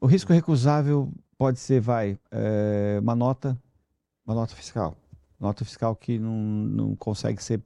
[0.00, 3.58] O risco recusável pode ser, vai, é, uma nota,
[4.24, 4.96] uma nota fiscal.
[5.40, 7.60] Nota fiscal que não, não consegue ser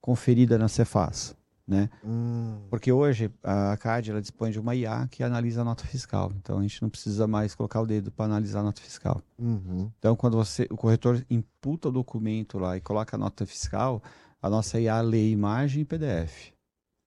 [0.00, 1.36] conferida na Cefaz,
[1.66, 1.90] né?
[2.04, 6.32] Hum, Porque hoje a CAD ela dispõe de uma IA que analisa a nota fiscal.
[6.36, 9.22] Então a gente não precisa mais colocar o dedo para analisar a nota fiscal.
[9.38, 9.90] uhum.
[9.98, 14.02] Então quando você, o corretor imputa o documento lá e coloca a nota fiscal,
[14.40, 16.52] a nossa IA lê imagem e PDF.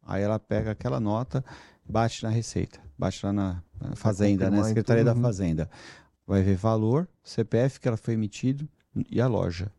[0.04, 1.44] Aí ela pega aquela nota,
[1.88, 4.50] bate na Receita, bate lá na, na Fazenda, né?
[4.50, 5.26] confirmar, Secretaria então, da uhum.
[5.26, 5.70] Fazenda.
[6.26, 8.68] Vai ver valor, CPF que ela foi emitido
[9.10, 9.72] e a loja.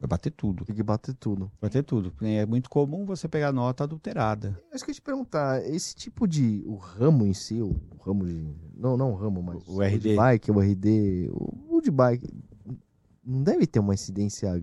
[0.00, 0.64] Vai bater tudo.
[0.64, 1.50] Tem que bater tudo.
[1.60, 2.12] Vai ter tudo.
[2.22, 4.60] É muito comum você pegar nota adulterada.
[4.72, 6.62] Acho que eu te perguntar, esse tipo de.
[6.66, 7.74] O ramo em si, o
[8.04, 8.54] ramo de.
[8.76, 9.66] Não, não o ramo, mas.
[9.66, 9.98] O RD.
[9.98, 11.30] de bike, o RD.
[11.32, 12.28] O, o de bike.
[13.24, 14.62] Não deve ter uma incidência.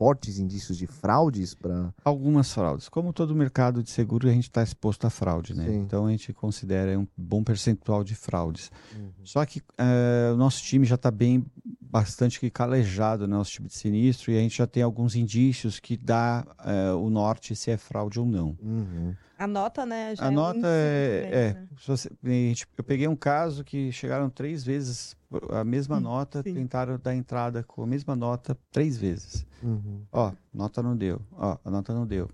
[0.00, 1.92] Fortes indícios de fraudes para.
[2.02, 2.88] Algumas fraudes.
[2.88, 5.66] Como todo mercado de seguro, a gente está exposto a fraude, né?
[5.66, 5.80] Sim.
[5.80, 8.70] Então a gente considera um bom percentual de fraudes.
[8.96, 9.10] Uhum.
[9.22, 11.44] Só que eh, o nosso time já está bem,
[11.78, 13.36] bastante calejado, né?
[13.36, 17.10] Nosso time de sinistro, e a gente já tem alguns indícios que dá eh, o
[17.10, 18.56] norte se é fraude ou não.
[18.58, 19.14] Uhum.
[19.40, 20.14] A nota, né?
[20.14, 22.66] Já A é nota é, diferente, é né?
[22.76, 25.16] eu peguei um caso que chegaram três vezes
[25.50, 26.52] a mesma Hum, nota, sim.
[26.52, 29.46] tentaram dar entrada com a mesma nota três vezes.
[29.62, 30.02] Uhum.
[30.12, 31.22] Ó, nota não deu.
[31.32, 32.28] Ó, a nota não deu.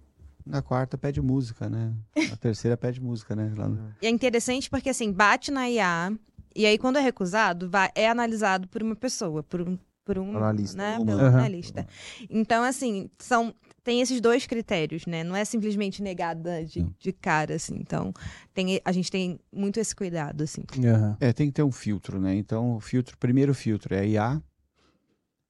[0.44, 1.94] Na quarta pede música, né?
[2.28, 3.52] Na terceira pede música, né?
[3.56, 6.12] Lá no- E é interessante porque, assim, bate na IA,
[6.56, 10.36] e aí quando é recusado, vai, é analisado por uma pessoa, por um, por um
[10.36, 10.76] Analista.
[10.76, 11.28] né, Aham.
[11.38, 11.86] analista.
[12.28, 13.54] Então, assim, são,
[13.86, 15.22] tem esses dois critérios, né?
[15.22, 16.92] Não é simplesmente negada de, Não.
[16.98, 17.76] de cara, assim.
[17.76, 18.12] Então,
[18.52, 20.64] tem, a gente tem muito esse cuidado, assim.
[20.84, 21.16] Aham.
[21.20, 22.34] É, tem que ter um filtro, né?
[22.34, 24.42] Então, o filtro, primeiro filtro é a IA.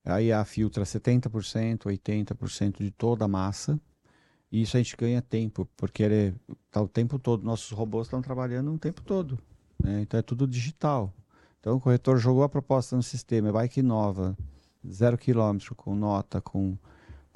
[0.05, 3.81] A IA filtra 70%, 80% de toda a massa.
[4.53, 6.35] E isso a gente ganha tempo, porque ele
[6.71, 7.43] tá o tempo todo.
[7.43, 9.39] Nossos robôs estão trabalhando o tempo todo.
[9.83, 10.03] né?
[10.03, 11.11] Então é tudo digital.
[11.59, 14.37] Então o corretor jogou a proposta no sistema, é bike nova,
[14.87, 16.77] zero quilômetro, com nota, com,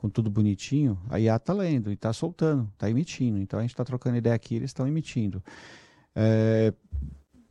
[0.01, 3.39] com tudo bonitinho, a IA está lendo e está soltando, está emitindo.
[3.39, 5.45] Então a gente está trocando ideia aqui, eles estão emitindo.
[6.17, 6.73] É,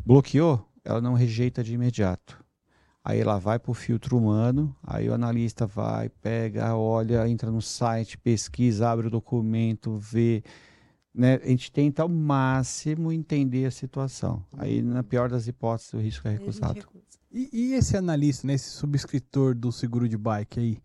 [0.03, 2.43] bloqueou, ela não rejeita de imediato.
[3.03, 7.61] Aí ela vai para o filtro humano, aí o analista vai, pega, olha, entra no
[7.61, 10.43] site, pesquisa, abre o documento, vê.
[11.13, 11.39] Né?
[11.43, 14.43] A gente tenta ao máximo entender a situação.
[14.57, 16.79] Aí, na pior das hipóteses, o risco é recusado.
[16.79, 17.03] recusa.
[17.31, 20.79] E, e esse analista, né, esse subscritor do seguro de bike aí,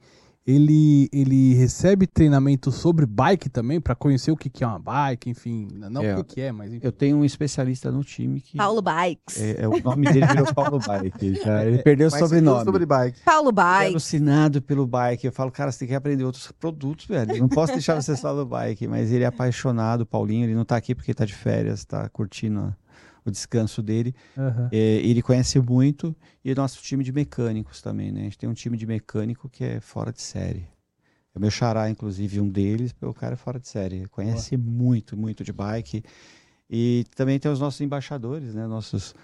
[0.46, 5.30] ele, ele recebe treinamento sobre bike também para conhecer o que, que é uma bike,
[5.30, 6.14] enfim, não É.
[6.16, 6.84] o que, que é, mas enfim.
[6.84, 8.56] Eu tenho um especialista no time que.
[8.58, 9.40] Paulo Bikes.
[9.40, 11.34] É, é, o nome dele virou Paulo Bike.
[11.42, 11.64] já.
[11.64, 12.64] Ele perdeu o sobrenome.
[12.64, 13.20] sobre bike.
[13.24, 13.90] Paulo é Bikes.
[13.90, 15.26] alucinado pelo bike.
[15.26, 17.32] Eu falo, cara, você tem que aprender outros produtos, velho.
[17.32, 18.86] Eu Não posso deixar você só no bike.
[18.86, 20.44] Mas ele é apaixonado, o Paulinho.
[20.44, 22.76] Ele não tá aqui porque tá de férias, tá curtindo a-
[23.24, 24.14] o descanso dele.
[24.36, 24.68] Aham.
[24.72, 26.14] É, ele conhece muito.
[26.44, 28.20] E o nosso time de mecânicos também, né?
[28.20, 30.66] A gente tem um time de mecânico que é fora de série.
[31.34, 34.06] É o meu xará, inclusive, um deles, o cara é fora de série.
[34.08, 36.02] Conhece muito, muito de bike.
[36.70, 38.66] E também tem os nossos embaixadores, né?
[38.66, 39.14] Nossos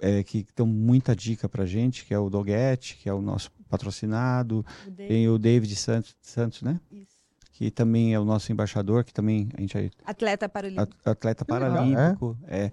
[0.00, 3.50] é, que dão muita dica pra gente, que é o Doguete, que é o nosso
[3.68, 4.64] patrocinado.
[4.96, 6.78] Tem o David Santos, Santos, né?
[6.92, 7.16] Isso.
[7.52, 10.90] Que também é o nosso embaixador, que também a gente é Atleta para o at-
[11.04, 12.38] atleta paralímpico.
[12.46, 12.70] É.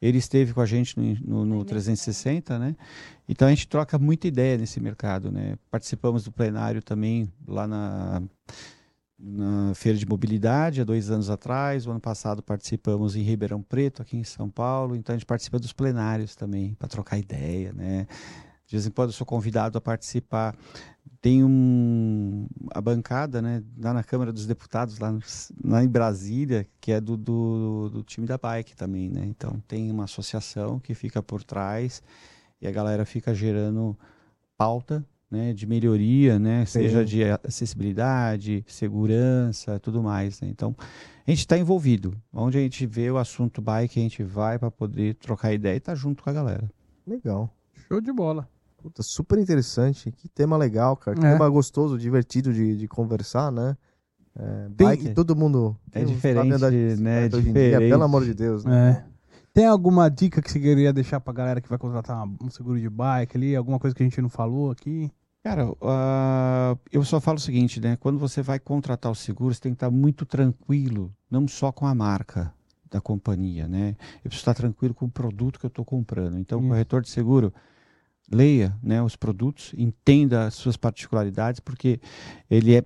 [0.00, 2.76] Ele esteve com a gente no, no, no 360, né?
[3.28, 5.56] Então a gente troca muita ideia nesse mercado, né?
[5.70, 8.22] Participamos do plenário também lá na,
[9.18, 11.86] na Feira de Mobilidade, há dois anos atrás.
[11.86, 14.94] O ano passado participamos em Ribeirão Preto, aqui em São Paulo.
[14.94, 18.06] Então a gente participa dos plenários também, para trocar ideia, né?
[18.66, 20.56] De vez em quando eu sou convidado a participar.
[21.26, 25.18] Tem um, a bancada, né, lá na Câmara dos Deputados, lá, no-
[25.64, 29.24] lá em Brasília, que é do, do, do time da bike também, né?
[29.26, 32.00] Então tem uma associação que fica por trás
[32.62, 33.98] e a galera fica gerando
[34.56, 36.82] pauta né, de melhoria, né, Sim.
[36.82, 40.40] seja de acessibilidade, segurança, tudo mais.
[40.40, 40.46] né.
[40.48, 40.76] Então,
[41.26, 42.16] a gente está envolvido.
[42.32, 45.78] Onde a gente vê o assunto bike, a gente vai para poder trocar ideia e
[45.78, 46.70] estar junto com a galera.
[47.04, 47.52] Legal.
[47.88, 48.48] Show de bola.
[48.86, 50.12] Puta, super interessante.
[50.12, 51.18] Que tema legal, cara.
[51.18, 51.32] Que É.
[51.32, 53.76] tema gostoso, divertido de, de conversar, né?
[54.38, 55.76] É, Tem- bike, todo mundo.
[55.90, 57.90] É diferente, andar de né, em dia, diferente.
[57.90, 59.04] pelo amor de Deus, né?
[59.12, 59.16] É.
[59.52, 62.88] Tem alguma dica que você queria deixar pra galera que vai contratar um seguro de
[62.88, 63.56] bike ali?
[63.56, 65.10] Alguma coisa que a gente não falou aqui?
[65.42, 67.96] Cara, ah, eu só falo o seguinte, né?
[67.96, 71.86] Quando você vai contratar o seguro, você tem que estar muito tranquilo, não só com
[71.86, 72.52] a marca
[72.88, 73.96] da companhia, né?
[74.22, 76.38] Eu preciso estar tranquilo com o produto que eu estou comprando.
[76.38, 76.68] Então, o Isso.
[76.68, 77.52] corretor de seguro,
[78.30, 82.00] leia né, os produtos, entenda as suas particularidades, porque
[82.50, 82.84] ele é,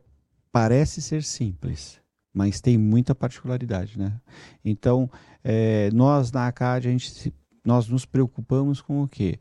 [0.52, 2.00] parece ser simples,
[2.32, 4.20] mas tem muita particularidade, né?
[4.64, 5.10] Então,
[5.42, 7.34] eh, nós na ACAD, a gente
[7.64, 9.38] nós nos preocupamos com o quê?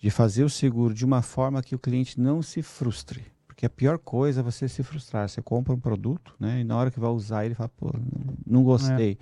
[0.00, 3.22] de fazer o seguro de uma forma que o cliente não se frustre.
[3.46, 5.28] Porque a pior coisa é você se frustrar.
[5.28, 6.60] Você compra um produto, né?
[6.60, 9.18] E na hora que vai usar ele fala, pô, não, não gostei.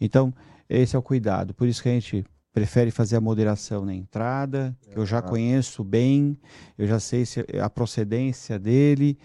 [0.00, 0.32] Então,
[0.68, 1.52] esse é o cuidado.
[1.52, 5.82] Por isso que a gente prefere fazer a moderação na entrada, que eu já conheço
[5.82, 6.38] bem,
[6.76, 9.18] eu já sei se a procedência dele.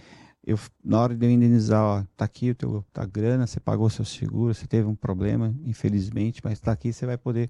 [0.45, 3.89] Eu, na hora de eu indenizar, ó, tá aqui o teu, a grana, você pagou
[3.89, 7.49] seu seguro, você teve um problema, infelizmente, mas tá aqui, você vai poder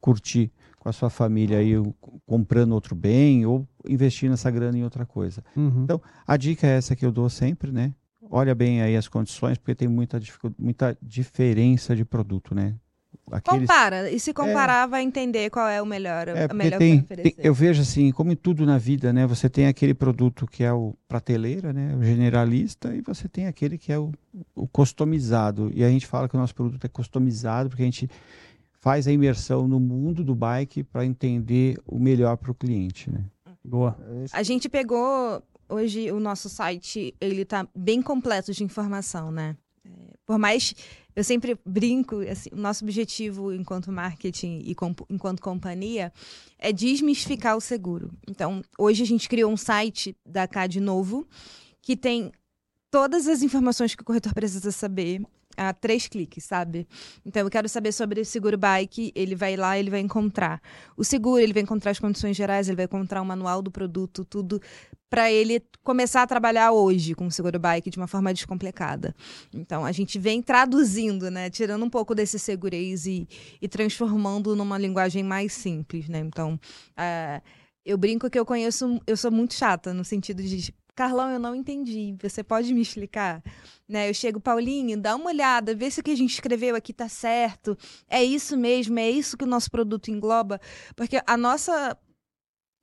[0.00, 0.50] curtir
[0.80, 1.74] com a sua família aí,
[2.26, 5.44] comprando outro bem ou investindo essa grana em outra coisa.
[5.54, 5.84] Uhum.
[5.84, 7.94] Então, A dica é essa que eu dou sempre, né?
[8.28, 10.20] Olha bem aí as condições, porque tem muita,
[10.58, 12.74] muita diferença de produto, né?
[13.30, 14.10] Aqueles- Compara.
[14.10, 17.24] E se comparar, vai entender qual é o melhor, é, a melhor tem, para tem-
[17.26, 17.46] oferecer.
[17.46, 19.26] eu vejo assim, como em tudo na vida, né?
[19.26, 21.94] Você tem aquele produto que é o prateleira, né?
[21.96, 24.12] O generalista, e você tem aquele que é o,
[24.54, 25.70] o customizado.
[25.74, 28.08] E a gente fala que o nosso produto é customizado porque a gente
[28.80, 33.20] faz a imersão no mundo do bike para entender o melhor para o cliente, né?
[33.64, 33.96] Boa.
[34.32, 39.56] A gente pegou hoje o nosso site, ele tá bem completo de informação, né?
[39.86, 39.90] É,
[40.26, 40.74] Por mais
[41.14, 46.12] eu sempre brinco, assim, o nosso objetivo enquanto marketing e comp- enquanto companhia
[46.58, 48.10] é desmistificar o seguro.
[48.28, 51.26] Então, hoje a gente criou um site da CAD novo
[51.80, 52.32] que tem
[52.90, 55.22] todas as informações que o corretor precisa saber
[55.56, 56.86] a três cliques, sabe?
[57.24, 60.60] Então, eu quero saber sobre o seguro bike, ele vai lá, ele vai encontrar
[60.96, 64.24] o seguro, ele vai encontrar as condições gerais, ele vai encontrar o manual do produto,
[64.24, 64.60] tudo
[65.10, 69.14] para ele começar a trabalhar hoje com o seguro bike de uma forma descomplicada.
[69.52, 73.28] Então, a gente vem traduzindo, né, tirando um pouco desse segurez e,
[73.60, 76.18] e transformando numa linguagem mais simples, né?
[76.20, 76.58] Então,
[76.96, 77.42] ah,
[77.84, 81.54] eu brinco que eu conheço, eu sou muito chata no sentido de Carlão, eu não
[81.54, 82.14] entendi.
[82.20, 83.42] Você pode me explicar?
[83.88, 84.08] Né?
[84.08, 87.08] Eu chego, Paulinho, dá uma olhada, vê se o que a gente escreveu aqui tá
[87.08, 87.76] certo.
[88.08, 90.60] É isso mesmo, é isso que o nosso produto engloba.
[90.94, 91.96] Porque a nossa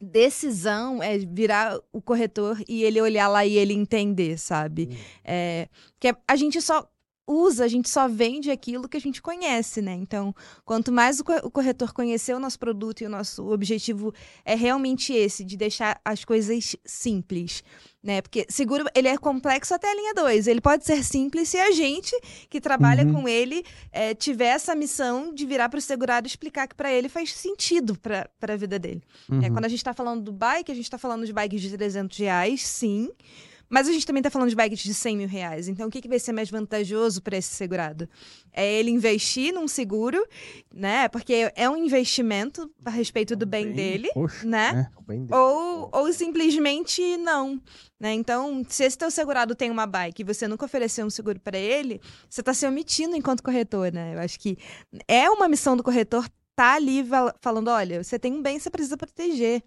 [0.01, 4.97] decisão é virar o corretor e ele olhar lá e ele entender, sabe?
[5.23, 5.67] É,
[5.99, 6.89] que a gente só
[7.31, 9.93] usa, a gente só vende aquilo que a gente conhece, né?
[9.93, 10.33] Então,
[10.65, 14.11] quanto mais o co- o corretor conhecer o nosso produto e o nosso objetivo
[14.43, 17.63] é realmente esse, de deixar as coisas simples,
[18.01, 18.21] né?
[18.21, 20.47] Porque seguro, ele é complexo até a linha 2.
[20.47, 22.19] Ele pode ser simples se a gente
[22.49, 23.13] que trabalha Uhum.
[23.21, 26.91] com ele é, tiver essa missão de virar para o segurado e explicar que para
[26.91, 29.03] ele faz sentido para a vida dele.
[29.29, 29.53] É, Uhum.
[29.53, 32.17] quando a gente está falando do bike, a gente está falando de bikes de 300
[32.17, 33.09] reais, sim.
[33.69, 35.67] Mas a gente também está falando de bikes de 100 mil reais.
[35.67, 38.09] Então, o que, que vai ser mais vantajoso para esse segurado?
[38.51, 40.25] É ele investir num seguro,
[40.73, 41.07] né?
[41.07, 44.89] Porque é um investimento a respeito do bem dele, Poxa, né?
[44.91, 44.99] é.
[45.09, 47.61] Bem Ou, ou simplesmente não.
[47.99, 48.13] Né?
[48.13, 51.57] Então, se esse teu segurado tem uma bike e você nunca ofereceu um seguro para
[51.57, 51.99] ele,
[52.29, 54.15] você está se omitindo enquanto corretor, né?
[54.15, 54.57] Eu acho que
[55.07, 57.05] é uma missão do corretor tá ali
[57.39, 59.63] falando, olha, você tem um bem, você precisa proteger.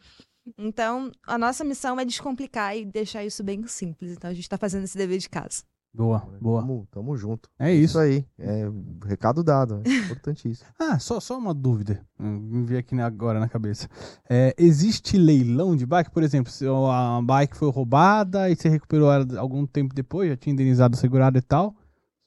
[0.59, 4.12] Então, a nossa missão é descomplicar e deixar isso bem simples.
[4.12, 5.62] Então, a gente está fazendo esse dever de casa.
[5.95, 6.62] Boa, boa.
[6.62, 7.51] Tamo, tamo junto.
[7.59, 7.99] É Isso isso.
[7.99, 8.24] aí.
[8.38, 8.64] É
[9.05, 9.82] recado dado.
[9.84, 10.66] É importantíssimo.
[10.78, 12.01] Ah, só, só uma dúvida.
[12.18, 13.88] Hum, Me veio aqui agora na cabeça.
[14.28, 16.11] É, existe leilão de bike?
[16.11, 20.36] Por exemplo, se a bike foi roubada e você recuperou ela algum tempo depois, já
[20.36, 21.74] tinha indenizado o segurado e tal.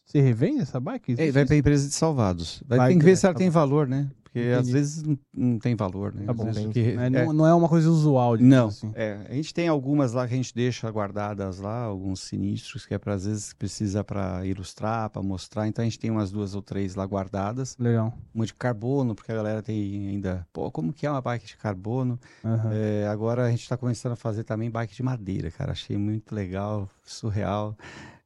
[0.05, 1.13] Você revende essa bike?
[1.13, 1.47] É, Existe vai isso?
[1.47, 2.63] para a empresa de salvados.
[2.67, 3.53] Vai, Vai tem que ver se ela tá tem bom.
[3.53, 4.11] valor, né?
[4.35, 4.73] Porque às Entendi.
[4.73, 6.25] vezes não, não tem valor, né?
[6.25, 8.35] Tá Às bom, vezes que- É, não, não é uma coisa usual.
[8.37, 8.91] Não, assim.
[8.93, 12.93] é, a gente tem algumas lá que a gente deixa guardadas lá, alguns sinistros que
[12.93, 15.69] é para às vezes precisa para ilustrar, para mostrar.
[15.69, 18.13] Então a gente tem umas duas ou três lá guardadas, Legal.
[18.33, 21.55] uma de carbono, porque a galera tem ainda, pô, como que é uma bike de
[21.55, 22.19] carbono?
[22.43, 22.71] Aham.
[22.73, 25.71] É, agora a gente está começando a fazer também bike de madeira, cara.
[25.71, 27.73] Achei muito legal, surreal.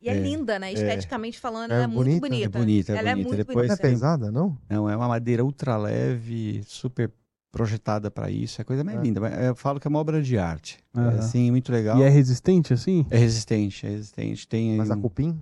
[0.01, 0.71] E é, É, linda, né?
[0.71, 2.45] Esteticamente falando, É ela é muito bonita, bonita.
[2.45, 3.11] é bonita, é ela bonita.
[3.11, 3.81] é muito Depois Não é bonita.
[3.81, 4.57] tem- pesada, não?
[4.69, 7.11] Não, é uma madeira ultra leve, super
[7.51, 8.61] projetada para isso.
[8.61, 9.01] É a coisa mais É.
[9.01, 9.19] linda.
[9.27, 10.77] Eu falo que é uma obra de arte.
[10.95, 11.19] É, Aham.
[11.19, 11.97] assim, muito legal.
[11.97, 13.05] E é resistente, assim?
[13.09, 14.47] É resistente, é resistente.
[14.47, 15.38] Tem Mas a um- cupim?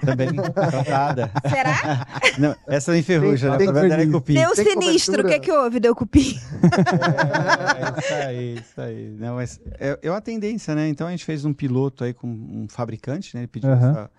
[0.00, 1.30] Também tratada.
[1.48, 2.06] Será?
[2.38, 3.72] Não, essa enferruja, Tem- né?
[3.72, 4.34] tem verdade é cupim.
[4.34, 5.24] Deu Tem sinistro.
[5.24, 5.80] O que, que houve?
[5.80, 6.36] Deu cupim.
[7.76, 9.16] É, isso aí, isso aí.
[9.18, 10.88] Não, mas é, é uma tendência, né?
[10.88, 13.42] Então a gente fez um piloto aí com um fabricante, né?
[13.42, 13.90] Ele pediu Aham.
[13.90, 14.10] essa,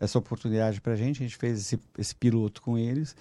[0.00, 3.14] essa oportunidade pra gente, a gente fez esse, esse piloto com eles.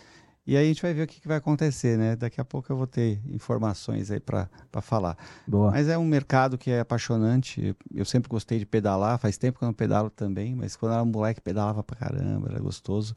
[0.48, 2.16] E aí a gente vai ver o que, que vai acontecer, né?
[2.16, 5.16] Daqui a pouco eu vou ter informações aí pra pra falar.
[5.48, 5.70] Boa.
[5.72, 7.76] Mas é um mercado que é apaixonante.
[7.94, 10.96] Eu sempre gostei de pedalar, faz tempo que eu não pedalo também, mas quando eu
[10.96, 13.14] era moleque pedalava pra caramba, era gostoso.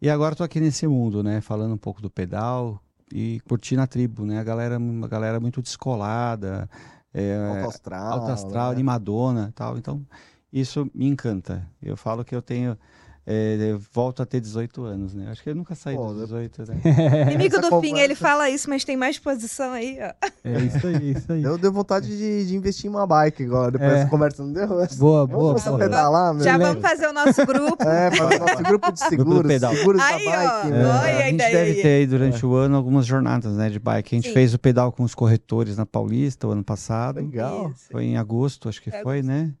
[0.00, 1.40] E agora eu tô aqui nesse mundo, né?
[1.40, 2.80] Falando um pouco do pedal
[3.12, 4.38] e curtindo a tribo, né?
[4.38, 6.68] A galera, uma galera muito descolada,
[7.12, 8.12] é, Alto astral.
[8.12, 8.74] alta astral, né?
[8.74, 9.78] animadona e tal.
[9.78, 10.06] Então,
[10.52, 11.66] isso me encanta.
[11.82, 12.78] Eu falo que eu tenho.
[13.26, 15.26] É, eu volto a ter 18 anos, né?
[15.30, 16.80] Acho que eu nunca saí Pô, dos 18, né?
[17.32, 20.12] Inimigo do fim, ele fala isso, mas tem mais posição aí, ó.
[20.44, 21.42] É isso aí, é isso aí.
[21.42, 23.94] Deu, deu vontade de, de investir em uma bike agora, depois É.
[23.96, 24.68] dessa conversa não deu?
[24.68, 24.86] Boa,
[25.26, 25.78] Vamos boa, boa.
[25.78, 26.44] pedalar, meu.
[26.44, 27.82] Já vamos fazer o nosso grupo.
[27.82, 29.74] É, para o nosso grupo de seguros, pedal.
[29.74, 30.62] seguros Aí, da ó.
[30.62, 30.66] bike.
[30.68, 30.70] É.
[30.70, 30.84] né?
[30.86, 31.82] Olha a a gente deve aí.
[31.82, 34.14] ter aí durante o ano algumas jornadas né, de bike.
[34.14, 34.34] A gente Sim.
[34.34, 37.16] fez o pedal com os corretores na Paulista o ano passado.
[37.16, 37.70] Legal.
[37.74, 37.86] Isso.
[37.90, 39.52] Foi em agosto, acho que É foi, né?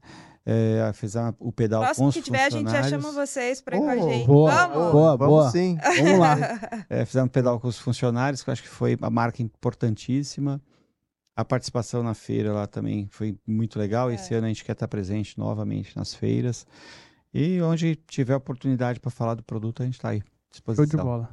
[0.48, 3.76] É, fizemos o pedal com Próximo os que tiver, a gente já chama vocês pra
[3.76, 4.26] ir com a gente.
[4.28, 4.92] boa, Vamos!
[4.92, 5.16] boa.
[5.16, 5.76] Vamos sim.
[5.98, 6.36] Vamos lá.
[6.88, 10.60] É, fizemos pedal com os funcionários, que eu acho que foi uma marca importantíssima.
[11.34, 14.10] A participação na feira lá também foi muito legal.
[14.10, 14.36] Esse É.
[14.38, 16.64] ano a gente quer estar presente novamente nas feiras.
[17.34, 20.18] E onde tiver oportunidade para falar do produto, a gente está aí.
[20.18, 20.86] à Show Disposição.
[20.86, 21.28] de bola.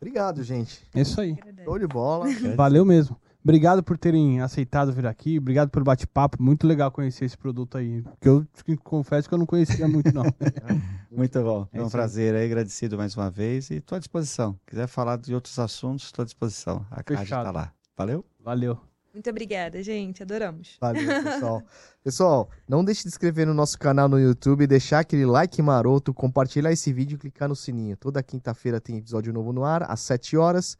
[0.00, 0.86] Obrigado, gente.
[0.94, 1.34] É isso aí.
[1.64, 2.26] Show de bola.
[2.54, 3.16] Valeu mesmo.
[3.42, 5.38] Obrigado por terem aceitado vir aqui.
[5.38, 6.42] Obrigado pelo bate-papo.
[6.42, 8.02] Muito legal conhecer esse produto aí.
[8.02, 8.46] Porque eu
[8.84, 10.24] confesso que eu não conhecia muito, não.
[11.10, 11.66] Muito bom.
[11.72, 14.58] É É um prazer aí, agradecido mais uma vez e estou à disposição.
[14.64, 16.86] Quiser falar de outros assuntos, estou à disposição.
[16.90, 17.48] A Cádia Fechado.
[17.48, 17.72] está lá.
[17.96, 18.24] Valeu?
[18.38, 18.78] Valeu.
[19.12, 20.22] Muito obrigada, gente.
[20.22, 20.76] Adoramos.
[20.80, 21.62] Valeu, pessoal.
[22.02, 26.70] Pessoal, não deixe de inscrever no nosso canal no YouTube, deixar aquele like maroto, compartilhar
[26.70, 27.96] esse vídeo e clicar no sininho.
[27.96, 30.78] Toda quinta-feira tem episódio novo no ar, às 7 horas.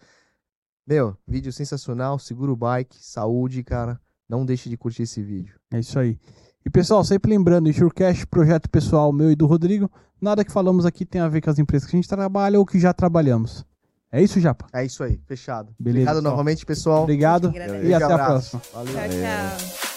[0.86, 4.00] Meu, vídeo sensacional, seguro bike, saúde, cara.
[4.28, 5.54] Não deixe de curtir esse vídeo.
[5.72, 6.18] É isso aí.
[6.64, 9.90] E pessoal, sempre lembrando, Insurecast, projeto pessoal meu e do Rodrigo,
[10.20, 12.66] nada que falamos aqui tem a ver com as empresas que a gente trabalha ou
[12.66, 13.64] que já trabalhamos.
[14.12, 14.66] É isso, Japa?
[14.72, 15.72] É isso aí, fechado.
[15.78, 16.32] Beleza, Obrigado pessoal.
[16.32, 17.02] novamente, pessoal.
[17.04, 17.52] Obrigado
[17.84, 18.58] e até a abraço.
[18.58, 18.62] próxima.
[18.84, 18.94] Valeu.
[18.94, 19.89] Tchau, tchau.